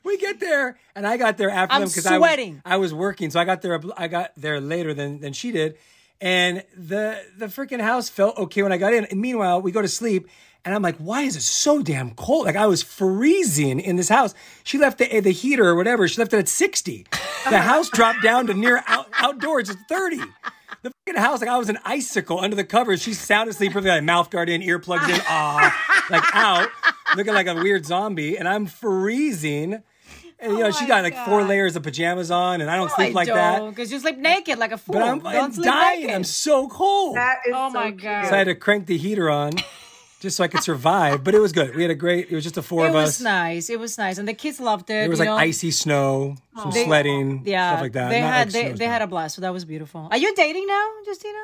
We 0.09 0.19
get 0.19 0.41
there, 0.41 0.79
and 0.95 1.07
I 1.07 1.17
got 1.17 1.39
there 1.39 1.51
after 1.51 1.75
I'm 1.75 1.83
them 1.83 1.89
because 1.89 2.07
I 2.07 2.19
was. 2.19 2.29
I 2.65 2.77
was 2.77 2.93
working, 2.93 3.31
so 3.31 3.39
I 3.39 3.45
got 3.45 3.63
there. 3.63 3.81
I 3.97 4.09
got 4.09 4.33
there 4.37 4.61
later 4.61 4.95
than 4.95 5.21
than 5.21 5.33
she 5.33 5.53
did, 5.53 5.77
and 6.21 6.65
the 6.77 7.23
the 7.37 7.47
freaking 7.47 7.81
house 7.81 8.09
felt 8.09 8.37
okay 8.39 8.63
when 8.63 8.73
I 8.73 8.79
got 8.79 8.93
in. 8.93 9.05
And 9.05 9.21
meanwhile, 9.21 9.63
we 9.63 9.71
go 9.71 9.83
to 9.83 9.89
sleep. 9.89 10.29
And 10.65 10.75
I'm 10.75 10.83
like, 10.83 10.97
why 10.97 11.23
is 11.23 11.37
it 11.37 11.43
so 11.43 11.83
damn 11.83 12.11
cold? 12.11 12.45
Like 12.45 12.57
I 12.57 12.67
was 12.67 12.83
freezing 12.83 13.79
in 13.81 13.97
this 13.97 14.09
house. 14.09 14.35
She 14.65 14.77
left 14.77 14.99
the 14.99 15.21
the 15.21 15.31
heater 15.31 15.65
or 15.67 15.77
whatever. 15.77 16.07
She 16.09 16.21
left 16.21 16.35
it 16.35 16.39
at 16.39 16.49
60. 16.49 17.07
The 17.49 17.59
house 17.59 17.89
dropped 17.89 18.23
down 18.23 18.49
to 18.49 18.55
near 18.55 18.83
out, 18.87 19.07
outdoors. 19.19 19.71
It's 19.71 19.81
30. 19.89 20.21
The 20.83 20.93
fucking 21.07 21.21
house, 21.21 21.41
like 21.41 21.49
I 21.49 21.57
was 21.59 21.69
an 21.69 21.79
icicle 21.85 22.39
under 22.39 22.55
the 22.55 22.65
covers. 22.65 23.03
She's 23.03 23.19
sound 23.19 23.49
asleep, 23.49 23.73
probably 23.73 23.91
like 23.91 24.05
mouth 24.05 24.31
guard 24.31 24.49
in, 24.49 24.61
earplugs 24.61 25.09
in, 25.09 25.21
ah, 25.27 26.05
like 26.11 26.23
out, 26.35 26.69
looking 27.17 27.35
like 27.35 27.47
a 27.47 27.55
weird 27.55 27.87
zombie. 27.87 28.37
And 28.37 28.47
I'm 28.47 28.67
freezing. 28.67 29.83
And 30.41 30.53
you 30.53 30.59
know, 30.61 30.67
oh 30.67 30.71
she 30.71 30.87
got 30.87 31.03
like 31.03 31.17
four 31.25 31.43
layers 31.43 31.75
of 31.75 31.83
pajamas 31.83 32.31
on, 32.31 32.61
and 32.61 32.71
I 32.71 32.77
don't 32.77 32.91
I 32.93 32.95
sleep 32.95 33.15
like 33.15 33.27
that. 33.27 33.69
Because 33.71 33.91
you 33.91 33.99
sleep 33.99 34.19
naked 34.19 34.59
like 34.59 34.71
a 34.73 34.79
fool. 34.79 34.95
But 34.95 35.03
I'm, 35.03 35.19
don't 35.19 35.27
I'm 35.37 35.53
sleep 35.53 35.65
dying. 35.65 36.01
naked. 36.03 36.15
I'm 36.15 36.25
so 36.25 36.69
cold. 36.69 37.17
That 37.17 37.39
is 37.47 37.53
Oh 37.57 37.69
so 37.71 37.75
my 37.75 37.91
cute. 37.91 38.03
God. 38.03 38.27
So 38.29 38.35
I 38.35 38.39
had 38.39 38.45
to 38.45 38.55
crank 38.55 38.87
the 38.87 38.97
heater 38.97 39.29
on 39.31 39.53
just 40.21 40.37
so 40.37 40.45
I 40.45 40.49
could 40.49 40.63
survive. 40.63 41.25
But 41.25 41.35
it 41.35 41.41
was 41.41 41.51
good. 41.53 41.75
We 41.75 41.83
had 41.83 41.91
a 41.91 41.97
great. 41.97 42.31
It 42.31 42.35
was 42.37 42.45
just 42.45 42.55
the 42.55 42.63
four 42.63 42.87
it 42.87 42.91
of 42.91 42.95
us. 42.95 43.03
It 43.03 43.07
was 43.07 43.21
nice. 43.23 43.71
It 43.71 43.81
was 43.81 43.99
nice, 43.99 44.19
and 44.19 44.29
the 44.29 44.35
kids 44.35 44.61
loved 44.61 44.85
it. 44.85 44.87
There 44.93 45.09
was 45.11 45.19
you 45.19 45.25
like 45.25 45.35
know? 45.35 45.37
icy 45.39 45.73
snow, 45.73 46.37
some 46.57 46.71
They- 46.71 46.85
sledding, 46.85 47.43
yeah, 47.45 47.71
stuff 47.73 47.81
like 47.83 47.93
that. 47.95 48.09
They 48.11 48.21
Not 48.21 48.33
had 48.33 48.53
like 48.53 48.67
they, 48.67 48.73
they 48.75 48.87
had 48.87 49.03
a 49.03 49.07
blast, 49.09 49.35
so 49.35 49.41
that 49.43 49.53
was 49.53 49.65
beautiful. 49.65 50.07
Are 50.09 50.19
you 50.19 50.33
dating 50.37 50.67
now, 50.69 50.89
Justina? 51.05 51.39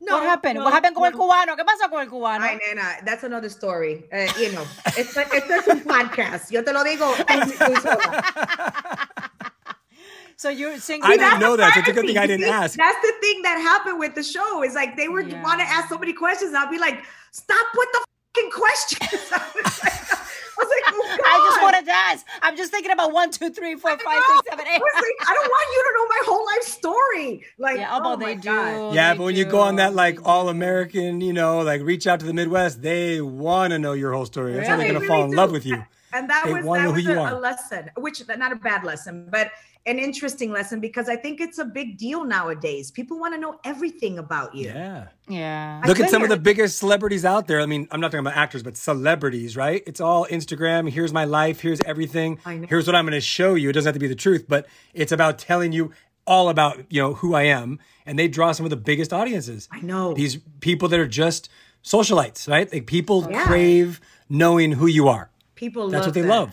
No, 0.00 0.14
what 0.18 0.22
happened? 0.24 0.58
no, 0.58 0.64
what 0.64 0.72
happened 0.72 0.94
con 0.94 1.06
el 1.06 1.12
cubano? 1.12 1.56
¿Qué 1.56 1.64
pasó 1.64 1.90
con 1.90 2.00
el 2.00 2.08
cubano? 2.08 2.44
Ay, 2.44 2.56
nena, 2.68 2.98
that's 3.04 3.24
another 3.24 3.48
story. 3.50 4.04
Uh, 4.12 4.28
you 4.38 4.52
know, 4.52 4.64
esto, 4.96 5.20
esto 5.20 5.54
es 5.54 5.66
un 5.66 5.80
podcast. 5.80 6.50
Yo 6.52 6.62
te 6.62 6.72
lo 6.72 6.84
digo. 6.84 7.12
en- 7.28 7.42
en 7.42 7.80
sola. 7.82 9.08
so 10.36 10.48
you're 10.50 10.78
single. 10.78 11.10
I 11.10 11.16
didn't 11.16 11.40
know 11.40 11.56
that. 11.56 11.74
So 11.74 11.80
it's 11.80 11.88
a 11.88 11.92
good 11.92 12.06
thing 12.06 12.16
I 12.16 12.26
didn't 12.28 12.44
See, 12.46 12.50
ask. 12.50 12.76
That's 12.78 13.00
the 13.02 13.12
thing 13.20 13.42
that 13.42 13.58
happened 13.60 13.98
with 13.98 14.14
the 14.14 14.22
show. 14.22 14.62
Is 14.62 14.74
like 14.74 14.96
they 14.96 15.08
were 15.08 15.22
Yeah. 15.22 15.42
want 15.42 15.60
to 15.60 15.66
ask 15.66 15.88
so 15.88 15.98
many 15.98 16.12
questions. 16.12 16.54
I'll 16.54 16.70
be 16.70 16.78
like, 16.78 17.02
stop 17.32 17.66
with 17.76 17.88
the 17.92 18.04
fucking 18.36 18.50
questions. 18.52 19.32
I 20.60 20.64
like, 20.64 20.84
I 20.86 20.92
oh 20.94 21.16
I 21.26 21.50
just 21.50 21.62
want 21.62 21.76
to 21.78 21.84
dance. 21.84 22.24
I'm 22.42 22.56
just 22.56 22.70
thinking 22.70 22.90
about 22.92 23.12
one, 23.12 23.30
two, 23.30 23.50
three, 23.50 23.74
four, 23.76 23.90
five, 23.90 24.00
No, 24.04 24.36
six, 24.36 24.50
seven, 24.50 24.66
I 24.66 24.78
was 24.78 24.92
like, 24.94 25.28
I 25.28 25.34
don't 25.34 25.48
want 25.48 25.68
you 25.74 25.84
to 25.84 25.92
know 25.96 26.06
my 26.08 26.22
whole 26.26 26.46
life 26.46 26.62
story. 26.62 27.44
Like, 27.58 27.78
Yeah, 27.78 27.96
oh, 27.96 28.02
but 28.02 28.20
my 28.20 28.34
they 28.34 28.40
God. 28.40 28.94
Yeah, 28.94 29.12
they 29.12 29.18
but 29.18 29.24
when 29.24 29.36
you 29.36 29.44
go 29.44 29.60
on 29.60 29.76
that 29.76 29.94
like 29.94 30.18
all. 30.26 30.48
American, 30.48 31.20
you 31.20 31.32
know, 31.32 31.60
like 31.60 31.82
reach 31.82 32.06
out 32.06 32.20
to 32.20 32.26
the 32.26 32.32
Midwest, 32.32 32.80
they 32.80 33.20
want 33.20 33.72
to 33.72 33.78
know 33.78 33.92
your 33.92 34.12
whole 34.12 34.26
story. 34.26 34.54
That's 34.54 34.68
how 34.68 34.76
they're 34.76 34.86
gonna 34.86 35.00
They 35.00 35.06
fall 35.06 35.18
really 35.18 35.30
in 35.30 35.36
love 35.36 35.52
with 35.52 35.66
you. 35.66 35.84
And 36.12 36.28
that 36.30 36.44
They 36.46 36.52
was 36.54 36.64
that 36.64 36.92
was 36.92 37.06
a, 37.06 37.12
a 37.34 37.38
lesson 37.38 37.90
which 37.96 38.22
not 38.36 38.52
a 38.52 38.56
bad 38.56 38.84
lesson 38.84 39.28
but 39.30 39.50
an 39.86 39.98
interesting 39.98 40.50
lesson 40.52 40.80
because 40.80 41.08
i 41.08 41.16
think 41.16 41.40
it's 41.40 41.58
a 41.58 41.64
big 41.64 41.96
deal 41.98 42.24
nowadays 42.24 42.90
people 42.90 43.18
want 43.18 43.34
to 43.34 43.40
know 43.40 43.58
everything 43.64 44.18
about 44.18 44.54
you 44.54 44.66
Yeah. 44.68 45.08
Yeah. 45.28 45.82
Look 45.86 46.00
at 46.00 46.10
some 46.10 46.22
of 46.22 46.28
the 46.30 46.38
biggest 46.38 46.78
celebrities 46.78 47.24
out 47.24 47.46
there. 47.48 47.60
I 47.60 47.66
mean, 47.66 47.86
I'm 47.90 48.00
not 48.00 48.08
talking 48.10 48.20
about 48.26 48.34
actors, 48.36 48.62
but 48.62 48.78
celebrities, 48.78 49.58
right? 49.58 49.82
It's 49.86 50.00
all 50.00 50.24
Instagram. 50.26 50.88
Here's 50.88 51.12
my 51.12 51.24
life. 51.26 51.60
Here's 51.60 51.80
everything. 51.82 52.38
I 52.46 52.56
know. 52.56 52.66
Here's 52.66 52.86
what 52.86 52.96
I'm 52.96 53.04
going 53.04 53.12
to 53.12 53.20
show 53.20 53.54
you. 53.54 53.68
It 53.68 53.74
doesn't 53.74 53.88
have 53.90 53.94
to 53.94 54.00
be 54.00 54.06
the 54.08 54.14
truth, 54.14 54.46
but 54.48 54.66
it's 54.94 55.12
about 55.12 55.38
telling 55.38 55.72
you 55.72 55.92
all 56.26 56.48
about, 56.48 56.78
you 56.90 57.02
know, 57.02 57.12
who 57.14 57.34
I 57.34 57.42
am. 57.42 57.78
And 58.06 58.18
they 58.18 58.26
draw 58.26 58.52
some 58.52 58.64
of 58.64 58.70
the 58.70 58.76
biggest 58.76 59.12
audiences. 59.12 59.68
I 59.70 59.80
know. 59.82 60.14
These 60.14 60.38
people 60.60 60.88
that 60.88 60.98
are 60.98 61.06
just 61.06 61.50
socialites, 61.84 62.48
right? 62.48 62.72
Like 62.72 62.86
people 62.86 63.26
Yeah. 63.30 63.44
crave 63.44 64.00
knowing 64.30 64.72
who 64.72 64.86
you 64.86 65.08
are. 65.08 65.30
People 65.58 65.90
That's 65.90 66.06
love 66.06 66.06
what 66.08 66.14
they 66.14 66.26
that. 66.26 66.36
love. 66.38 66.50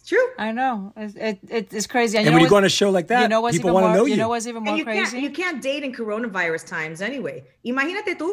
it's 0.00 0.08
true 0.10 0.26
I 0.38 0.50
know. 0.52 0.92
It, 0.96 1.10
it, 1.28 1.36
it- 1.58 1.70
it's 1.78 1.86
crazy. 1.94 2.18
And 2.18 2.26
you 2.26 2.32
when 2.34 2.42
you 2.42 2.50
go 2.50 2.56
on 2.62 2.64
a 2.64 2.74
show 2.80 2.90
like 2.98 3.06
that, 3.08 3.22
you 3.22 3.28
know 3.32 3.40
what's 3.44 3.56
people 3.56 3.70
even 3.70 3.74
want 3.78 3.84
to 3.84 3.88
more, 3.88 3.96
know 3.98 4.04
you 4.10 4.14
you. 4.14 4.22
know 4.22 4.28
what's 4.32 4.46
even 4.50 4.62
more 4.66 4.76
you 4.76 4.84
crazy? 4.84 5.10
can't 5.10 5.22
you 5.26 5.30
can't 5.30 5.58
date 5.62 5.82
in 5.86 5.92
coronavirus 6.00 6.64
times 6.66 6.98
anyway 7.10 7.36
imagínate 7.64 8.12
tú 8.18 8.28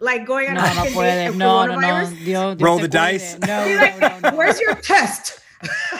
like 0.00 0.22
going 0.32 0.48
on 0.50 0.54
no, 0.58 0.64
a 0.64 0.74
no 0.74 0.84
date 0.88 0.94
puede. 0.94 1.20
in 1.32 1.38
No, 1.38 1.66
no, 1.66 1.74
no. 1.74 1.74
coronavirus. 1.74 2.10
Dios, 2.24 2.56
Dios 2.56 2.62
Roll 2.66 2.78
the 2.78 2.88
dice. 2.88 3.28
No, 3.50 3.58
no, 3.66 3.98
no, 3.98 4.10
no. 4.30 4.36
where's 4.38 4.58
your 4.60 4.74
test 4.92 5.40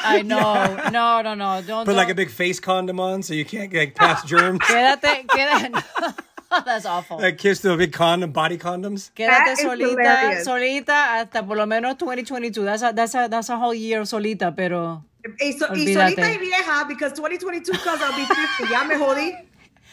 I 0.04 0.20
know. 0.20 0.76
No, 0.92 1.22
no, 1.24 1.32
no. 1.32 1.62
Don't. 1.66 1.86
Put 1.88 1.96
like 1.96 2.10
a 2.12 2.14
big 2.22 2.28
face 2.28 2.60
condom 2.60 3.00
on 3.00 3.22
so 3.24 3.32
you 3.32 3.46
can't 3.46 3.70
get 3.72 3.94
past 3.96 4.26
germs. 4.28 4.60
Quédate, 4.60 5.24
quédate. 5.26 5.72
That's 6.64 6.86
awful. 6.86 7.18
like 7.18 7.38
kiss 7.38 7.60
to 7.62 7.72
a 7.72 7.76
big 7.76 7.92
condom, 7.92 8.32
body 8.32 8.58
condoms. 8.58 9.10
Quédate 9.14 9.28
That 9.28 9.48
is 9.58 9.60
solita, 9.60 9.90
hilarious. 9.90 10.44
solita 10.44 11.14
hasta 11.18 11.42
por 11.42 11.56
lo 11.56 11.66
menos 11.66 11.96
2022. 11.98 12.64
That's 12.64 12.82
a, 12.82 12.92
that's 12.92 13.14
a, 13.14 13.28
that's 13.28 13.48
a 13.50 13.56
whole 13.58 13.74
year 13.74 14.04
solita, 14.06 14.54
pero 14.54 15.04
y, 15.40 15.52
so, 15.52 15.66
y 15.74 15.92
solita 15.94 16.32
y 16.32 16.38
vieja 16.38 16.84
because 16.86 17.12
2022 17.14 17.72
because 17.72 18.00
I'll 18.02 18.14
be 18.16 18.26
50 18.26 18.70
ya 18.70 18.84
me 18.84 18.96
jodí 18.96 19.34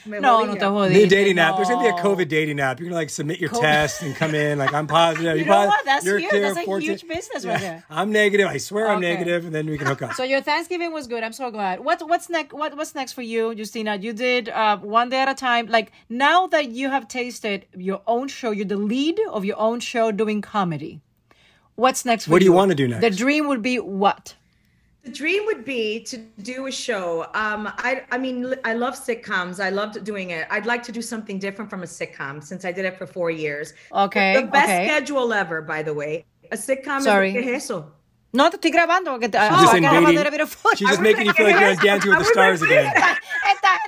Me 0.05 0.19
no, 0.19 0.39
jodí 0.39 0.47
no 0.47 0.53
te 0.55 0.59
ya. 0.59 0.69
jodiste. 0.71 0.93
New 0.93 1.07
dating 1.07 1.39
app. 1.39 1.55
There's 1.57 1.69
gonna 1.69 1.83
be 1.83 1.89
a. 1.89 1.93
COVID 2.01 2.27
dating 2.27 2.59
app. 2.59 2.79
You're 2.79 2.89
gonna 2.89 2.95
like 2.99 3.09
submit 3.11 3.39
your 3.39 3.49
test 3.51 4.01
and 4.01 4.15
come 4.15 4.33
in 4.33 4.57
like 4.57 4.73
I'm 4.73 4.87
positive. 4.87 5.37
You 5.37 5.43
You're 5.43 5.53
know 5.53 5.61
posi- 5.61 5.67
what? 5.67 5.85
That's 5.85 6.05
you're 6.05 6.17
huge. 6.17 6.29
clear, 6.31 6.41
That's 6.41 6.57
a 6.57 6.63
14 6.65 6.89
huge 6.89 7.07
business 7.07 7.45
right 7.45 7.59
there. 7.59 7.83
I'm 7.89 8.11
negative. 8.11 8.47
I 8.47 8.57
swear 8.57 8.89
I'm 8.89 8.97
Okay. 8.97 9.13
negative, 9.13 9.45
and 9.45 9.53
then 9.53 9.67
we 9.67 9.77
can 9.77 9.85
hook 9.87 10.01
up. 10.01 10.13
So 10.13 10.23
your 10.23 10.41
Thanksgiving 10.41 10.91
was 10.91 11.05
good. 11.07 11.23
I'm 11.23 11.33
so 11.33 11.51
glad. 11.51 11.79
What 11.81 12.01
what's 12.09 12.29
next? 12.29 12.53
What 12.53 12.75
what's 12.75 12.95
next 12.95 13.13
for 13.13 13.21
you, 13.21 13.51
Justina? 13.51 13.95
You 13.97 14.13
did 14.13 14.49
uh, 14.49 14.77
one 14.77 15.09
day 15.09 15.19
at 15.21 15.29
a 15.29 15.35
time. 15.35 15.67
Like 15.67 15.91
now 16.09 16.47
that 16.47 16.69
you 16.71 16.89
have 16.89 17.07
tasted 17.07 17.65
your 17.75 18.01
own 18.07 18.27
show, 18.27 18.51
you're 18.51 18.65
the 18.65 18.77
lead 18.77 19.19
of 19.31 19.45
your 19.45 19.59
own 19.59 19.79
show 19.79 20.11
doing 20.11 20.41
comedy. 20.41 21.01
What's 21.75 22.05
next? 22.05 22.25
For 22.25 22.31
What 22.31 22.39
do 22.39 22.45
you 22.45 22.51
you 22.51 22.55
wanna 22.55 22.75
do 22.75 22.87
next? 22.87 23.01
The 23.01 23.09
dream 23.11 23.47
would 23.47 23.61
be 23.61 23.77
what? 23.79 24.35
The 25.03 25.11
dream 25.11 25.45
would 25.47 25.65
be 25.65 26.03
to 26.03 26.17
do 26.43 26.67
a 26.67 26.71
show. 26.71 27.23
Um, 27.33 27.71
I, 27.77 28.03
I 28.11 28.19
mean, 28.19 28.53
I 28.63 28.73
love 28.73 28.93
sitcoms. 28.93 29.59
I 29.59 29.69
loved 29.69 30.03
doing 30.03 30.29
it. 30.29 30.45
I'd 30.51 30.67
like 30.67 30.83
to 30.83 30.91
do 30.91 31.01
something 31.01 31.39
different 31.39 31.71
from 31.71 31.81
a 31.81 31.87
sitcom 31.87 32.43
since 32.43 32.65
I 32.65 32.71
did 32.71 32.85
it 32.85 32.97
for 32.97 33.07
four 33.07 33.31
years. 33.31 33.73
Okay, 33.91 34.39
The 34.39 34.47
best 34.47 34.65
okay. 34.69 34.85
schedule 34.85 35.33
ever, 35.33 35.61
by 35.63 35.81
the 35.81 35.93
way. 35.93 36.25
A 36.51 36.55
sitcom 36.55 37.01
Sorry. 37.01 37.29
is 37.29 37.35
¿qué 37.35 37.55
es 37.55 37.63
eso? 37.63 37.91
No 38.33 38.49
te 38.49 38.57
estoy 38.57 38.71
grabando 38.71 39.11
porque 39.11 39.29
te, 39.29 39.37
She's 39.37 39.49
oh, 39.51 39.61
just 39.61 39.73
I 39.73 39.79
gotta 39.81 39.95
have 39.95 40.09
a 40.09 40.11
little 40.11 40.31
bit 40.31 40.41
of 40.41 40.49
fun. 40.49 40.75
She's 40.77 40.87
just 40.87 41.01
making 41.01 41.25
you 41.25 41.33
feel 41.33 41.47
like, 41.47 41.55
like 41.55 41.61
you're 41.61 41.69
on 41.71 41.85
Dancing 41.85 42.11
with 42.11 42.19
the 42.19 42.25
Stars 42.25 42.61
again. 42.61 42.93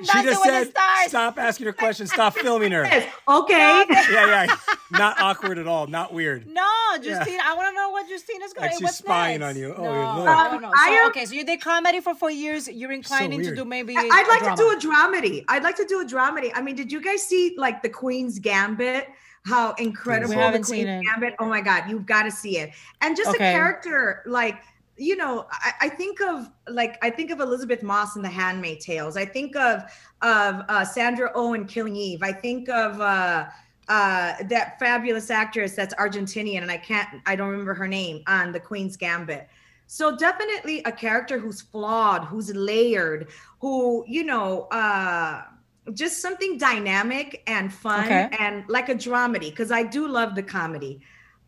She 0.03 0.23
just 0.23 0.43
said, 0.43 0.73
"Stop 1.07 1.37
asking 1.39 1.65
her 1.67 1.73
questions. 1.73 2.11
Stop 2.11 2.33
filming 2.33 2.71
her." 2.71 2.83
Okay. 3.27 3.85
Yeah, 3.89 4.45
yeah. 4.45 4.55
Not 4.91 5.19
awkward 5.19 5.57
at 5.57 5.67
all. 5.67 5.87
Not 5.87 6.13
weird. 6.13 6.45
No, 6.47 6.67
Justina. 7.01 7.41
I 7.45 7.53
want 7.55 7.69
to 7.69 7.75
know 7.75 7.89
what 7.89 8.07
Justina's 8.09 8.53
going. 8.53 8.67
Like 8.67 8.73
she's 8.73 8.83
what's 8.83 8.97
spying 8.97 9.39
next? 9.39 9.55
on 9.55 9.61
you. 9.61 9.73
Oh, 9.73 9.83
no, 9.83 10.15
look. 10.17 10.25
no, 10.25 10.59
no. 10.59 10.71
I 10.75 10.89
So, 10.89 10.93
am- 10.93 11.07
okay, 11.09 11.25
so 11.25 11.33
you 11.33 11.45
did 11.45 11.61
comedy 11.61 12.01
for 12.01 12.13
four 12.13 12.31
years. 12.31 12.67
You're 12.67 12.91
inclining 12.91 13.41
to 13.43 13.55
do 13.55 13.65
maybe. 13.65 13.95
I'd 13.97 14.27
like 14.27 14.39
drama. 14.39 14.57
to 14.57 14.63
do 14.63 14.71
a 14.71 14.93
dramedy. 14.93 15.45
I'd 15.47 15.63
like 15.63 15.77
to 15.77 15.85
do 15.85 16.01
a 16.01 16.05
dramedy. 16.05 16.51
I 16.53 16.61
mean, 16.61 16.75
did 16.75 16.91
you 16.91 17.01
guys 17.01 17.23
see 17.23 17.55
like 17.57 17.81
the 17.81 17.89
Queen's 17.89 18.39
Gambit? 18.39 19.07
How 19.45 19.73
incredible 19.73 20.51
the 20.51 20.59
Queen's. 20.59 21.05
Gambit! 21.05 21.35
Oh 21.39 21.47
my 21.47 21.61
God, 21.61 21.89
you've 21.89 22.05
got 22.05 22.23
to 22.23 22.31
see 22.31 22.57
it. 22.59 22.71
And 23.01 23.15
just 23.15 23.29
Okay. 23.29 23.49
a 23.49 23.51
character 23.51 24.23
like 24.25 24.61
you 24.95 25.15
know, 25.15 25.47
I, 25.51 25.73
I 25.81 25.89
think 25.89 26.21
of 26.21 26.49
like 26.67 26.97
I 27.01 27.09
think 27.09 27.31
of 27.31 27.39
Elisabeth 27.39 27.81
Moss 27.81 28.15
in 28.15 28.21
The 28.21 28.29
Handmaid 28.29 28.79
Tales. 28.79 29.17
I 29.17 29.25
think 29.25 29.55
of 29.55 29.83
of 30.21 30.63
uh, 30.69 30.85
Sandra 30.85 31.31
Oh 31.33 31.53
in 31.53 31.65
Killing 31.65 31.95
Eve. 31.95 32.21
I 32.21 32.31
think 32.31 32.69
of 32.69 33.01
uh, 33.01 33.47
uh, 33.89 34.33
that 34.43 34.77
fabulous 34.79 35.29
actress 35.29 35.75
that's 35.75 35.93
Argentinian, 35.95 36.61
and 36.61 36.71
I 36.71 36.77
can't 36.77 37.09
I 37.25 37.35
don't 37.35 37.49
remember 37.49 37.73
her 37.73 37.87
name 37.87 38.23
on 38.27 38.51
The 38.51 38.59
Queen's 38.59 38.95
Gambit. 38.95 39.47
So 39.87 40.15
definitely 40.15 40.81
a 40.85 40.91
character 40.91 41.37
who's 41.37 41.61
flawed, 41.61 42.25
who's 42.25 42.53
layered, 42.55 43.29
who 43.59 44.05
you 44.07 44.23
know 44.23 44.63
uh, 44.71 45.43
just 45.93 46.21
something 46.21 46.57
dynamic 46.57 47.43
and 47.47 47.71
fun 47.73 48.05
Okay. 48.05 48.29
and 48.39 48.63
like 48.69 48.89
a 48.89 48.95
dramedy 48.95 49.49
because 49.49 49.71
I 49.71 49.83
do 49.83 50.07
love 50.07 50.35
the 50.35 50.43
comedy. 50.43 51.01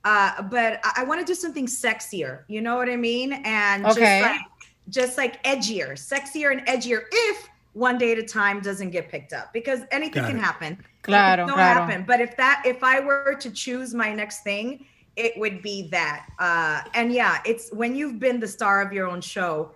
Uh, 0.03 0.41
but 0.43 0.79
I, 0.83 1.01
I 1.01 1.03
want 1.05 1.19
to 1.21 1.25
do 1.25 1.33
something 1.35 1.65
sexier. 1.67 2.43
You 2.47 2.61
know 2.61 2.75
what 2.75 2.89
I 2.89 2.95
mean? 2.97 3.33
And 3.45 3.85
Okay. 3.85 3.95
just 3.95 4.21
like 4.21 4.41
just 4.89 5.17
like 5.17 5.43
edgier, 5.43 5.93
sexier 5.93 6.51
and 6.51 6.65
edgier. 6.67 7.03
If 7.11 7.47
one 7.73 7.97
day 7.97 8.11
at 8.11 8.17
a 8.19 8.23
time 8.23 8.61
doesn't 8.61 8.91
get 8.91 9.09
picked 9.09 9.33
up, 9.33 9.51
because 9.53 9.81
anything 9.91 10.23
Got 10.23 10.29
can 10.31 10.37
it. 10.37 10.39
happen. 10.39 10.77
Claro, 11.01 11.45
It 11.45 11.49
can 11.49 11.53
claro. 11.53 11.79
happen. 11.81 12.05
But 12.07 12.21
if 12.21 12.37
that, 12.37 12.63
if 12.65 12.83
I 12.83 12.99
were 12.99 13.35
to 13.39 13.51
choose 13.51 13.93
my 13.93 14.13
next 14.13 14.43
thing, 14.43 14.85
it 15.15 15.33
would 15.37 15.61
be 15.61 15.89
that. 15.91 16.27
Uh, 16.39 16.81
and 16.93 17.11
yeah, 17.11 17.39
it's 17.45 17.71
when 17.73 17.95
you've 17.95 18.19
been 18.19 18.39
the 18.39 18.47
star 18.47 18.81
of 18.81 18.93
your 18.93 19.07
own 19.07 19.21
show. 19.21 19.71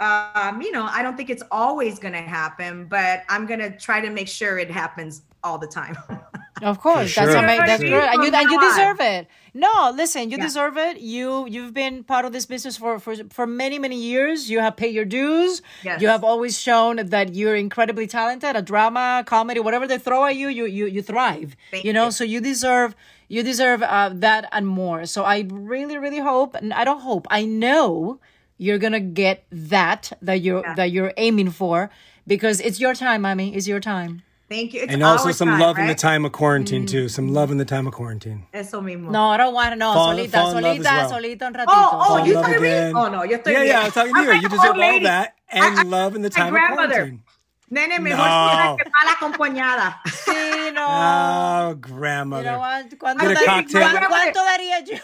Um, 0.00 0.62
you 0.62 0.70
know, 0.70 0.84
I 0.90 1.02
don't 1.02 1.16
think 1.16 1.28
it's 1.30 1.42
always 1.50 1.98
going 1.98 2.14
to 2.14 2.20
happen, 2.20 2.86
but 2.86 3.24
I'm 3.28 3.46
going 3.46 3.60
to 3.60 3.70
try 3.76 4.00
to 4.00 4.10
make 4.10 4.28
sure 4.28 4.58
it 4.58 4.70
happens 4.70 5.22
all 5.42 5.58
the 5.58 5.66
time. 5.66 5.96
Of 6.60 6.80
course, 6.80 7.14
For 7.14 7.20
that's 7.20 7.32
sure. 7.34 7.44
amazing. 7.44 7.66
That's 7.66 7.82
For 7.82 7.88
good, 7.88 8.02
and 8.02 8.24
you 8.24 8.32
and 8.32 8.50
you 8.50 8.60
deserve 8.60 9.00
it. 9.00 9.28
No, 9.54 9.92
listen, 9.94 10.28
you 10.28 10.38
Yeah. 10.38 10.42
deserve 10.42 10.76
it. 10.76 10.98
You 10.98 11.46
you've 11.46 11.72
been 11.72 12.02
part 12.02 12.24
of 12.24 12.32
this 12.32 12.46
business 12.46 12.76
for 12.76 12.98
for 12.98 13.14
for 13.30 13.46
many 13.46 13.78
many 13.78 13.94
years. 13.96 14.50
You 14.50 14.58
have 14.58 14.76
paid 14.76 14.92
your 14.92 15.04
dues. 15.04 15.62
Yes. 15.84 16.02
You 16.02 16.08
have 16.08 16.24
always 16.24 16.58
shown 16.58 16.96
that 16.96 17.36
you're 17.36 17.54
incredibly 17.54 18.08
talented. 18.08 18.56
A 18.56 18.62
drama, 18.62 19.22
comedy, 19.24 19.60
whatever 19.60 19.86
they 19.86 19.98
throw 19.98 20.24
at 20.24 20.34
you, 20.34 20.48
you 20.48 20.64
you 20.66 20.86
you 20.86 21.00
thrive. 21.00 21.54
Thank 21.70 21.84
you 21.84 21.92
know, 21.92 22.06
you. 22.06 22.10
so 22.10 22.24
you 22.24 22.40
deserve 22.40 22.96
you 23.28 23.44
deserve 23.44 23.82
uh, 23.84 24.10
that 24.14 24.48
and 24.50 24.66
more. 24.66 25.06
So 25.06 25.22
I 25.24 25.46
really 25.48 25.96
really 25.96 26.18
hope, 26.18 26.56
and 26.56 26.72
I 26.72 26.82
don't 26.82 27.02
hope, 27.02 27.28
I 27.30 27.44
know 27.44 28.18
you're 28.58 28.78
gonna 28.78 29.00
get 29.00 29.44
that 29.50 30.12
that 30.20 30.40
you're 30.42 30.62
Yeah. 30.64 30.74
that 30.74 30.90
you're 30.90 31.12
aiming 31.16 31.50
for 31.50 31.90
because 32.26 32.60
it's 32.60 32.78
your 32.78 32.94
time, 32.94 33.22
mommy. 33.22 33.54
It's 33.54 33.66
your 33.66 33.80
time. 33.80 34.22
Thank 34.50 34.72
you. 34.72 34.80
It's 34.82 34.92
And 34.94 35.02
also 35.02 35.30
some 35.30 35.48
time, 35.50 35.60
love 35.60 35.78
in 35.78 35.86
the 35.88 35.94
time 35.94 36.24
of 36.24 36.32
quarantine 36.32 36.84
Mm. 36.84 36.90
too. 36.90 37.08
Some 37.10 37.28
love 37.34 37.50
in 37.50 37.58
the 37.58 37.66
time 37.66 37.86
of 37.86 37.92
quarantine. 37.92 38.46
Eso 38.54 38.80
mismo. 38.80 39.10
No, 39.10 39.28
I 39.28 39.36
don't 39.36 39.52
want 39.52 39.70
to 39.72 39.76
know. 39.76 39.92
Fall- 39.92 40.12
solita, 40.16 40.32
fall 40.32 40.56
in 40.56 40.64
solita, 40.64 40.84
well. 40.84 41.08
solita 41.10 41.46
un 41.46 41.52
ratito. 41.52 41.64
Oh, 41.68 41.90
oh, 41.92 42.08
Fall 42.08 42.26
you 42.26 42.34
love 42.34 42.44
talking 42.46 42.62
to 42.62 42.62
me? 42.62 42.92
Oh, 42.98 43.08
no, 43.10 43.22
yo 43.24 43.36
estoy 43.38 43.52
Yeah, 43.52 43.58
bien. 43.60 43.66
yeah, 43.66 43.82
I'm 43.84 43.90
talking 43.92 44.14
to 44.14 44.22
you. 44.22 44.32
You 44.32 44.46
an 44.46 44.50
deserve 44.50 44.70
old 44.76 44.80
all 44.84 45.00
that 45.02 45.34
and 45.50 45.78
I- 45.78 45.82
love 45.82 46.16
in 46.16 46.22
the 46.22 46.30
my 46.30 46.36
time 46.40 46.54
of 46.56 46.62
quarantine. 46.72 47.22
Nene, 47.70 47.98
mejor 48.02 48.16
No. 48.24 48.48
ciega 48.48 48.76
que 48.78 48.90
mal 48.90 49.14
acompañada. 49.14 49.96
Sí, 50.06 50.72
no. 50.72 50.86
Oh, 50.88 51.68
you 51.68 51.74
grandmother. 51.76 52.44
know 52.52 52.58
what? 52.58 52.88
¿Cuánto, 52.98 53.20
Get 53.28 53.32
a 53.32 53.44
cocktail. 53.44 53.82
¿cuánto- 53.82 54.08
cuánto 54.08 54.40
daría 54.48 54.80
yo? 54.80 54.96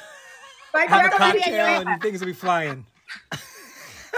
Have 0.89 1.07
a 1.07 1.11
cocktail 1.11 1.87
and 1.87 2.01
things 2.01 2.21
will 2.21 2.29
be 2.29 2.33
flying. 2.33 2.87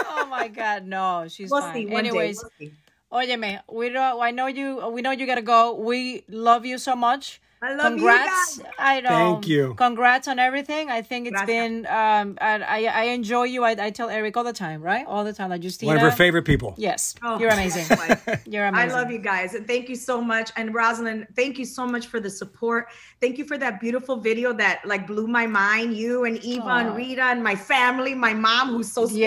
Oh 0.09 0.25
my 0.25 0.47
God, 0.47 0.85
no, 0.85 1.25
she's 1.27 1.51
We'll 1.51 1.61
fine. 1.61 1.73
see 1.73 1.85
day. 1.85 1.95
Anyways, 1.95 2.37
We'll 2.41 2.51
see. 2.59 2.73
óyeme, 3.11 3.61
we 3.71 3.89
know, 3.89 4.21
I 4.21 4.31
know 4.31 4.47
you. 4.47 4.87
We 4.89 5.01
know 5.01 5.11
you 5.11 5.25
gotta 5.25 5.41
go. 5.41 5.73
We 5.73 6.23
love 6.29 6.65
you 6.65 6.77
so 6.77 6.95
much. 6.95 7.41
I 7.59 7.73
love 7.73 7.93
you 7.93 7.97
Congrats. 7.97 8.57
guys. 8.59 8.67
I 8.77 9.01
know. 9.01 9.09
Thank 9.09 9.47
you. 9.47 9.73
Congrats 9.73 10.27
on 10.27 10.37
everything. 10.37 10.91
I 10.91 11.01
think 11.01 11.25
it's 11.25 11.31
Gracias. 11.33 11.47
been. 11.47 11.85
Um, 11.87 12.37
I, 12.39 12.61
I 12.61 12.83
I 12.85 13.03
enjoy 13.05 13.43
you. 13.45 13.63
I, 13.63 13.71
I 13.71 13.89
tell 13.89 14.09
Eric 14.09 14.37
all 14.37 14.43
the 14.43 14.53
time, 14.53 14.81
right? 14.81 15.05
All 15.07 15.23
the 15.23 15.33
time, 15.33 15.49
like 15.49 15.63
Justina. 15.63 15.87
One 15.89 15.95
of 15.95 16.03
her 16.03 16.11
favorite 16.11 16.43
people. 16.43 16.75
Yes, 16.77 17.15
Oh, 17.23 17.39
you're 17.39 17.49
amazing. 17.49 17.85
You're 18.45 18.65
amazing. 18.67 18.91
I 18.91 18.93
love 18.93 19.09
you 19.11 19.17
guys 19.17 19.55
and 19.55 19.65
thank 19.65 19.89
you 19.89 19.95
so 19.95 20.21
much. 20.21 20.51
And 20.55 20.73
Roselyn, 20.73 21.25
thank 21.35 21.57
you 21.57 21.65
so 21.65 21.85
much 21.87 22.07
for 22.07 22.19
the 22.19 22.29
support. 22.29 22.89
Thank 23.21 23.37
you 23.39 23.45
for 23.45 23.57
that 23.57 23.79
beautiful 23.81 24.17
video 24.17 24.53
that 24.53 24.85
like 24.85 25.07
blew 25.07 25.27
my 25.27 25.47
mind. 25.47 25.97
You 25.97 26.25
and 26.25 26.37
Eva 26.43 26.63
Aw. 26.65 26.77
and 26.79 26.95
Rita 26.95 27.23
and 27.23 27.43
my 27.43 27.55
family, 27.55 28.13
my 28.13 28.33
mom 28.33 28.69
who's 28.69 28.91
so 28.91 29.07
scared. 29.07 29.19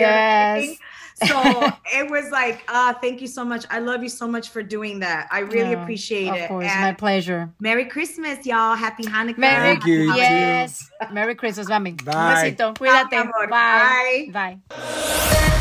Yes. 0.63 0.79
Of 1.23 1.31
everything. 1.31 1.71
so 1.71 1.73
it 1.99 2.11
was 2.11 2.31
like, 2.31 2.63
uh, 2.69 2.95
thank 2.95 3.21
you 3.21 3.27
so 3.27 3.45
much. 3.45 3.65
I 3.71 3.79
love 3.79 4.03
you 4.03 4.09
so 4.09 4.27
much 4.27 4.49
for 4.51 4.63
doing 4.63 5.01
that. 5.01 5.29
I 5.31 5.41
really 5.41 5.75
No, 5.75 5.83
appreciate 5.83 6.29
of 6.29 6.37
it. 6.37 6.43
Of 6.43 6.49
course, 6.49 6.67
And 6.69 6.81
my 6.81 6.93
pleasure. 6.93 7.51
Merry 7.61 7.85
Christmas, 7.85 8.45
y'all. 8.47 8.75
Happy 8.77 9.05
Hanukkah. 9.05 9.39
Merry 9.39 9.75
Thank 9.75 9.87
you, 9.87 9.95
you 10.03 10.13
too. 10.13 10.19
Yes. 10.19 10.91
Merry 11.13 11.35
Christmas, 11.35 11.69
mami. 11.69 12.03
Bye. 12.05 12.13
Un 12.13 12.55
besito. 12.57 12.75
Cuídate. 12.77 13.31
Bye. 13.51 14.29
Bye. 14.33 14.59
Bye. 14.73 15.61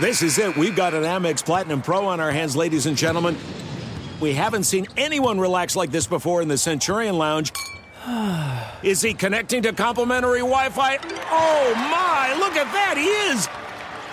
This 0.00 0.22
is 0.22 0.38
it. 0.38 0.56
We've 0.56 0.74
got 0.74 0.92
an 0.92 1.04
Amex 1.04 1.44
Platinum 1.44 1.80
Pro 1.80 2.06
on 2.06 2.18
our 2.18 2.32
hands, 2.32 2.56
ladies 2.56 2.86
and 2.86 2.96
gentlemen. 2.96 3.36
We 4.20 4.32
haven't 4.32 4.64
seen 4.64 4.86
anyone 4.96 5.38
relax 5.38 5.76
like 5.76 5.90
this 5.90 6.06
before 6.06 6.42
in 6.42 6.48
the 6.48 6.58
Centurion 6.58 7.16
Lounge. 7.16 7.52
Is 8.82 9.00
he 9.00 9.14
connecting 9.14 9.62
to 9.62 9.72
complimentary 9.72 10.40
Wi 10.40 10.68
Fi? 10.68 10.98
Oh 11.30 11.72
my, 11.74 12.36
look 12.38 12.54
at 12.54 12.70
that! 12.72 12.96
He 12.96 13.06
is! 13.32 13.48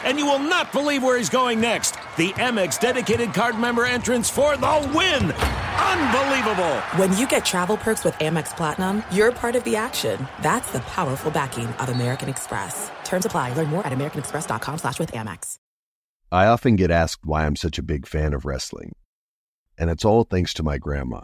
And 0.04 0.18
you 0.18 0.26
will 0.26 0.40
not 0.40 0.72
believe 0.72 1.04
where 1.04 1.18
he's 1.18 1.30
going 1.30 1.60
next. 1.60 1.96
The 2.18 2.30
Amex 2.34 2.80
dedicated 2.80 3.34
card 3.34 3.58
member 3.58 3.86
entrance 3.86 4.30
for 4.30 4.56
the 4.56 4.92
win! 4.96 5.32
Unbelievable! 5.32 6.78
When 6.96 7.16
you 7.18 7.28
get 7.28 7.44
travel 7.44 7.76
perks 7.76 8.04
with 8.06 8.14
Amex 8.16 8.56
Platinum, 8.56 9.04
you're 9.12 9.32
part 9.32 9.56
of 9.56 9.64
the 9.66 9.76
action. 9.76 10.26
That's 10.42 10.72
the 10.72 10.80
powerful 10.82 11.32
backing 11.32 11.68
of 11.68 11.90
American 11.90 12.30
Express. 12.30 12.92
Terms 13.04 13.26
apply. 13.26 13.54
Learn 13.54 13.68
more 13.68 13.86
at 13.86 13.94
americanexpress.com 13.94 14.78
slash 14.78 15.00
with 15.00 15.12
Amex. 15.12 15.58
I 16.32 16.46
often 16.46 16.78
get 16.78 16.92
asked 16.92 17.26
why 17.26 17.46
I'm 17.46 17.58
such 17.58 17.78
a 17.78 17.84
big 17.84 18.08
fan 18.08 18.34
of 18.34 18.46
wrestling. 18.46 18.96
And 19.78 19.90
it's 19.90 20.06
all 20.06 20.24
thanks 20.24 20.54
to 20.56 20.64
my 20.64 20.78
grandma. 20.78 21.24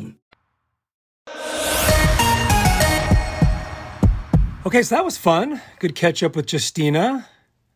Okay, 4.65 4.83
so 4.83 4.95
that 4.95 5.03
was 5.03 5.17
fun. 5.17 5.61
Good 5.79 5.95
catch 5.95 6.21
up 6.23 6.35
with 6.35 6.51
Justina. 6.51 7.27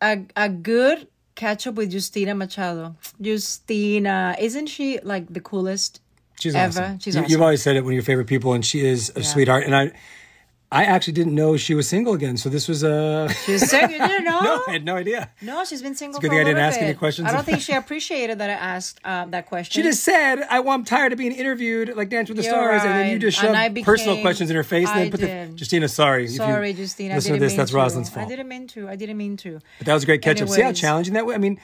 a 0.02 0.26
a 0.36 0.50
good 0.50 1.08
catch 1.34 1.66
up 1.68 1.76
with 1.76 1.92
Justina 1.92 2.36
Machado. 2.36 2.96
Justina, 3.20 4.36
isn't 4.40 4.68
she 4.68 5.00
like 5.02 5.32
the 5.34 5.42
coolest 5.42 6.00
She's 6.40 6.54
ever? 6.56 6.82
awesome. 6.82 7.00
She's 7.00 7.16
you, 7.16 7.22
awesome. 7.22 7.32
You've 7.32 7.42
always 7.42 7.62
said 7.64 7.76
it, 7.76 7.82
one 7.84 7.92
of 7.92 7.96
your 7.96 8.04
favorite 8.04 8.28
people, 8.28 8.54
and 8.54 8.64
she 8.66 8.86
is 8.86 9.12
a 9.16 9.20
Yeah. 9.20 9.26
sweetheart. 9.26 9.64
And 9.66 9.76
I, 9.76 9.92
I 10.76 10.84
actually 10.84 11.14
didn't 11.14 11.36
know 11.36 11.56
she 11.56 11.74
was 11.74 11.88
single 11.88 12.14
again. 12.14 12.36
So 12.36 12.50
this 12.50 12.68
was 12.68 12.84
a. 12.84 13.30
She's 13.46 13.70
single. 13.70 13.92
You 13.92 13.98
didn't 14.06 14.26
know? 14.32 14.42
no, 14.42 14.64
I 14.68 14.72
had 14.74 14.84
no 14.84 14.98
idea. 14.98 15.30
No, 15.42 15.64
she's 15.64 15.82
been 15.82 15.96
single. 15.96 16.18
It's 16.18 16.26
a 16.26 16.28
good 16.28 16.36
for 16.36 16.36
a 16.36 16.38
thing 16.38 16.48
I 16.48 16.50
didn't 16.50 16.64
ask 16.66 16.82
any 16.82 16.94
questions 16.94 17.30
I 17.30 17.32
don't 17.32 17.46
think 17.46 17.62
she 17.62 17.72
appreciated 17.72 18.40
that 18.40 18.50
I 18.50 18.54
asked 18.54 19.00
um, 19.06 19.32
that 19.32 19.46
question. 19.46 19.82
She 19.82 19.88
just 19.88 20.04
said, 20.04 20.46
I, 20.50 20.60
well, 20.60 20.74
"I'm 20.74 20.84
tired 20.84 21.14
of 21.14 21.18
being 21.18 21.32
interviewed 21.32 21.96
like 21.96 22.10
Dance 22.10 22.28
with 22.28 22.38
the 22.38 22.44
You're 22.44 22.52
Stars," 22.52 22.84
and 22.84 22.92
then 22.94 23.12
you 23.12 23.20
just 23.20 23.40
shoved 23.40 23.56
I 23.56 23.70
personal 23.84 24.20
questions 24.22 24.50
in 24.50 24.56
her 24.58 24.64
face, 24.64 24.90
and 24.90 25.14
then 25.14 25.20
did. 25.20 25.54
the 25.54 25.58
Justina. 25.58 25.88
Sorry, 25.88 26.28
Sorry, 26.28 26.72
Justina. 26.72 27.14
I 27.14 27.18
Listen 27.18 27.32
didn't 27.34 27.40
to 27.40 27.46
this. 27.46 27.52
mean 27.54 27.58
That's 27.58 27.72
to. 27.72 27.78
Roselyn's 27.78 28.18
I 28.18 28.26
didn't 28.26 28.48
mean 28.50 28.68
to. 28.68 28.90
I 28.90 28.96
didn't 28.98 29.18
mean 29.18 29.38
to. 29.38 29.62
But 29.78 29.88
that 29.88 29.94
was 29.94 30.04
a 30.04 30.06
great 30.06 30.22
catch 30.22 30.42
up. 30.42 30.50
See 30.50 30.62
how 30.62 30.74
challenging 30.74 31.14
that 31.14 31.26
was? 31.26 31.36
I 31.36 31.40
mean, 31.40 31.58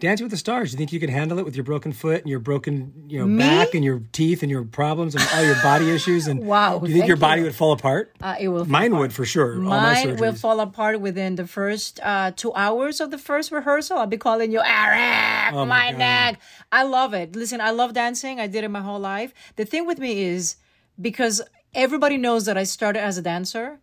Dancing 0.00 0.24
with 0.26 0.30
the 0.30 0.36
Stars. 0.36 0.70
Do 0.70 0.74
you 0.74 0.78
think 0.78 0.92
you 0.92 1.00
could 1.00 1.10
handle 1.10 1.40
it 1.40 1.44
with 1.44 1.56
your 1.56 1.64
broken 1.64 1.92
foot 1.92 2.20
and 2.20 2.30
your 2.30 2.38
broken, 2.38 2.92
you 3.08 3.18
know, 3.18 3.26
Me? 3.26 3.38
back 3.38 3.74
and 3.74 3.84
your 3.84 4.00
teeth 4.12 4.42
and 4.44 4.50
your 4.50 4.62
problems 4.62 5.16
and 5.16 5.24
all 5.34 5.42
your 5.44 5.60
body 5.60 5.90
issues? 5.90 6.28
And 6.28 6.46
Wow, 6.46 6.78
do 6.78 6.86
you 6.88 6.94
think 6.94 7.08
your 7.08 7.16
body 7.16 7.40
you. 7.40 7.46
would 7.46 7.54
fall 7.56 7.72
apart? 7.72 8.14
Uh, 8.22 8.36
it 8.38 8.46
will. 8.48 8.64
Mine 8.64 8.96
would 8.96 9.12
for 9.12 9.24
sure. 9.24 9.56
Mine 9.56 10.16
will 10.18 10.34
fall 10.34 10.60
apart 10.60 11.00
within 11.00 11.34
the 11.34 11.48
first 11.48 11.98
uh, 12.04 12.30
two 12.30 12.54
hours 12.54 13.00
of 13.00 13.10
the 13.10 13.18
first 13.18 13.50
rehearsal. 13.50 13.98
I'll 13.98 14.06
be 14.06 14.16
calling 14.18 14.52
you 14.52 14.60
Eric, 14.64 15.52
Oh 15.54 15.64
my 15.64 15.90
my, 15.90 15.98
neck. 15.98 16.40
I 16.70 16.84
love 16.84 17.12
it. 17.12 17.34
Listen, 17.34 17.60
I 17.60 17.70
love 17.70 17.92
dancing. 17.92 18.38
I 18.38 18.46
did 18.46 18.62
it 18.62 18.68
my 18.68 18.80
whole 18.82 19.00
life. 19.00 19.34
The 19.56 19.64
thing 19.64 19.84
with 19.84 19.98
me 19.98 20.22
is 20.22 20.54
because 21.00 21.42
everybody 21.74 22.18
knows 22.18 22.44
that 22.44 22.56
I 22.56 22.62
started 22.62 23.00
as 23.02 23.18
a 23.18 23.22
dancer, 23.22 23.80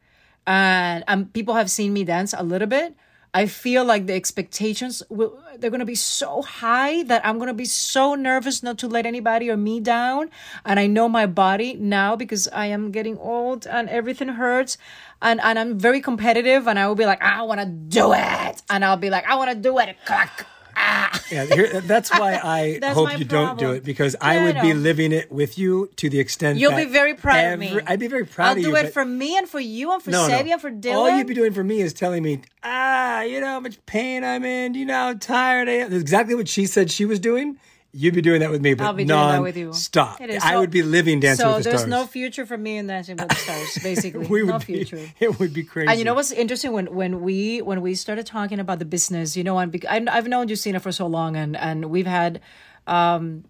and 0.48 1.04
um, 1.10 1.26
people 1.26 1.56
have 1.56 1.70
seen 1.70 1.92
me 1.92 2.06
dance 2.06 2.34
a 2.38 2.44
little 2.44 2.68
bit. 2.70 2.96
I 3.36 3.48
feel 3.48 3.84
like 3.84 4.08
the 4.08 4.14
expectations 4.14 5.04
will, 5.10 5.38
they're 5.60 5.70
going 5.70 5.82
to 5.82 5.86
be 5.86 5.94
so 5.94 6.42
high 6.42 7.04
that 7.04 7.26
I'm 7.26 7.38
going 7.38 7.50
to 7.50 7.54
be 7.54 7.66
so 7.66 8.16
nervous 8.16 8.64
not 8.64 8.78
to 8.78 8.88
let 8.88 9.06
anybody 9.06 9.50
or 9.50 9.58
me 9.58 9.82
down. 9.82 10.30
And 10.64 10.80
I 10.80 10.88
know 10.88 11.10
my 11.10 11.26
body 11.26 11.74
now 11.74 12.16
because 12.16 12.48
I 12.48 12.68
am 12.68 12.92
getting 12.92 13.18
old 13.18 13.68
and 13.68 13.90
everything 13.90 14.30
hurts. 14.30 14.78
And, 15.22 15.42
and 15.44 15.60
I'm 15.60 15.78
very 15.78 16.00
competitive 16.00 16.66
and 16.66 16.80
I 16.80 16.88
will 16.88 16.96
be 16.96 17.06
like, 17.06 17.22
I 17.22 17.42
want 17.42 17.60
to 17.60 17.66
do 17.66 18.14
it. 18.14 18.62
And 18.70 18.86
I'll 18.86 18.96
be 18.96 19.10
like, 19.10 19.28
I 19.28 19.36
want 19.36 19.52
to 19.52 19.58
do 19.58 19.80
it. 19.80 19.98
Clack. 20.06 20.48
Ah. 20.86 21.22
Yeah, 21.32 21.46
here, 21.46 21.82
that's 21.82 22.12
why 22.12 22.36
I 22.44 22.78
That's 22.80 22.94
hope 22.94 23.18
you 23.18 23.26
don't 23.26 23.58
do 23.58 23.72
it 23.72 23.84
because 23.84 24.16
I 24.22 24.44
would 24.44 24.62
be 24.62 24.76
living 24.76 25.12
it 25.12 25.32
with 25.32 25.58
you 25.58 25.90
to 25.96 26.08
the 26.08 26.20
extent 26.20 26.56
that 26.56 26.62
You'll 26.62 26.76
be 26.76 26.86
very 26.86 27.16
proud 27.16 27.54
of 27.54 27.60
me. 27.60 27.80
I'd 27.88 28.00
be 28.00 28.08
very 28.08 28.26
proud 28.26 28.50
I'll 28.50 28.52
of 28.54 28.60
you. 28.60 28.66
do 28.66 28.76
it 28.76 28.94
for 28.94 29.04
me 29.04 29.36
and 29.36 29.50
for 29.50 29.60
you 29.60 29.92
and 29.92 30.04
for 30.04 30.12
no. 30.12 30.28
and 30.28 30.62
for 30.62 30.70
Dylan. 30.70 30.96
All 30.96 31.18
you'd 31.18 31.26
be 31.26 31.34
doing 31.34 31.52
for 31.54 31.64
me 31.64 31.82
is 31.82 31.94
telling 31.94 32.22
me, 32.22 32.42
ah, 32.64 33.22
you 33.24 33.42
know 33.42 33.48
how 33.48 33.60
much 33.60 33.84
pain 33.88 34.24
I'm 34.24 34.46
in. 34.46 34.74
Do 34.74 34.80
you 34.80 34.86
know 34.86 34.94
how 34.94 35.14
tired 35.14 35.68
I 35.68 35.74
am? 35.74 35.90
That's 35.90 36.02
exactly 36.02 36.36
what 36.36 36.48
she 36.48 36.68
said 36.68 36.92
she 36.92 37.06
was 37.06 37.20
doing. 37.20 37.58
You'd 37.98 38.14
be 38.14 38.22
doing 38.22 38.42
that 38.42 38.52
with 38.52 38.62
me, 38.62 38.74
but 38.74 38.84
I'll 38.86 38.94
be 38.94 39.06
doing 39.06 39.18
that 39.36 39.42
with 39.42 39.56
you. 39.56 39.72
Stop. 39.72 40.20
It 40.20 40.30
is. 40.30 40.44
I 40.44 40.52
So- 40.52 40.60
would 40.60 40.70
be 40.72 40.82
living 40.84 41.22
Dancing 41.22 41.46
so 41.46 41.56
with 41.56 41.64
the 41.64 41.70
Stars. 41.70 41.82
So 41.82 41.88
there's 41.88 41.90
no 42.02 42.06
future 42.06 42.46
for 42.46 42.58
me 42.58 42.78
in 42.78 42.88
Dancing 42.88 43.16
with 43.16 43.30
the 43.30 43.36
Stars, 43.46 43.78
basically. 43.82 44.28
we 44.28 44.44
would 44.44 44.52
no 44.52 44.60
be, 44.60 44.66
future. 44.66 45.00
It 45.22 45.40
would 45.40 45.54
be 45.54 45.64
crazy. 45.64 45.88
And 45.90 45.98
you 46.00 46.04
know 46.04 46.14
what's 46.14 46.32
interesting 46.34 46.74
when 46.74 46.88
when 46.94 47.22
we 47.22 47.62
when 47.62 47.82
we 47.82 47.96
started 47.96 48.26
talking 48.26 48.60
about 48.60 48.80
the 48.80 48.86
business, 48.86 49.38
you 49.38 49.44
know, 49.46 49.58
and 49.60 49.74
I- 49.90 50.06
I've 50.18 50.28
known 50.28 50.50
Justina 50.50 50.80
for 50.82 50.92
so 50.92 51.08
long, 51.08 51.38
and 51.38 51.56
and 51.56 51.86
we've 51.86 52.06
had, 52.22 52.42
um, 52.86 53.46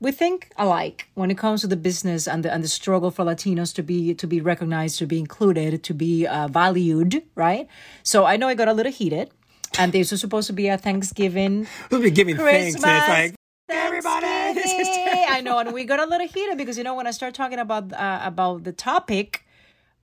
we 0.00 0.12
think 0.12 0.50
alike 0.56 1.08
when 1.14 1.30
it 1.30 1.38
comes 1.38 1.60
to 1.62 1.66
the 1.66 1.76
business 1.76 2.26
and 2.28 2.44
the 2.44 2.52
and 2.54 2.62
the 2.62 2.68
struggle 2.68 3.10
for 3.10 3.24
Latinos 3.24 3.74
to 3.74 3.82
be 3.82 4.14
to 4.14 4.26
be 4.26 4.40
recognized, 4.40 4.98
to 4.98 5.06
be 5.06 5.18
included, 5.18 5.82
to 5.82 5.92
be 5.94 6.26
uh, 6.26 6.46
valued, 6.48 7.22
right? 7.34 7.66
So 8.02 8.24
I 8.26 8.36
know 8.36 8.48
I 8.48 8.54
got 8.54 8.68
a 8.68 8.72
little 8.72 8.92
heated, 8.92 9.30
and 9.78 9.92
this 9.92 10.10
was 10.12 10.20
supposed 10.20 10.46
to 10.48 10.52
be 10.52 10.68
a 10.68 10.78
Thanksgiving 10.78 11.66
We'll 11.90 12.02
be 12.02 12.10
giving 12.10 12.36
thanks. 12.36 12.74
Christmas. 12.76 12.84
And 12.84 12.96
it's 12.98 13.08
like, 13.08 13.34
everybody. 13.74 14.26
This 14.54 14.72
is 14.72 14.88
I 15.28 15.40
know, 15.40 15.58
and 15.58 15.72
we 15.72 15.84
got 15.84 16.00
a 16.00 16.06
little 16.06 16.26
heated 16.26 16.58
because 16.58 16.76
you 16.78 16.84
know 16.84 16.94
when 16.94 17.06
I 17.06 17.10
start 17.10 17.34
talking 17.34 17.58
about 17.58 17.92
uh, 17.92 18.20
about 18.22 18.64
the 18.64 18.72
topic, 18.72 19.44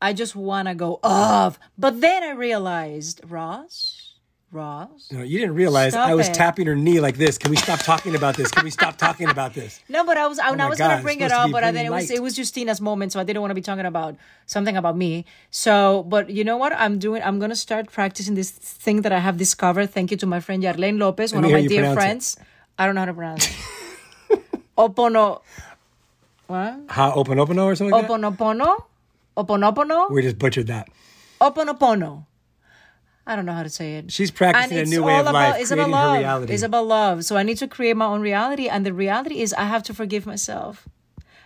I 0.02 0.14
just 0.14 0.36
want 0.36 0.68
to 0.68 0.76
go 0.76 1.00
off. 1.04 1.60
But 1.78 2.02
then 2.02 2.24
I 2.24 2.32
realized, 2.32 3.22
Roz, 3.28 4.14
Roz. 4.52 5.10
No, 5.12 5.22
you 5.22 5.38
didn't 5.40 5.54
realize 5.56 5.94
I 5.94 6.16
was 6.16 6.28
it. 6.28 6.34
tapping 6.34 6.66
her 6.66 6.76
knee 6.76 7.00
like 7.00 7.18
this. 7.18 7.38
Can 7.38 7.52
we 7.52 7.58
stop 7.58 7.80
talking 7.82 8.16
about 8.16 8.36
this? 8.36 8.50
Can 8.50 8.64
we 8.64 8.72
stop 8.72 8.98
talking 8.98 9.30
about 9.30 9.54
this? 9.54 9.80
No, 9.90 10.04
but 10.06 10.18
I 10.18 10.26
was 10.28 10.40
I, 10.40 10.50
Oh 10.50 10.56
I 10.58 10.68
was 10.68 10.80
gonna 10.80 11.02
bring 11.04 11.20
it 11.22 11.32
up, 11.32 11.52
but 11.52 11.62
then 11.62 11.86
it 11.86 11.92
was 11.92 12.10
it 12.10 12.22
was 12.24 12.36
Justina's 12.36 12.82
moment, 12.82 13.12
so 13.12 13.20
I 13.20 13.24
didn't 13.24 13.42
want 13.42 13.52
to 13.52 13.56
be 13.56 13.62
talking 13.62 13.86
about 13.86 14.16
something 14.48 14.76
about 14.76 14.98
me. 14.98 15.26
So, 15.52 16.04
but 16.04 16.30
you 16.30 16.44
know 16.44 16.58
what? 16.58 16.74
I'm 16.74 16.98
doing. 16.98 17.22
I'm 17.22 17.38
gonna 17.40 17.56
start 17.56 17.92
practicing 17.92 18.34
this 18.36 18.50
thing 18.50 19.02
that 19.04 19.12
I 19.12 19.20
have 19.20 19.38
discovered. 19.38 19.88
Thank 19.92 20.10
you 20.12 20.18
to 20.18 20.26
my 20.26 20.40
friend 20.40 20.64
Yarlene 20.64 20.98
Lopez, 20.98 21.32
Let 21.34 21.38
one 21.38 21.46
of 21.46 21.52
my 21.52 21.68
dear 21.68 21.94
friends. 21.94 22.38
it. 22.40 22.44
I 22.80 22.86
don't 22.86 22.96
know 22.96 23.02
how 23.02 23.06
to 23.06 23.14
pronounce 23.14 23.48
it. 23.50 24.42
Opono. 24.78 25.42
What? 26.48 26.80
How 26.88 27.12
open 27.14 27.38
open 27.38 27.60
or 27.60 27.76
something 27.76 27.92
like 27.92 28.08
that? 28.08 28.12
Oponopono? 28.12 28.84
Oponopono? 29.38 30.10
We 30.10 30.22
just 30.22 30.40
butchered 30.40 30.68
that. 30.68 30.88
Oponopono. 31.42 32.26
I 33.28 33.36
don't 33.36 33.46
know 33.46 33.54
how 33.54 33.62
to 33.64 33.70
say 33.70 33.98
it. 33.98 34.12
She's 34.12 34.32
practicing 34.32 34.80
a 34.80 34.86
new 34.86 35.04
way 35.04 35.14
of 35.20 35.28
about, 35.28 35.34
life, 35.34 35.62
It's 35.62 35.70
about 35.70 35.84
creating 35.84 35.94
her 36.00 36.08
love. 36.08 36.18
reality. 36.20 36.54
It's 36.54 36.64
about 36.64 36.88
love. 36.88 37.26
So 37.26 37.38
I 37.38 37.44
need 37.44 37.58
to 37.58 37.68
create 37.68 37.96
my 37.96 38.06
own 38.06 38.22
reality. 38.22 38.68
And 38.68 38.86
the 38.86 38.94
reality 38.94 39.42
is 39.42 39.54
I 39.54 39.66
have 39.66 39.84
to 39.84 39.94
forgive 39.94 40.26
myself. 40.26 40.88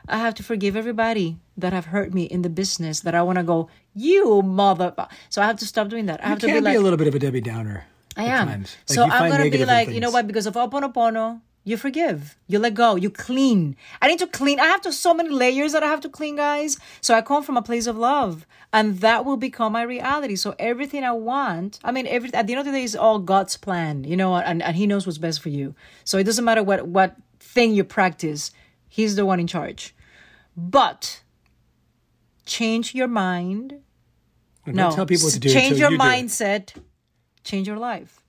I 0.08 0.18
have 0.18 0.34
to 0.36 0.44
forgive 0.44 0.78
everybody 0.78 1.40
that 1.58 1.74
have 1.74 1.86
hurt 1.88 2.14
me 2.14 2.24
in 2.24 2.42
the 2.42 2.50
business 2.50 3.02
that 3.02 3.16
I 3.16 3.22
want 3.24 3.38
to 3.40 3.44
go, 3.44 3.70
you 3.94 4.42
mother. 4.42 4.94
So 5.30 5.42
I 5.42 5.46
have 5.46 5.58
to 5.58 5.66
stop 5.66 5.90
doing 5.90 6.06
that. 6.06 6.22
I 6.22 6.28
You 6.28 6.30
have 6.30 6.40
to 6.40 6.48
be 6.48 6.54
be, 6.54 6.62
like, 6.62 6.78
a 6.78 6.80
little 6.80 6.98
bit 6.98 7.08
of 7.08 7.16
a 7.16 7.20
Debbie 7.20 7.42
Downer. 7.42 7.86
I 8.16 8.26
am. 8.26 8.48
Like, 8.48 8.68
so 8.86 9.04
I'm 9.04 9.32
gonna 9.32 9.50
be 9.50 9.66
like, 9.66 9.90
you 9.90 10.00
know 10.00 10.12
what? 10.12 10.28
Because 10.28 10.46
of 10.46 10.56
Oponopono, 10.56 11.42
you 11.64 11.78
forgive, 11.78 12.38
you 12.48 12.60
let 12.60 12.74
go, 12.74 12.96
you 12.96 13.10
clean. 13.10 13.76
I 14.02 14.08
need 14.08 14.20
to 14.20 14.28
clean. 14.28 14.60
I 14.60 14.66
have 14.66 14.82
to 14.82 14.92
so 14.92 15.14
many 15.14 15.30
layers 15.30 15.72
that 15.72 15.82
I 15.82 15.88
have 15.88 16.02
to 16.02 16.10
clean, 16.10 16.36
guys. 16.36 16.78
So 17.00 17.14
I 17.14 17.22
come 17.22 17.42
from 17.42 17.56
a 17.56 17.62
place 17.62 17.88
of 17.88 17.98
love, 17.98 18.46
and 18.74 19.00
that 19.00 19.24
will 19.26 19.38
become 19.38 19.72
my 19.72 19.82
reality. 19.84 20.36
So 20.36 20.56
everything 20.60 21.04
I 21.04 21.14
want, 21.14 21.80
I 21.84 21.92
mean, 21.92 22.06
every 22.08 22.34
at 22.34 22.48
the 22.48 22.54
end 22.54 22.60
of 22.60 22.66
the 22.66 22.72
day, 22.72 22.84
is 22.84 22.96
all 22.96 23.20
God's 23.20 23.56
plan, 23.58 24.04
you 24.04 24.18
know, 24.18 24.36
and 24.36 24.62
and 24.62 24.76
He 24.76 24.86
knows 24.86 25.06
what's 25.06 25.18
best 25.18 25.42
for 25.42 25.50
you. 25.50 25.74
So 26.04 26.18
it 26.18 26.26
doesn't 26.26 26.44
matter 26.46 26.64
what 26.64 26.88
what 26.88 27.16
thing 27.40 27.74
you 27.74 27.84
practice, 27.84 28.52
He's 28.88 29.16
the 29.16 29.26
one 29.26 29.40
in 29.40 29.48
charge. 29.48 29.96
But 30.58 31.22
change 32.46 32.94
your 32.94 33.08
mind. 33.08 33.80
No, 34.66 34.92
tell 34.92 35.06
people 35.06 35.26
what 35.26 35.34
to 35.34 35.40
do 35.40 35.50
Change 35.50 35.78
your 35.78 35.92
you 35.92 35.98
mindset. 35.98 36.74
Change 37.44 37.68
your 37.68 37.78
life. 37.78 38.20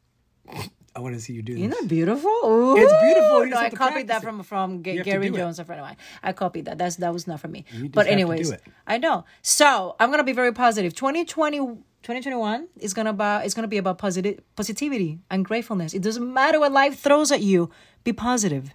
I 0.96 1.00
want 1.00 1.14
to 1.16 1.20
see 1.20 1.32
you 1.32 1.42
do 1.42 1.54
Isn't 1.54 1.70
this. 1.70 1.80
that 1.80 1.88
beautiful? 1.88 2.30
Ooh. 2.44 2.76
It's 2.76 2.92
beautiful. 3.02 3.44
You 3.44 3.50
No, 3.50 3.56
I 3.56 3.70
copied 3.70 4.08
that 4.08 4.22
from 4.22 4.42
from 4.44 4.82
G- 4.84 4.90
You 4.92 4.98
have 4.98 5.04
to 5.06 5.10
Gary 5.10 5.26
it. 5.26 5.34
Jones, 5.34 5.58
a 5.58 5.64
friend 5.64 5.80
of 5.80 5.86
mine. 5.86 5.96
I 6.22 6.32
copied 6.32 6.66
that. 6.66 6.78
That's 6.78 6.96
that 6.96 7.12
was 7.12 7.26
not 7.26 7.40
for 7.40 7.48
me. 7.48 7.64
But 7.72 7.74
have 7.74 7.90
to 7.90 8.00
do 8.04 8.12
anyways. 8.12 8.52
I 8.86 8.98
know. 8.98 9.24
So 9.42 9.96
I'm 9.98 10.10
gonna 10.10 10.22
be 10.22 10.32
very 10.32 10.52
positive. 10.52 10.94
2020, 10.94 11.58
2021 11.58 12.68
is 12.78 12.94
gonna 12.94 13.10
about 13.10 13.44
it's 13.44 13.54
gonna 13.54 13.66
be 13.66 13.78
about 13.78 13.98
positive 13.98 14.38
positivity 14.54 15.18
and 15.30 15.44
gratefulness. 15.44 15.94
It 15.94 16.02
doesn't 16.02 16.32
matter 16.32 16.60
what 16.60 16.70
life 16.70 17.00
throws 17.00 17.32
at 17.32 17.42
you. 17.42 17.70
Be 18.04 18.12
positive. 18.12 18.70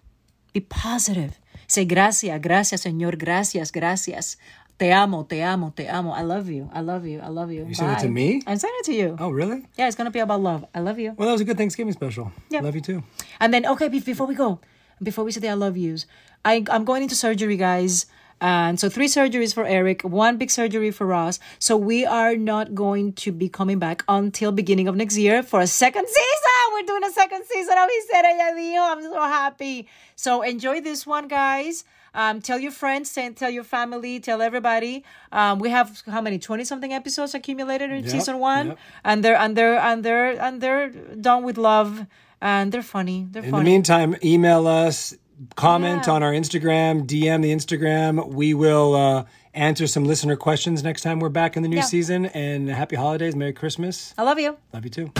Be 0.52 0.60
positive. 0.60 1.40
Say 1.68 1.86
gracias, 1.86 2.42
gracias, 2.42 2.82
Señor, 2.84 3.18
gracias, 3.18 3.72
gracias. 3.72 4.36
Te 4.80 4.94
amo, 4.94 5.24
te 5.24 5.42
amo, 5.42 5.74
te 5.76 5.90
amo. 5.90 6.14
I 6.14 6.22
love 6.22 6.50
you. 6.50 6.70
I 6.74 6.80
love 6.80 7.06
you. 7.06 7.20
I 7.20 7.28
love 7.28 7.52
you. 7.52 7.66
You 7.66 7.76
said 7.76 7.98
it 7.98 8.02
to 8.04 8.08
me? 8.08 8.42
I'm 8.48 8.58
saying 8.58 8.74
it 8.78 8.86
to 8.86 8.94
you. 8.94 9.18
Oh, 9.20 9.30
really? 9.30 9.66
Yeah, 9.78 9.88
it's 9.88 9.98
gonna 9.98 10.10
be 10.10 10.20
about 10.20 10.40
love. 10.40 10.66
I 10.74 10.80
love 10.80 10.98
you. 10.98 11.14
Well, 11.18 11.28
that 11.28 11.34
was 11.34 11.42
a 11.42 11.44
good 11.44 11.58
Thanksgiving 11.58 11.92
special. 11.92 12.32
Yeah. 12.50 12.62
Love 12.62 12.76
you 12.76 12.82
too. 12.82 13.04
And 13.42 13.54
then, 13.54 13.66
okay, 13.66 13.90
before 13.90 14.26
we 14.26 14.36
go, 14.36 14.62
before 15.04 15.26
we 15.26 15.34
say 15.34 15.42
the 15.42 15.50
I 15.50 15.54
love 15.56 15.76
yous, 15.76 16.06
I, 16.46 16.64
I'm 16.72 16.86
going 16.86 17.04
into 17.04 17.14
surgery, 17.14 17.58
guys. 17.58 18.06
And 18.40 18.80
so 18.80 18.88
three 18.88 19.08
surgeries 19.08 19.54
for 19.54 19.66
Eric, 19.66 20.04
one 20.04 20.38
big 20.38 20.50
surgery 20.50 20.92
for 20.92 21.06
Roz. 21.06 21.42
So 21.60 21.76
we 21.76 22.06
are 22.06 22.38
not 22.38 22.74
going 22.74 23.12
to 23.14 23.34
be 23.34 23.50
coming 23.50 23.80
back 23.80 24.06
until 24.08 24.54
beginning 24.54 24.88
of 24.88 24.96
next 24.96 25.18
year 25.18 25.44
for 25.44 25.60
a 25.60 25.68
second 25.68 26.08
season. 26.08 26.74
We're 26.74 26.86
doing 26.86 27.04
a 27.04 27.12
second 27.12 27.44
season 27.44 27.74
oh, 27.78 27.84
of 27.84 27.90
Said 28.10 28.24
Ella 28.24 28.54
Dijo. 28.56 28.80
I'm 28.80 29.02
so 29.02 29.22
happy. 29.24 29.90
So 30.16 30.42
enjoy 30.42 30.80
this 30.80 31.06
one, 31.06 31.28
guys. 31.28 31.84
Um, 32.14 32.42
tell 32.42 32.60
your 32.60 32.72
friends, 32.72 33.14
tell 33.14 33.32
tell 33.34 33.50
your 33.50 33.64
family, 33.64 34.20
tell 34.20 34.42
everybody. 34.42 35.04
Um, 35.32 35.60
we 35.60 35.70
have 35.70 36.02
how 36.08 36.22
many 36.22 36.40
twenty 36.40 36.64
something 36.66 36.94
episodes 36.94 37.34
accumulated 37.36 37.92
in 37.92 38.04
Yep, 38.04 38.12
season 38.12 38.40
one, 38.40 38.68
yep. 38.68 38.78
and 39.04 39.24
they're 39.24 39.38
and 39.38 39.56
they're 39.56 39.78
and 39.80 40.04
they're 40.04 40.42
and 40.42 40.62
they're 40.62 40.90
done 40.90 41.44
with 41.44 41.58
love, 41.58 42.06
and 42.42 42.72
they're 42.72 42.82
funny. 42.84 43.28
They're 43.32 43.44
In 43.44 43.52
the 43.52 43.58
funny. 43.58 43.70
meantime, 43.72 44.16
email 44.24 44.68
us, 44.68 45.14
comment 45.56 46.04
Yeah. 46.08 46.14
on 46.14 46.24
our 46.24 46.32
Instagram, 46.34 47.06
DM 47.06 47.42
the 47.42 47.52
Instagram. 47.54 48.28
We 48.34 48.54
will 48.54 48.96
uh, 48.96 49.24
answer 49.54 49.88
some 49.88 50.06
listener 50.06 50.36
questions 50.36 50.84
next 50.84 51.02
time 51.02 51.20
we're 51.20 51.30
back 51.30 51.56
in 51.58 51.64
the 51.64 51.70
new 51.70 51.78
Yeah. 51.78 51.82
season. 51.84 52.26
And 52.28 52.70
happy 52.70 52.96
holidays, 52.96 53.36
Merry 53.36 53.54
Christmas. 53.54 54.14
I 54.18 54.24
love 54.24 54.40
you. 54.40 54.58
Love 54.74 54.84
you 54.86 54.92
too. 54.92 55.12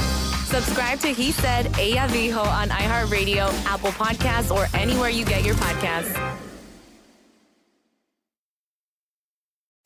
Subscribe 0.46 1.00
to 1.02 1.10
He 1.10 1.32
Said 1.32 1.68
Ella 1.78 2.08
Dijo 2.10 2.44
on 2.44 2.70
iHeartRadio, 2.70 3.54
Apple 3.66 3.92
Podcasts, 3.92 4.50
or 4.50 4.66
anywhere 4.74 5.10
you 5.10 5.24
get 5.24 5.44
your 5.46 5.56
podcasts. 5.56 6.49